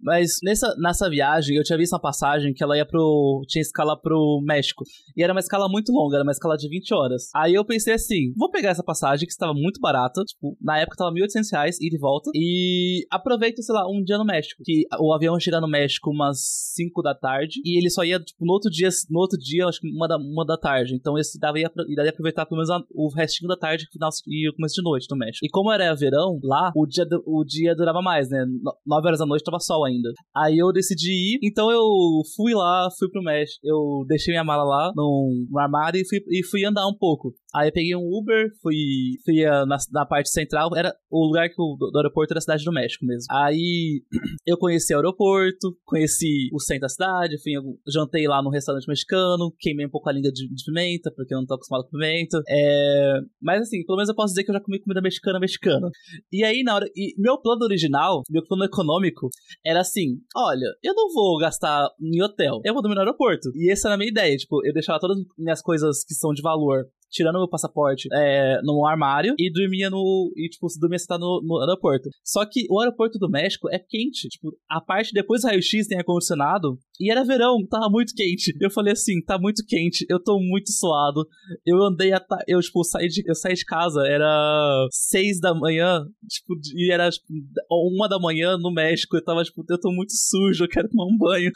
[0.00, 3.42] Mas nessa, nessa viagem, eu tinha visto uma passagem que ela ia pro.
[3.46, 4.84] tinha escala pro México.
[5.16, 7.22] E era uma escala muito longa, era uma escala de 20 horas.
[7.34, 10.22] Aí eu pensei assim: vou pegar essa passagem que estava muito barata.
[10.24, 12.30] Tipo, na época tava 1.800 reais, ida e volta.
[12.34, 14.62] E aproveito, sei lá, um dia no México.
[14.64, 16.38] Que o avião ia chegar no México umas
[16.74, 19.80] 5 da tarde e ele só ia, tipo, no outro dia, no outro dia, acho
[19.80, 20.94] que uma da, uma da tarde.
[20.94, 24.48] Então esse dava ia, ia aproveitar pelo menos a, o restinho da tarde final, e
[24.48, 25.44] o começo de noite no México.
[25.44, 28.44] E como era verão, lá, o dia, o dia durava mais, né?
[28.86, 30.10] 9 horas da noite tava sol ainda.
[30.34, 31.86] Aí eu decidi ir, então eu
[32.34, 33.60] fui lá, fui pro México.
[33.64, 37.32] Eu deixei minha mala lá no, armário e fui, e fui andar um pouco.
[37.54, 38.76] Aí eu peguei um Uber, fui,
[39.24, 42.64] fui na, na parte central, era o lugar que o, do aeroporto era a cidade
[42.64, 43.26] do México mesmo.
[43.30, 44.02] Aí
[44.46, 47.52] eu conheci o aeroporto, conheci o centro da cidade, fui,
[47.88, 51.38] jantei lá no restaurante mexicano, queimei um pouco a língua de, de pimenta, porque eu
[51.38, 52.42] não tô acostumado com pimenta.
[52.48, 55.90] É, mas assim, pelo menos eu posso dizer que eu já comi comida mexicana mexicana.
[56.32, 56.86] E aí, na hora.
[56.96, 59.28] E meu plano original, meu plano econômico,
[59.64, 63.50] era assim: olha, eu não vou gastar em hotel, eu vou dormir no aeroporto.
[63.54, 66.32] E essa era a minha ideia, tipo, eu deixava todas as minhas coisas que são
[66.32, 70.32] de valor tirando meu passaporte é, no armário e dormia no.
[70.36, 72.08] E, tipo, dormia sentado no, no aeroporto.
[72.24, 74.28] Só que o aeroporto do México é quente.
[74.28, 76.78] Tipo, a parte depois do raio-x tem ar-condicionado.
[76.98, 78.56] E era verão, tava muito quente.
[78.60, 81.26] Eu falei assim, tá muito quente, eu tô muito suado.
[81.64, 82.10] Eu andei.
[82.46, 87.10] Eu, tipo, saí de, eu saí de casa, era seis da manhã, tipo, e era
[87.10, 87.26] tipo,
[87.70, 89.16] uma da manhã no México.
[89.16, 91.50] Eu tava, tipo, eu tô muito sujo, eu quero tomar um banho.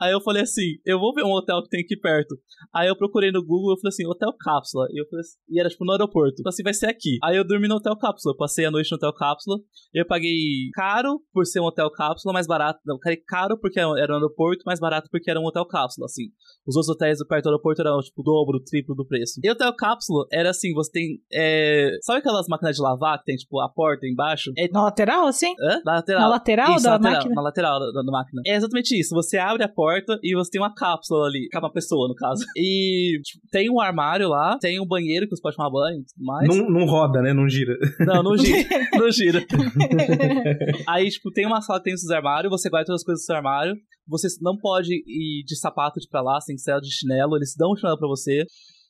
[0.00, 2.36] Aí eu falei assim, eu vou ver um hotel que tem aqui perto.
[2.74, 4.83] Aí eu procurei no Google, eu falei assim, hotel cápsula.
[4.90, 6.42] E, eu falei assim, e era tipo no aeroporto.
[6.46, 7.18] Assim, vai ser aqui.
[7.22, 8.32] Aí eu dormi no hotel cápsula.
[8.32, 9.58] Eu passei a noite no hotel cápsula.
[9.92, 12.80] Eu paguei caro por ser um hotel cápsula, mais barato.
[12.84, 16.24] Não, caro porque era um aeroporto, mais barato porque era um hotel cápsula, assim.
[16.66, 19.40] Os outros hotéis do perto do aeroporto eram, tipo, o dobro, o triplo do preço.
[19.42, 21.18] E o hotel cápsula era assim, você tem.
[21.32, 21.90] É...
[22.02, 24.50] Sabe aquelas máquinas de lavar que tem, tipo, a porta embaixo?
[24.56, 24.68] É...
[24.68, 25.54] Na lateral, assim?
[25.60, 25.80] Hã?
[25.84, 26.20] Na lateral.
[26.22, 27.34] Na lateral isso, da na lateral, máquina?
[27.34, 28.42] Na lateral da, da, máquina.
[28.46, 29.14] É exatamente isso.
[29.14, 31.48] Você abre a porta e você tem uma cápsula ali.
[31.52, 32.44] Com uma pessoa, no caso.
[32.56, 36.04] E tipo, tem um armário lá, tem um banheiro que você pode tomar banho e
[36.04, 36.48] tudo mais.
[36.48, 37.32] Não, não roda, né?
[37.32, 37.76] Não gira.
[38.00, 38.68] Não, não gira.
[38.98, 39.44] não gira.
[40.88, 43.26] Aí, tipo, tem uma sala que tem os armários, você guarda todas as coisas do
[43.26, 43.74] seu armário.
[44.08, 47.36] Você não pode ir de sapato de pra lá, sem ser de chinelo.
[47.36, 48.44] Eles dão um chinelo pra você.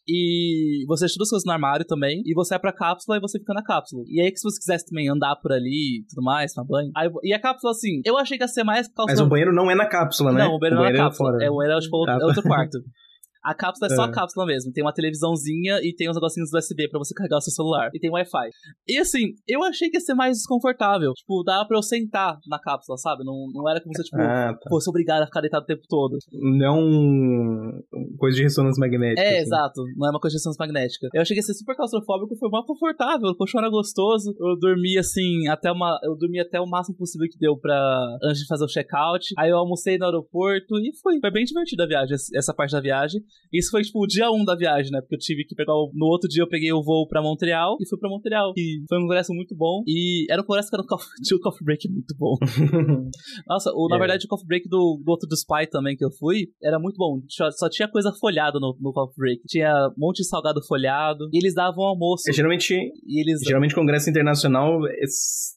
[0.06, 2.22] E você deixa duas coisas no armário também.
[2.26, 4.02] E você vai pra cápsula e você fica na cápsula.
[4.06, 6.90] E aí, que se você quisesse também andar por ali e tudo mais, tomar banho.
[6.94, 8.88] Aí, e a cápsula, assim, eu achei que ia ser mais.
[9.06, 10.44] Mas o banheiro não é na cápsula, né?
[10.44, 11.30] Não, o banheiro não é na é cápsula.
[11.32, 11.44] fora.
[11.44, 12.78] É, o banheiro é, tipo, Ah, é outro quarto.
[13.44, 14.06] A cápsula é só É.
[14.06, 14.72] a cápsula mesmo.
[14.72, 17.90] Tem uma televisãozinha e tem uns negocinhos USB pra você carregar o seu celular.
[17.94, 18.48] E tem Wi-Fi.
[18.88, 21.12] E assim, eu achei que ia ser mais desconfortável.
[21.12, 23.24] Tipo, dava pra eu sentar na cápsula, sabe?
[23.24, 24.70] Não, não era como se eu, tipo, Ah, tá.
[24.70, 26.16] fosse obrigado a ficar deitado o tempo todo.
[26.32, 27.70] Não um...
[28.18, 29.20] coisa de ressonância magnética.
[29.20, 29.42] É, assim.
[29.42, 29.82] exato.
[29.96, 31.08] Não é uma coisa de ressonância magnética.
[31.12, 33.28] Eu achei que ia ser super claustrofóbico, foi mal confortável.
[33.28, 34.34] O colchão era gostoso.
[34.40, 35.98] Eu dormi assim, até uma.
[36.02, 37.76] Eu dormi até o máximo possível que deu pra.
[38.22, 39.26] Antes de fazer o check-out.
[39.38, 41.18] Aí eu almocei no aeroporto e fui.
[41.20, 43.20] Foi bem divertida a viagem, essa parte da viagem.
[43.52, 45.00] Isso foi, tipo, o dia 1 da viagem, né?
[45.00, 45.72] Porque eu tive que pegar.
[45.74, 45.90] O...
[45.94, 48.52] No outro dia eu peguei o voo pra Montreal e fui pra Montreal.
[48.56, 49.82] E foi um congresso muito bom.
[49.86, 51.06] E era um congresso que era um coffee...
[51.22, 52.34] tinha um coffee break muito bom.
[53.46, 53.98] Nossa, o, na É.
[53.98, 56.96] verdade, o coffee break do, do outro do Spy também que eu fui era muito
[56.96, 57.20] bom.
[57.28, 59.42] Só, só tinha coisa folhada no, no coffee break.
[59.46, 61.28] Tinha um monte de salgado folhado.
[61.32, 62.28] E eles davam almoço.
[62.28, 63.40] É, geralmente, E eles.
[63.46, 64.80] geralmente congresso internacional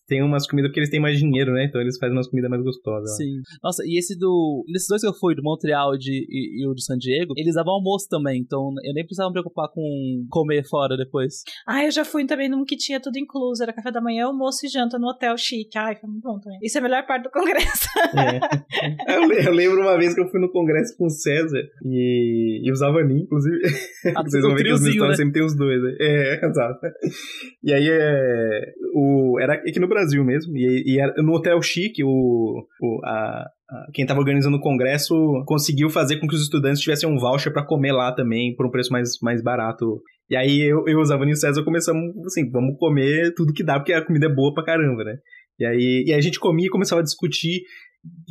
[0.07, 1.65] tem umas comidas porque eles têm mais dinheiro, né?
[1.65, 3.11] Então eles fazem umas comidas mais gostosas.
[3.11, 3.15] ó.
[3.15, 3.41] Sim.
[3.63, 4.63] Nossa, e esse do.
[4.67, 7.33] Nesses dois que eu fui, do Montreal e, de, e, e o de San Diego,
[7.35, 8.39] eles davam almoço também.
[8.41, 9.81] Então eu nem precisava me preocupar com
[10.29, 11.43] comer fora depois.
[11.67, 13.61] Ah, eu já fui também num que tinha tudo incluso.
[13.63, 15.77] Era café da manhã, almoço e janta no hotel chique.
[15.77, 16.59] Ai, foi muito bom também.
[16.63, 17.87] Isso é a melhor parte do congresso.
[18.17, 19.15] É.
[19.15, 22.71] Eu, eu lembro uma vez que eu fui no congresso com o César e, e
[22.71, 23.57] o Zavanin, inclusive.
[24.15, 25.23] Ah, Vocês vão ver que os histórias né?
[25.23, 25.95] sempre tem os dois, né?
[25.99, 26.79] É, exato.
[27.63, 30.55] E aí, é, o, era aqui no Brasil mesmo.
[30.55, 32.07] E, e era no Hotel Chique, o,
[32.81, 33.45] o, a-
[33.93, 35.13] quem tava organizando o congresso
[35.45, 38.71] conseguiu fazer com que os estudantes tivessem um voucher pra comer lá também, por um
[38.71, 40.01] preço mais, mais barato.
[40.29, 43.93] E aí, eu, eu, e o César começamos assim, vamos comer tudo que dá, porque
[43.93, 45.17] a comida é boa pra caramba, né?
[45.59, 47.61] E aí, e a gente comia e começava a discutir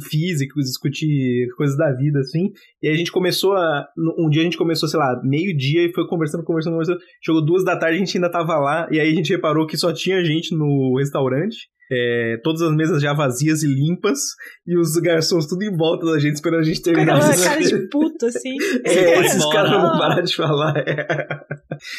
[0.08, 2.50] físicos, discutir coisas da vida, assim.
[2.82, 3.86] E aí a gente começou a.
[4.18, 7.00] Um dia a gente começou, sei lá, meio-dia e foi conversando, conversando, conversando.
[7.22, 8.88] Chegou duas da tarde, a gente ainda tava lá.
[8.90, 11.56] E aí a gente reparou que só tinha gente no restaurante.
[11.90, 14.18] É, todas as mesas já vazias e limpas.
[14.66, 17.18] E os garçons tudo em volta da gente, esperando a gente Com terminar.
[17.20, 18.56] de cara de puto, assim.
[18.84, 20.76] É, esses caras não vão parar de falar.
[20.76, 21.06] É.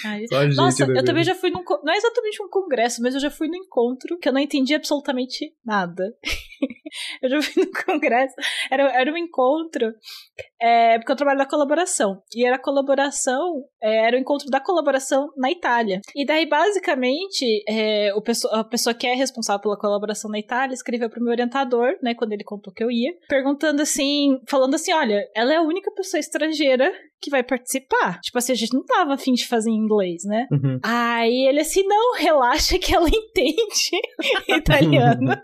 [0.06, 0.26] Ai,
[0.56, 1.64] Nossa, né, eu também já fui num.
[1.84, 4.74] Não é exatamente um congresso, mas eu já fui num encontro que eu não entendi
[4.74, 6.04] absolutamente nada.
[7.22, 8.36] eu já fui num congresso.
[8.72, 9.94] Era, era um encontro.
[10.62, 12.22] é, porque eu trabalho na colaboração.
[12.36, 13.64] E era colaboração.
[13.82, 16.02] é, era o encontro da colaboração na Itália.
[16.16, 20.74] E daí, basicamente, é, o pesso- a pessoa que é responsável pela colaboração na Itália
[20.74, 24.94] escreveu pro meu orientador, né, quando ele contou que eu ia, perguntando assim, falando assim:
[24.94, 26.92] olha, ela é a única pessoa estrangeira
[27.22, 28.20] que vai participar.
[28.22, 30.48] Tipo assim, a gente não tava afim de fazer em inglês, né?
[30.52, 30.80] Uhum.
[30.84, 34.02] Aí ele assim, não, relaxa que ela entende
[34.48, 35.36] italiano.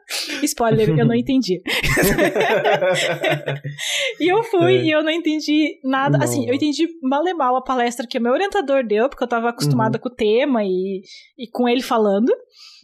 [0.43, 1.61] Spoiler, eu não entendi.
[4.19, 4.83] e eu fui é.
[4.83, 6.17] e eu não entendi nada.
[6.17, 6.25] Não.
[6.25, 9.29] Assim, eu entendi mal e mal a palestra que o meu orientador deu, porque eu
[9.29, 10.01] tava acostumada uhum.
[10.01, 11.01] com o tema e,
[11.37, 12.31] e com ele falando.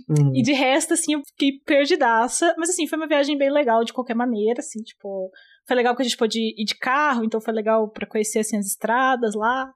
[0.07, 0.35] Uhum.
[0.35, 2.53] E de resto, assim, eu fiquei perdidaça.
[2.57, 5.31] Mas assim, foi uma viagem bem legal de qualquer maneira, assim, tipo.
[5.69, 8.57] Foi legal que a gente pôde ir de carro, então foi legal para conhecer assim,
[8.57, 9.71] as estradas lá.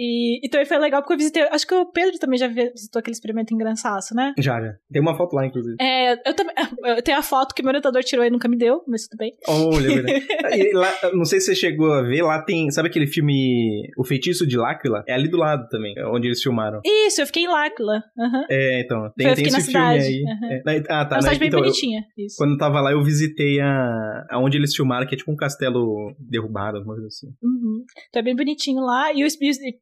[0.00, 1.42] E, e também foi legal porque eu visitei.
[1.42, 4.32] Acho que o Pedro também já visitou aquele experimento em Grançaço, né?
[4.38, 4.74] Já, já.
[4.90, 5.76] Tem uma foto lá, inclusive.
[5.78, 6.54] É, eu também.
[6.84, 9.34] Eu tenho a foto que meu orientador tirou e nunca me deu, mas tudo bem.
[9.46, 12.70] Olha, é lá, Não sei se você chegou a ver, lá tem.
[12.70, 15.04] Sabe aquele filme O Feitiço de Láquila?
[15.06, 16.80] É ali do lado também, onde eles filmaram.
[16.82, 18.02] Isso, eu fiquei em Láquila.
[18.16, 18.44] Uhum.
[18.48, 19.12] É, então.
[19.14, 20.22] Tem, tem esse filme aí.
[20.22, 20.72] Uhum.
[20.72, 21.16] É, ah, tá.
[21.16, 22.00] É uma cidade bem então, bonitinha.
[22.16, 24.26] Eu, quando eu tava lá, eu visitei a.
[24.30, 27.26] aonde eles filmaram, que é tipo um castelo derrubado, alguma coisa assim.
[27.42, 27.84] Uhum.
[28.08, 29.12] Então é bem bonitinho lá.
[29.12, 29.26] E o,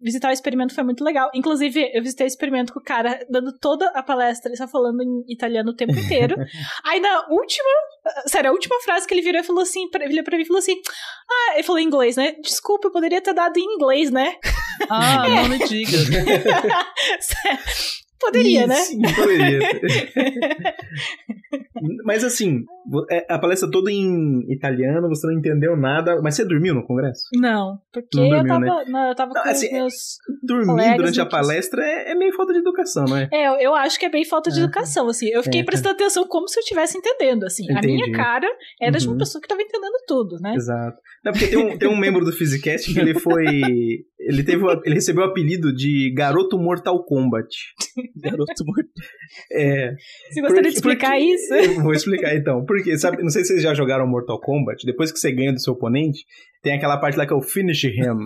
[0.09, 1.31] visitar o experimento foi muito legal.
[1.35, 5.03] Inclusive, eu visitei o experimento com o cara dando toda a palestra, ele só falando
[5.03, 6.37] em italiano o tempo inteiro.
[6.85, 7.69] Aí na última,
[8.27, 10.59] sério, a última frase que ele virou e falou assim, pra, ele pra mim falou
[10.59, 10.77] assim:
[11.31, 12.35] Ah, ele falou em inglês, né?
[12.43, 14.37] Desculpa, eu poderia ter dado em inglês, né?
[14.91, 15.43] Ah, é.
[15.43, 15.99] não me diga.
[18.21, 18.75] Poderia, né?
[18.75, 19.61] Sim, poderia.
[22.05, 22.65] mas assim,
[23.11, 27.23] é, a palestra toda em italiano, você não entendeu nada, mas você dormiu no congresso?
[27.35, 28.85] Não, porque não dormiu, eu tava, né?
[28.89, 29.95] não, eu tava não, com assim, meus.
[30.43, 33.29] Dormir durante a palestra é, é, meio falta de educação, não é?
[33.33, 34.65] É, eu acho que é bem falta de é.
[34.65, 35.29] educação, assim.
[35.29, 35.65] Eu fiquei é.
[35.65, 37.65] prestando atenção como se eu estivesse entendendo, assim.
[37.65, 37.79] Entendi.
[37.79, 38.49] A minha cara
[38.81, 38.99] era uhum.
[38.99, 39.19] de uma uhum.
[39.19, 40.55] pessoa que tava entendendo tudo, né?
[40.55, 40.99] Exato.
[41.25, 43.45] Não, porque tem um, tem um membro do Physicast que ele foi.
[44.19, 47.49] Ele, teve, ele recebeu o apelido de Garoto Mortal Kombat.
[48.17, 48.93] Garoto Mortal.
[49.53, 49.95] É.
[50.31, 51.55] Você gostaria porque, de explicar porque, isso?
[51.55, 52.65] Eu vou explicar então.
[52.65, 54.85] Porque, sabe, não sei se vocês já jogaram Mortal Kombat.
[54.85, 56.25] Depois que você ganha do seu oponente,
[56.63, 58.19] tem aquela parte lá que é o Finish Him.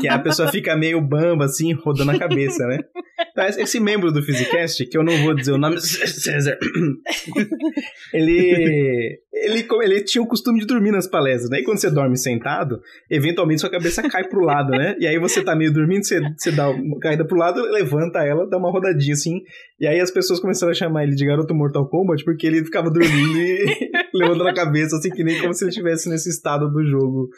[0.00, 2.78] que a pessoa fica meio bamba, assim, rodando a cabeça, né?
[3.30, 6.58] Então, esse membro do Physicast, que eu não vou dizer o nome, César,
[8.12, 11.60] ele, ele, ele tinha o costume de dormir nas palestras, né?
[11.60, 12.80] E quando você dorme sentado,
[13.10, 14.96] eventualmente sua cabeça cai pro lado, né?
[14.98, 18.48] E aí você tá meio dormindo, você, você dá uma caída pro lado, levanta ela,
[18.48, 19.42] dá uma rodadinha assim.
[19.78, 22.90] E aí as pessoas começaram a chamar ele de garoto Mortal Kombat porque ele ficava
[22.90, 26.84] dormindo e levantando a cabeça, assim, que nem como se ele estivesse nesse estado do
[26.84, 27.28] jogo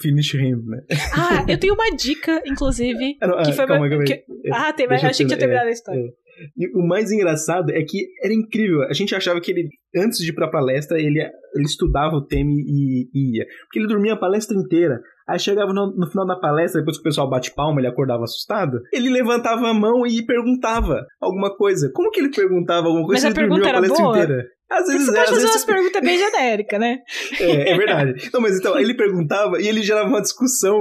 [0.00, 0.82] Finish Him, né?
[1.14, 3.16] Ah, eu tenho uma dica, inclusive.
[3.20, 4.04] Ah, não, que ah, foi calma, uma...
[4.04, 4.24] que...
[4.52, 6.00] Ah, tem, mas achei que tinha terminado é, a história.
[6.00, 6.22] É.
[6.56, 8.82] E o mais engraçado é que era incrível.
[8.82, 12.50] A gente achava que ele, antes de ir pra palestra, ele, ele estudava o tema
[12.50, 13.46] e, e ia.
[13.64, 15.00] Porque ele dormia a palestra inteira.
[15.28, 18.24] Aí chegava no, no, final da palestra, depois que o pessoal bate palma, ele acordava
[18.24, 18.80] assustado.
[18.92, 21.90] Ele levantava a mão e perguntava alguma coisa.
[21.94, 24.18] Como que ele perguntava alguma coisa Mas se ele dormiu a palestra boa?
[24.18, 24.44] inteira?
[24.72, 25.54] Às vezes, você pode fazer vezes...
[25.54, 26.98] umas perguntas bem genéricas, né?
[27.38, 28.30] É, é verdade.
[28.32, 30.78] Não, mas então, ele perguntava e ele gerava uma discussão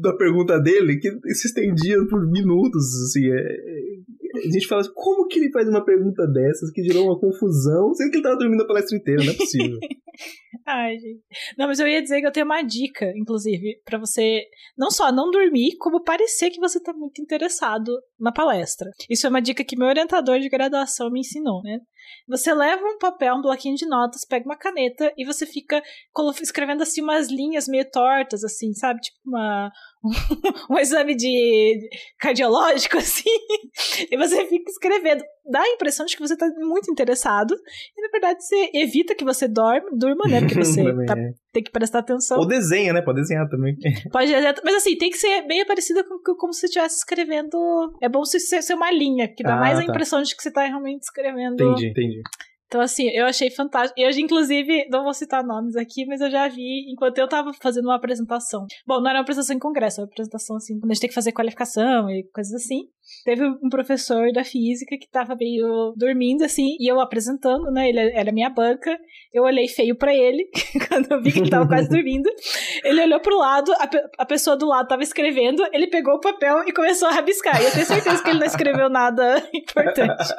[0.00, 3.26] da pergunta dele que se estendia por minutos, assim.
[3.26, 7.18] É, a gente fala assim, como que ele faz uma pergunta dessas que gerou uma
[7.18, 9.78] confusão, sendo que ele tava dormindo a palestra inteira, não é possível.
[10.66, 11.22] Ai, gente.
[11.58, 14.42] Não, mas eu ia dizer que eu tenho uma dica, inclusive, para você
[14.76, 18.90] não só não dormir, como parecer que você tá muito interessado na palestra.
[19.10, 21.80] Isso é uma dica que meu orientador de graduação me ensinou, né?
[22.28, 25.82] Você leva um papel, um bloquinho de notas, pega uma caneta e você fica
[26.40, 29.00] escrevendo assim umas linhas meio tortas, assim, sabe?
[29.00, 29.70] Tipo uma,
[30.70, 33.30] um, exame de cardiológico, assim,
[34.10, 35.24] e você fica escrevendo.
[35.50, 37.54] Dá a impressão de que você está muito interessado,
[37.96, 40.40] e na verdade você evita que você dorme, durma, né?
[40.40, 41.32] Porque você tá, é.
[41.52, 42.38] tem que prestar atenção.
[42.38, 43.02] Ou desenha, né?
[43.02, 43.76] Pode desenhar também.
[44.12, 47.56] Pode desenhar, mas assim, tem que ser bem parecido com como se você estivesse escrevendo.
[48.00, 49.90] É bom ser, ser uma linha, que dá ah, mais a tá.
[49.90, 51.62] impressão de que você está realmente escrevendo.
[51.62, 52.22] Entendi, entendi.
[52.74, 54.00] Então, assim, eu achei fantástico.
[54.00, 57.52] E hoje, inclusive, não vou citar nomes aqui, mas eu já vi enquanto eu tava
[57.62, 58.66] fazendo uma apresentação.
[58.84, 61.08] Bom, não era uma apresentação em congresso, era uma apresentação, assim, quando a gente tem
[61.08, 62.88] que fazer qualificação e coisas assim.
[63.24, 67.88] Teve um professor da física que tava meio dormindo, assim, e eu apresentando, né?
[67.88, 68.98] Ele era minha banca.
[69.32, 70.46] Eu olhei feio para ele,
[70.88, 72.28] quando eu vi que ele tava quase dormindo.
[72.84, 73.88] Ele olhou pro lado, a,
[74.18, 77.60] a pessoa do lado tava escrevendo, ele pegou o papel e começou a rabiscar.
[77.62, 80.34] E eu tenho certeza que ele não escreveu nada importante.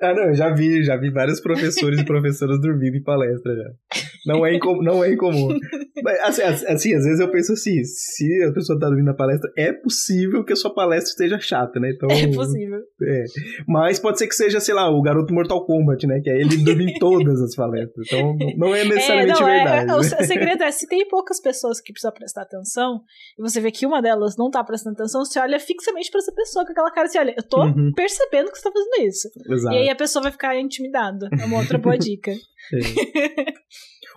[0.00, 4.02] ah, não, eu já vi, já vi vários professores e professoras dormindo em palestra já.
[4.26, 5.58] Não é, incom não é incomum.
[6.02, 9.50] Mas, assim, assim, às vezes eu penso assim, se a pessoa tá dormindo na palestra,
[9.56, 11.92] é possível que a sua palestra esteja chata, né?
[11.94, 12.78] Então, é possível.
[13.02, 13.24] É.
[13.66, 16.20] Mas pode ser que seja, sei lá, o garoto Mortal Kombat, né?
[16.22, 18.06] Que aí ele dorme em todas as palestras.
[18.06, 19.90] Então, não é necessariamente é, não, verdade.
[19.90, 23.00] É, o segredo é, se tem poucas pessoas que precisam prestar atenção,
[23.38, 26.32] e você vê que uma delas não tá prestando atenção, você olha fixamente pra essa
[26.32, 27.92] pessoa com aquela cara assim, olha, eu tô uhum.
[27.94, 29.28] percebendo que você tá fazendo isso.
[29.48, 29.74] Exato.
[29.74, 31.28] E aí a pessoa vai ficar intimidada.
[31.40, 32.32] É uma outra boa dica.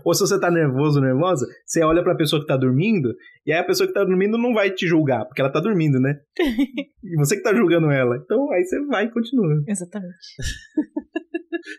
[0.04, 3.16] Ou se você tá nervoso, nervosa, você olha pra pessoa que tá dormindo,
[3.46, 6.00] e aí a pessoa que tá dormindo não vai te julgar, porque ela tá dormindo,
[6.00, 6.20] né?
[6.38, 8.18] e você que tá julgando ela.
[8.24, 9.64] Então aí você vai e continua.
[9.68, 10.16] Exatamente.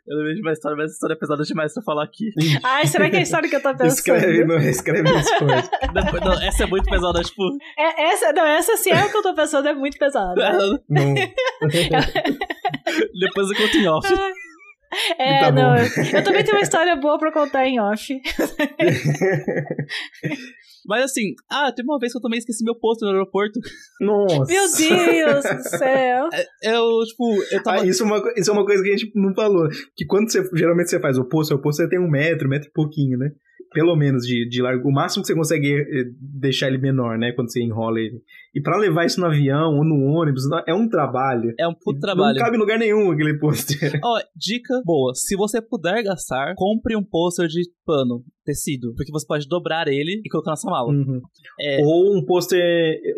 [0.09, 2.31] Eu lembrei de uma história, mas a história é pesada demais pra falar aqui.
[2.65, 3.87] Ai, será que é a história que eu tô pensando?
[3.89, 5.71] Escreve, não, escreve as coisas.
[5.95, 7.43] Depois, não, essa é muito pesada, tipo.
[7.79, 10.35] É, essa, não, essa sim é o que eu tô pensando, é muito pesada.
[10.89, 11.15] Não.
[13.21, 14.09] Depois eu conto em off.
[15.18, 15.77] É, Tá não.
[15.77, 18.12] Eu também tenho uma história boa pra contar em off.
[20.89, 23.59] Mas assim, ah, teve uma vez que eu também esqueci meu posto no aeroporto.
[24.01, 24.44] Nossa.
[24.47, 26.28] Meu Deus do céu.
[26.62, 27.82] Eu, tipo, eu tava.
[27.82, 29.68] Ah, isso, é uma, isso é uma coisa que a gente não falou.
[29.97, 32.68] Que quando você, geralmente você faz o posto, o posto você tem um metro, metro
[32.68, 33.31] e pouquinho, né?
[33.73, 34.89] Pelo menos de, de largo.
[34.89, 37.33] O máximo que você consegue é deixar ele menor, né?
[37.33, 38.23] Quando você enrola ele.
[38.55, 41.53] E pra levar isso no avião ou no ônibus, é um trabalho.
[41.59, 42.37] É um puto trabalho.
[42.37, 44.01] Não cabe em lugar nenhum aquele pôster.
[44.03, 45.13] Ó, dica boa.
[45.15, 48.94] Se você puder gastar, compre um pôster de pano, tecido.
[48.97, 50.89] Porque você pode dobrar ele e colocar na sua mala.
[50.90, 51.20] Uhum.
[51.60, 51.82] É.
[51.85, 52.62] Ou um pôster.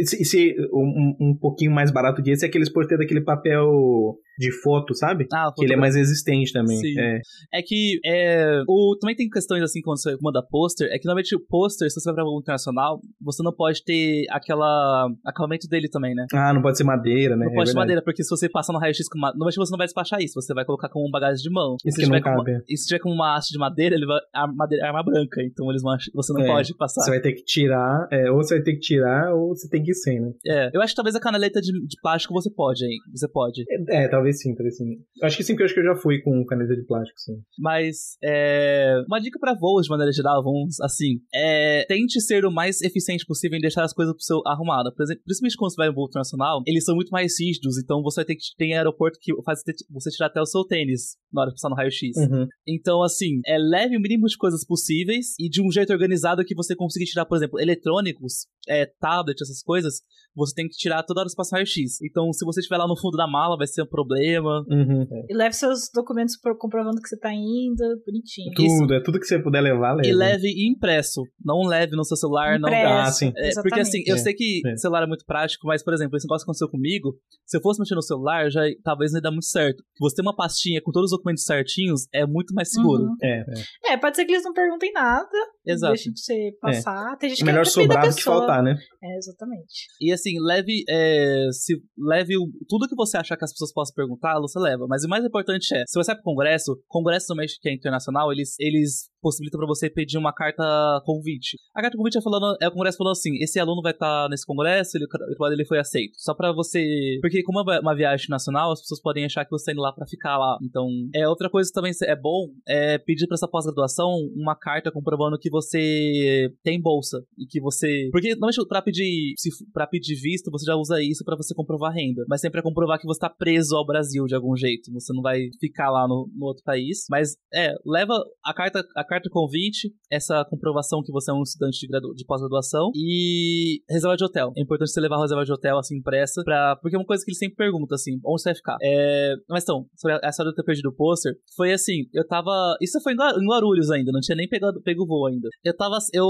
[0.00, 4.52] Se, se- um, um pouquinho mais barato que esse é aqueles pôster daquele papel de
[4.62, 5.26] foto, sabe?
[5.32, 6.76] Ah, Que ele é mais resistente também.
[6.78, 6.94] Sim.
[6.98, 7.20] É.
[7.54, 11.34] É que é, o, também tem questões assim quando você manda pôster, é que normalmente
[11.34, 15.88] o pôster, se você vai pra algum internacional, você não pode ter aquela acabamento dele
[15.88, 16.24] também, né?
[16.32, 17.46] Ah, não pode ser madeira, né?
[17.46, 17.76] Não É pode verdade.
[17.76, 20.40] madeira, porque se você passar no raio-x com ma- Normalmente você não vai despachar isso,
[20.40, 21.76] você vai colocar como um bagagem de mão.
[21.84, 22.64] E Isso se, que não tiver com uma, cabe.
[22.68, 25.17] e se tiver com uma haste de madeira, ele vai, a madeira é arma branca,
[25.22, 27.02] então eles vão ach- você não É, pode passar.
[27.02, 29.82] Você vai ter que tirar, é, ou você vai ter que tirar, ou você tem
[29.82, 30.32] que ir sem, né?
[30.46, 32.98] É, eu acho que talvez a canaleta de, de plástico você pode, hein?
[33.12, 33.64] Você pode.
[33.68, 34.84] É, é, talvez sim, talvez sim.
[35.20, 37.18] Eu Acho que sim, porque eu acho que eu já fui com caneta de plástico,
[37.20, 37.34] sim.
[37.58, 42.50] Mas é, uma dica pra voos de maneira geral, vamos assim, é tente ser o
[42.50, 44.92] mais eficiente possível em deixar as coisas pro seu arrumado.
[44.94, 48.02] Por exemplo, principalmente quando você vai em voo internacional, eles são muito mais rígidos, então
[48.02, 51.42] você vai ter que tem aeroporto que faz você tirar até o seu tênis na
[51.42, 52.16] hora de passar no raio-x.
[52.16, 52.46] Uhum.
[52.66, 56.54] Então, assim, é leve o mínimo de coisas possíveis e de um jeito organizado que
[56.54, 60.00] você consiga tirar, por exemplo, eletrônicos, é, tablet, essas coisas,
[60.34, 62.00] você tem que tirar toda hora no raio-x.
[62.02, 64.64] Então, se você estiver lá no fundo da mala, vai ser um problema.
[64.68, 65.02] Uhum.
[65.10, 65.26] é.
[65.28, 68.52] E leve seus documentos pro- comprovando que você tá indo, bonitinho.
[68.54, 70.08] Tudo, é tudo que você puder levar, leve.
[70.08, 71.22] E leve impresso.
[71.44, 73.32] Não leve no seu celular, não Impresso, Ah, sim.
[73.36, 74.76] É, porque assim, eu É, sei que é.
[74.76, 77.16] celular é muito prático, mas, por exemplo, esse negócio que aconteceu comigo,
[77.46, 79.82] se eu fosse mexer no celular, já talvez não ia dar muito certo.
[80.00, 83.02] Você ter uma pastinha com todos os documentos certinhos é muito mais seguro.
[83.04, 83.16] Uhum.
[83.22, 83.40] É,
[83.88, 83.92] é.
[83.92, 85.28] É, pode ser que eles não perguntem nada,
[85.66, 85.92] Exato.
[85.94, 87.16] deixem de você passar.
[87.18, 88.36] Tem gente É que melhor depende da sobrar do que pessoa.
[88.62, 88.76] Né?
[89.02, 89.86] É, exatamente.
[90.00, 90.84] E assim, leve.
[90.88, 94.86] é, se, leve o- tudo que você achar que as pessoas possam perguntar, você leva.
[94.88, 98.32] Mas o mais importante é, se você vai pro Congresso, Congresso também que é internacional,
[98.32, 100.64] eles, eles possibilitam pra você pedir uma carta
[101.04, 101.56] convite.
[101.74, 104.46] A carta convite é falando, é o Congresso falando assim: esse aluno vai estar nesse
[104.46, 105.06] Congresso, ele,
[105.50, 106.12] dele foi aceito.
[106.16, 107.18] Só pra você.
[107.20, 109.92] Porque, como é uma- viagem nacional, as pessoas podem achar que você tá indo lá
[109.92, 110.56] pra ficar lá.
[110.62, 114.92] Então, é outra coisa que também é bom é pedir pra essa pós-graduação uma carta
[114.92, 118.08] comprovando que você tem bolsa e que você.
[118.12, 119.34] Porque normalmente pra pedir,
[119.72, 122.24] pra pedir visto, você já usa isso pra você comprovar renda.
[122.28, 124.92] Mas sempre é comprovar que você tá preso ao Brasil de algum jeito.
[124.92, 127.06] Você não vai ficar lá no, no outro país.
[127.10, 128.14] Mas é, leva
[128.44, 132.24] a carta, a carta convite, essa comprovação que você é um estudante de, gradu- de
[132.24, 134.52] pós-graduação e reserva de hotel.
[134.56, 137.24] É importante você levar a reserva de hotel assim impressa, pra, porque é uma coisa
[137.24, 138.76] que eles sempre perguntam assim, onde você vai ficar?
[138.82, 142.26] É, mas então, sobre a história de eu ter perdido o pôster, foi assim, eu
[142.26, 145.26] tava, isso foi em Guar- em Guarulhos ainda, não tinha nem pegado, pego o voo
[145.26, 145.48] ainda.
[145.64, 146.26] Eu tava, eu,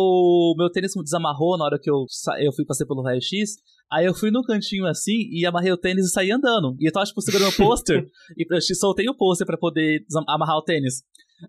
[0.56, 3.56] meu tênis desamarrou na hora que eu, sa- eu fui passei pelo raio-x,
[3.90, 6.76] Aí eu fui no cantinho assim e amarrei o tênis e saí andando.
[6.78, 8.05] E eu tava, tipo, segurando o pôster
[8.36, 11.02] e soltei o pôster pra poder amarrar o tênis.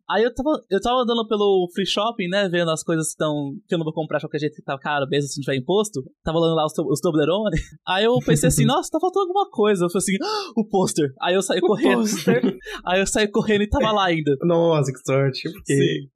[0.09, 2.47] Aí eu tava, eu tava andando pelo free shopping, né?
[2.49, 4.77] Vendo as coisas que, tão, que eu não vou comprar de qualquer jeito que tá
[4.77, 6.03] caro, mesmo se não tiver imposto.
[6.23, 7.57] Tava olhando lá os, os Toblerone.
[7.87, 9.85] Aí eu pensei assim, nossa, tá faltando alguma coisa.
[9.85, 11.11] Eu falei assim, "Ah, o pôster.
[11.21, 12.01] Aí eu saí correndo.
[12.01, 12.57] pôster.
[12.85, 14.35] Aí eu saí correndo e tava lá ainda.
[14.43, 15.51] Nossa, que sorte.
[15.51, 16.07] Porque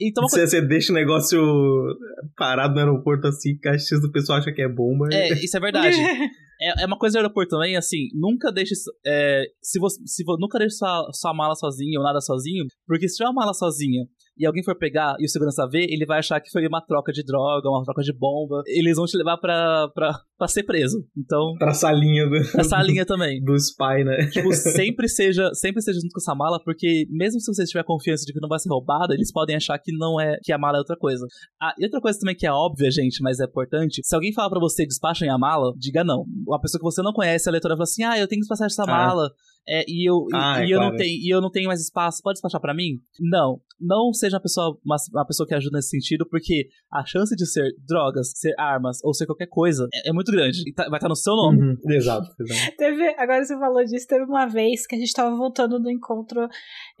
[0.00, 1.40] Então, coisa, você, você deixa o negócio
[2.36, 5.08] parado no aeroporto assim, que a chance do pessoal acha que é bomba.
[5.12, 5.96] é, isso é verdade.
[6.64, 8.72] É, é uma coisa do aeroporto também, assim, nunca deixe.
[9.04, 13.08] É, se você, se vo- nunca deixe sua, sua mala sozinha ou nada sozinho, porque
[13.08, 14.04] se tiver uma mala sozinha
[14.38, 17.12] e alguém for pegar e o segurança ver, ele vai achar que foi uma troca
[17.12, 18.62] de droga, uma troca de bomba.
[18.66, 20.98] Eles vão te levar pra, pra, pra ser preso.
[21.16, 23.40] Então, Pra salinha do, essa linha também.
[23.44, 24.28] do spy, né?
[24.30, 28.24] Tipo, sempre seja, sempre seja junto com essa mala, porque mesmo se você tiver confiança
[28.24, 30.78] de que não vai ser roubada, eles podem achar que não é, que a mala
[30.78, 31.26] é outra coisa.
[31.60, 34.50] Ah, e outra coisa também que é óbvia, gente, mas é importante, se alguém falar
[34.50, 36.24] pra você despachem a mala, diga não.
[36.46, 38.66] Uma pessoa que você não conhece, a leitora fala assim: "Ah, eu tenho que despachar
[38.66, 38.86] essa Ah.
[38.86, 39.28] mala".
[39.68, 40.90] É, e eu, e- Ah, é e, eu claro.
[40.92, 42.98] não tenho, e eu não tenho mais espaço, pode despachar pra mim?
[43.20, 43.60] Não.
[43.80, 47.44] Não seja uma pessoa, uma, uma pessoa que ajuda nesse sentido, porque a chance de
[47.46, 50.62] ser drogas, ser armas ou ser qualquer coisa é, é muito grande.
[50.68, 51.60] E tá- vai estar no seu nome.
[51.60, 52.76] Uhum, Exato, exato.
[52.76, 56.48] Teve, agora você falou disso, teve uma vez que a gente tava voltando do encontro.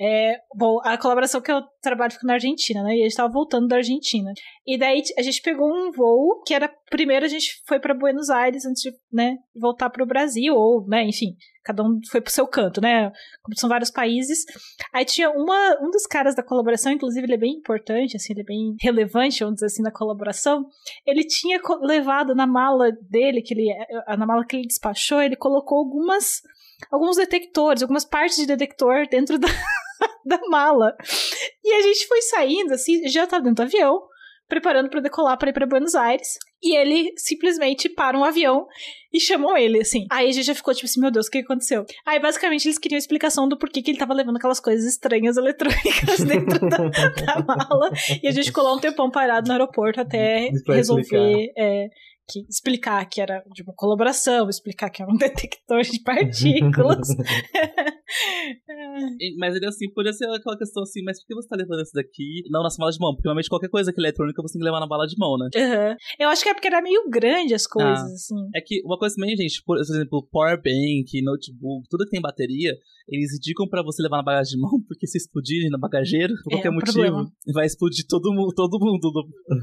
[0.00, 2.96] é, bom, a colaboração que eu trabalho fica na Argentina, né?
[2.96, 4.32] E a gente tava voltando da Argentina.
[4.66, 8.28] E daí a gente pegou um voo que era primeiro a gente foi para Buenos
[8.28, 12.32] Aires antes de, né, voltar para o Brasil, ou, né, enfim, cada um foi pro
[12.32, 13.12] seu canto, né?
[13.42, 14.44] Como são vários países.
[14.92, 18.42] Aí tinha uma, um dos caras da colaboração, inclusive ele é bem importante, assim, ele
[18.42, 20.66] é bem relevante, vamos dizer assim, na colaboração.
[21.06, 23.68] Ele tinha levado na mala dele, que ele,
[24.18, 26.42] na mala que ele despachou, ele colocou algumas
[26.90, 29.48] alguns detectores, algumas partes de detector dentro da,
[30.24, 30.96] da mala.
[31.62, 34.02] E a gente foi saindo, assim, já tá dentro do avião,
[34.48, 36.38] preparando para decolar para ir para Buenos Aires.
[36.62, 38.66] E ele simplesmente para um avião
[39.12, 40.06] e chamou ele, assim.
[40.10, 41.84] Aí a gente já ficou tipo assim, meu Deus, o que aconteceu?
[42.06, 46.20] Aí basicamente eles queriam explicação do porquê que ele tava levando aquelas coisas estranhas eletrônicas
[46.24, 47.90] dentro da, da mala.
[48.22, 51.52] E a gente ficou lá um tempão parado no aeroporto até resolver.
[51.58, 51.88] É,
[52.28, 57.08] que explicar que era de uma colaboração, explicar que era um detector de partículas.
[59.38, 61.92] mas ele assim, podia ser aquela questão assim, mas por que você tá levando isso
[61.94, 63.14] daqui não nas malas de mão?
[63.14, 65.36] Porque normalmente qualquer coisa que é eletrônica você tem que levar na bala de mão,
[65.38, 65.48] né?
[65.54, 65.96] Uhum.
[66.18, 68.48] Eu acho que é porque era meio grande as coisas, ah, assim.
[68.54, 72.76] É que uma coisa também, gente, por exemplo, power bank, notebook, tudo que tem bateria,
[73.08, 76.52] eles indicam para você levar na bagagem de mão, porque se explodir na bagageira, por
[76.52, 77.32] é qualquer um motivo, problema.
[77.54, 79.10] vai explodir todo mundo, todo mundo do,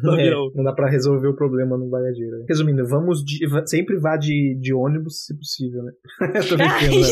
[0.02, 0.52] do é, avião.
[0.56, 2.46] Não dá pra resolver o problema no bagageiro.
[2.48, 5.92] Resumindo, vamos de, sempre vá de, de ônibus, se possível, né?
[6.36, 7.08] Eu tô brincando, né?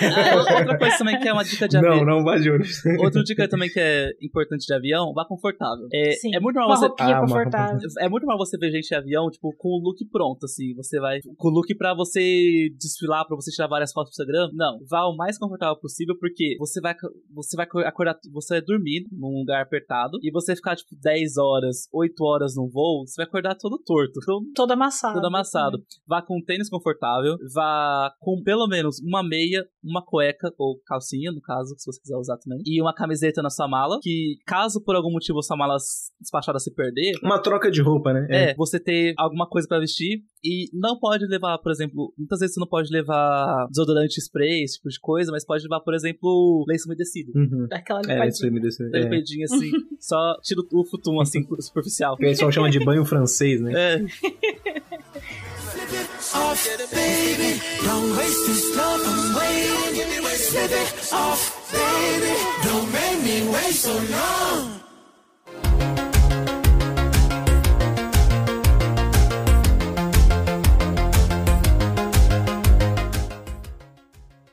[0.00, 1.96] ah, outra coisa também que é uma dica de avião.
[1.96, 2.84] Não, não vá de ônibus.
[2.98, 5.86] Outra dica também que é importante de avião, vá confortável.
[5.92, 6.86] É, Sim, é muito normal você.
[6.98, 7.78] Ah, confortável.
[7.98, 10.74] É muito normal você ver gente em avião, tipo, com o look pronto, assim.
[10.74, 11.20] Você vai.
[11.36, 14.50] Com o look pra você desfilar, pra você tirar várias fotos pro Instagram.
[14.54, 16.94] Não, vá o mais confortável possível, porque você vai,
[17.32, 21.88] você vai acordar, você vai dormir num lugar apertado e você ficar, tipo, 10 horas,
[21.92, 24.20] 8 horas no voo, você vai acordar todo torto.
[24.22, 25.14] Então, todo amassado.
[25.14, 25.78] Todo amassado.
[26.06, 31.32] Vá com um tênis confortável, vá com pelo menos uma meia, uma cueca, ou calcinha,
[31.32, 34.82] no caso, se você quiser usar também, e uma camiseta na sua mala, que caso
[34.82, 35.76] por algum motivo sua mala
[36.20, 37.14] despachada se perder...
[37.22, 38.26] Uma troca de roupa, né?
[38.30, 42.40] É, é você ter alguma coisa para vestir e não pode levar, por exemplo, muitas
[42.40, 45.94] vezes você não pode levar desodorante spray, esse tipo de coisa, mas pode levar, por
[45.94, 47.32] exemplo, lenço umedecido.
[47.34, 47.68] Uhum.
[47.70, 48.94] Aquela é, lenço umedecido.
[48.96, 49.00] É.
[49.00, 52.16] Limpadinha assim, só tira o futum assim, superficial.
[52.16, 53.72] Que o pessoal chama de banho francês, né?
[53.74, 54.04] É.
[56.34, 57.60] off, baby.
[57.84, 59.74] Don't waste this love, I'm waiting.
[60.34, 62.34] Slip it off, baby.
[62.64, 64.83] Don't make me wait so long.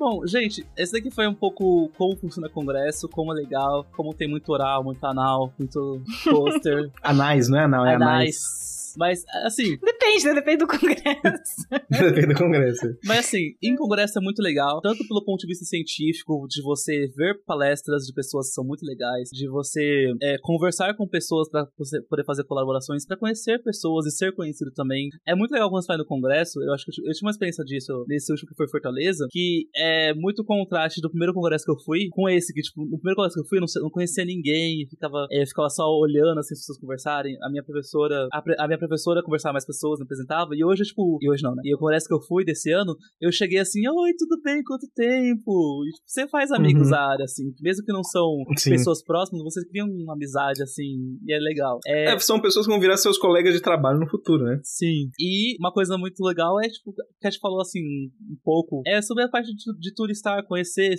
[0.02, 4.16] Bom, gente, esse daqui foi um pouco como funciona o Congresso, como é legal, como
[4.16, 6.90] tem muito oral, muito anal, muito pôster.
[7.04, 8.10] anais, não é anal, é anais.
[8.10, 8.81] anais.
[8.98, 9.78] Mas, assim.
[9.78, 10.34] Depende, né?
[10.36, 11.68] Depende do congresso.
[11.90, 12.88] Depende do congresso.
[13.06, 17.08] Mas, assim, em congresso é muito legal, tanto pelo ponto de vista científico, de você
[17.16, 21.68] ver palestras de pessoas que são muito legais, de você é, conversar com pessoas para
[21.78, 25.10] você poder fazer colaborações, para conhecer pessoas e ser conhecido também.
[25.26, 26.62] É muito legal quando você vai no congresso.
[26.62, 29.68] Eu acho que eu, eu tinha uma experiência disso nesse último que foi Fortaleza, que
[29.76, 33.16] é muito contraste do primeiro congresso que eu fui com esse, que, tipo, no primeiro
[33.16, 36.54] congresso que eu fui, eu não, não conhecia ninguém, ficava, é, ficava só olhando assim
[36.54, 37.38] as pessoas conversarem.
[37.42, 41.18] A minha professora, a, a minha professora conversava mais pessoas, me apresentava, e hoje, tipo,
[41.22, 41.62] e hoje não, né?
[41.64, 44.88] E o congresso que eu fui desse ano, eu cheguei assim, oi, tudo bem, quanto
[44.96, 45.86] tempo?
[45.86, 46.92] E, tipo, você faz amigos uhum.
[46.92, 48.72] da área, assim, mesmo que não são Sim.
[48.72, 51.80] pessoas próximas, vocês criam uma amizade, assim, e é legal.
[51.86, 52.14] É...
[52.14, 52.20] é...
[52.20, 54.60] são pessoas que vão virar seus colegas de trabalho no futuro, né?
[54.64, 55.10] Sim.
[55.20, 59.02] E uma coisa muito legal é, tipo, que a gente falou, assim, um pouco, é
[59.02, 60.96] sobre a parte de, de turistar, conhecer,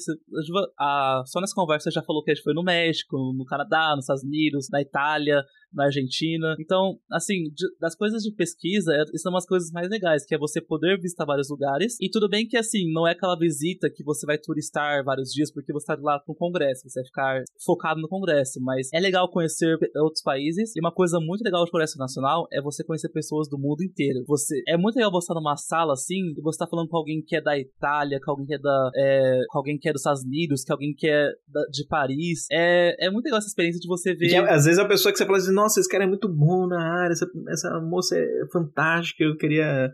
[0.79, 4.05] a, só nessa conversa já falou que a gente foi no México, no Canadá, nos
[4.05, 5.43] Estados Unidos, na Itália,
[5.73, 6.55] na Argentina.
[6.59, 10.39] Então, assim, de, das coisas de pesquisa, é, são umas coisas mais legais, que é
[10.39, 11.97] você poder visitar vários lugares.
[12.01, 15.53] E tudo bem que, assim, não é aquela visita que você vai turistar vários dias
[15.53, 19.31] porque você tá lá pro congresso, você vai ficar focado no congresso, mas é legal
[19.31, 20.75] conhecer outros países.
[20.77, 24.25] E uma coisa muito legal do Congresso Nacional é você conhecer pessoas do mundo inteiro.
[24.27, 27.23] Você É muito legal você estar numa sala assim e você tá falando com alguém
[27.25, 28.91] que é da Itália, com alguém que é da.
[28.97, 32.47] É, com alguém que é dos Estados Unidos, que alguém que é da, de Paris.
[32.51, 34.33] É, é muito legal essa experiência de você ver.
[34.33, 36.67] É, às vezes a pessoa que você fala assim, nossa, esse cara é muito bom
[36.67, 39.91] na área, essa, essa moça é fantástica, eu queria.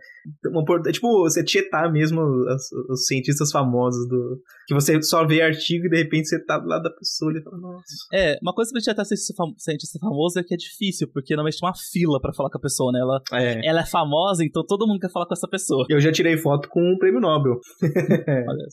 [0.46, 4.40] Uma, é tipo, você tietar mesmo os, os, cientistas famosos do.
[4.66, 7.42] Que você só vê artigo e de repente você tá do lado da pessoa e
[7.42, 7.84] fala, nossa.
[8.12, 11.74] É, uma coisa pra tietar cientista famoso é que é difícil, porque normalmente tem uma
[11.74, 13.00] fila pra falar com a pessoa, né?
[13.00, 13.66] Ela é.
[13.66, 15.86] ela é famosa, então todo mundo quer falar com essa pessoa.
[15.88, 17.58] Eu já tirei foto com o prêmio Nobel.
[17.82, 18.66] Olha,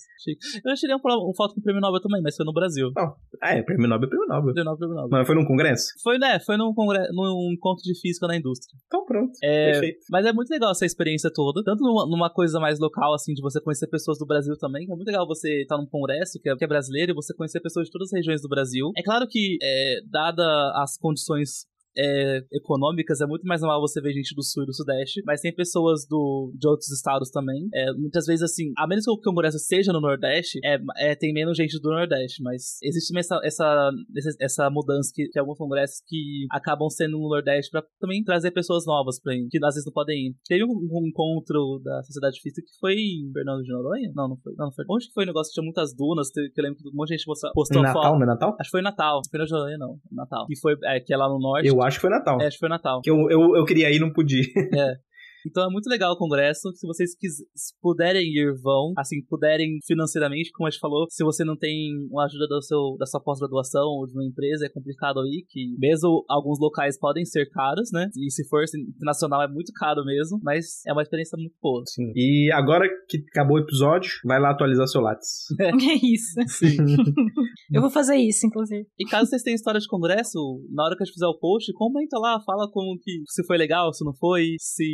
[0.63, 2.91] eu já tirei uma, foto com o prêmio Nobel também, mas foi no Brasil.
[2.95, 3.15] Não.
[3.41, 4.53] Ah, é, prêmio Nobel é prêmio Nobel.
[4.53, 5.19] Prêmio Nobel, prêmio Nobel.
[5.19, 5.85] Mas foi num congresso?
[6.03, 6.39] Foi, né?
[6.39, 8.77] Foi num, congresso, num encontro de física na indústria.
[8.85, 9.31] Então pronto.
[9.43, 9.99] É, Perfeito.
[10.09, 11.63] Mas é muito legal essa experiência toda.
[11.63, 14.85] Tanto numa, numa, coisa mais local, assim, de você conhecer pessoas do Brasil também.
[14.85, 17.59] É muito legal você estar num congresso que é, que é brasileiro e você conhecer
[17.61, 18.91] pessoas de todas as regiões do Brasil.
[18.97, 20.43] É claro que, é, dada
[20.75, 21.65] as condições
[21.97, 25.41] é, econômicas, é muito mais normal você ver gente do sul e do sudeste, mas
[25.41, 27.67] tem pessoas do, de outros estados também.
[27.73, 31.33] É, muitas vezes, assim, a menos que o congresso seja no Nordeste, é, é, tem
[31.33, 33.91] menos gente do Nordeste, mas existe também essa, essa,
[34.39, 38.85] essa mudança que, que alguns congressos que acabam sendo no Nordeste para também trazer pessoas
[38.85, 40.35] novas pra ir, que às vezes não podem ir.
[40.47, 44.11] Teve um, um encontro da Sociedade Física que foi em Fernando de Noronha?
[44.15, 44.53] Não, não foi.
[44.57, 44.85] Não, não foi.
[44.89, 46.29] Onde que foi o negócio que tinha muitas dunas?
[46.31, 48.15] Que eu lembro que um monte de gente postou Natal, foto.
[48.15, 48.55] não é Natal?
[48.59, 49.21] Acho que foi Natal.
[49.29, 49.99] Foi na Noronha, não.
[50.11, 50.45] Natal.
[50.47, 51.67] Que foi, é, que é lá no Norte.
[51.67, 52.41] Eu acho que foi Natal.
[52.41, 53.01] É, acho que foi Natal.
[53.01, 54.43] Que eu, eu, eu queria ir e não podia.
[54.73, 54.95] É.
[55.45, 56.71] Então é muito legal o congresso.
[56.75, 58.93] Se vocês quis, se puderem ir, vão.
[58.97, 62.95] Assim, puderem financeiramente, como a gente falou, se você não tem uma ajuda do seu,
[62.97, 67.25] da sua pós-graduação ou de uma empresa, é complicado aí, que mesmo alguns locais podem
[67.25, 68.09] ser caros, né?
[68.17, 71.83] E se for assim, internacional é muito caro mesmo, mas é uma experiência muito boa.
[71.87, 72.11] Sim.
[72.15, 75.45] E agora que acabou o episódio, vai lá atualizar seu Lattes.
[75.75, 76.33] É isso.
[76.47, 76.77] Sim.
[77.73, 78.85] Eu vou fazer isso, inclusive.
[78.97, 80.39] E caso vocês tenham história de congresso,
[80.71, 83.57] na hora que a gente fizer o post, comenta lá, fala como que se foi
[83.57, 84.85] legal, se não foi, se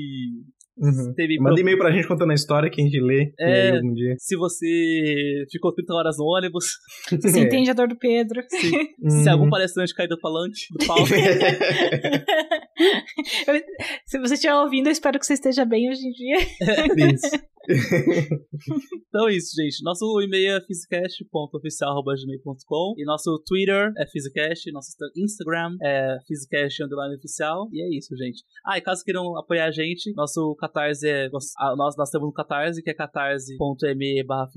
[0.42, 1.14] um, Uhum.
[1.16, 3.68] teve Manda pro- e-mail pra gente contando a história que a gente lê É.
[3.68, 4.16] e aí algum dia.
[4.18, 6.66] se você ficou 30 horas no ônibus,
[7.22, 7.44] Você É.
[7.44, 8.42] entende a dor do Pedro.
[8.50, 8.50] se
[9.02, 9.30] Uhum.
[9.32, 11.04] algum palestrante caiu do falante, do palco.
[13.48, 13.62] Eu-
[14.06, 16.38] Se você estiver ouvindo, eu espero que você esteja bem hoje em dia.
[17.16, 17.52] Isso.
[19.08, 19.84] Então é isso, gente.
[19.84, 27.68] Nosso e-mail é physicast.oficial.gmail.com e nosso Twitter é physicast, nosso Instagram é physicast underline oficial
[27.72, 28.44] e é isso, gente.
[28.66, 31.30] Ah, e caso queiram apoiar a gente, nosso Catarse é...
[31.30, 34.50] Nós, nós, temos um Catarse que é catarse.me barra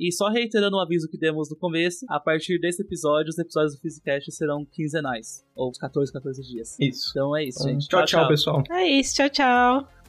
[0.00, 3.74] e só reiterando o aviso que demos no começo, a partir desse episódio, os episódios
[3.74, 6.76] do Physicast serão quinzenais, ou 14, 14 dias.
[6.80, 7.10] Isso.
[7.10, 7.88] Então é isso, gente.
[7.88, 8.62] Tchau, tchau, pessoal.
[8.70, 10.03] É isso, tchau, tchau.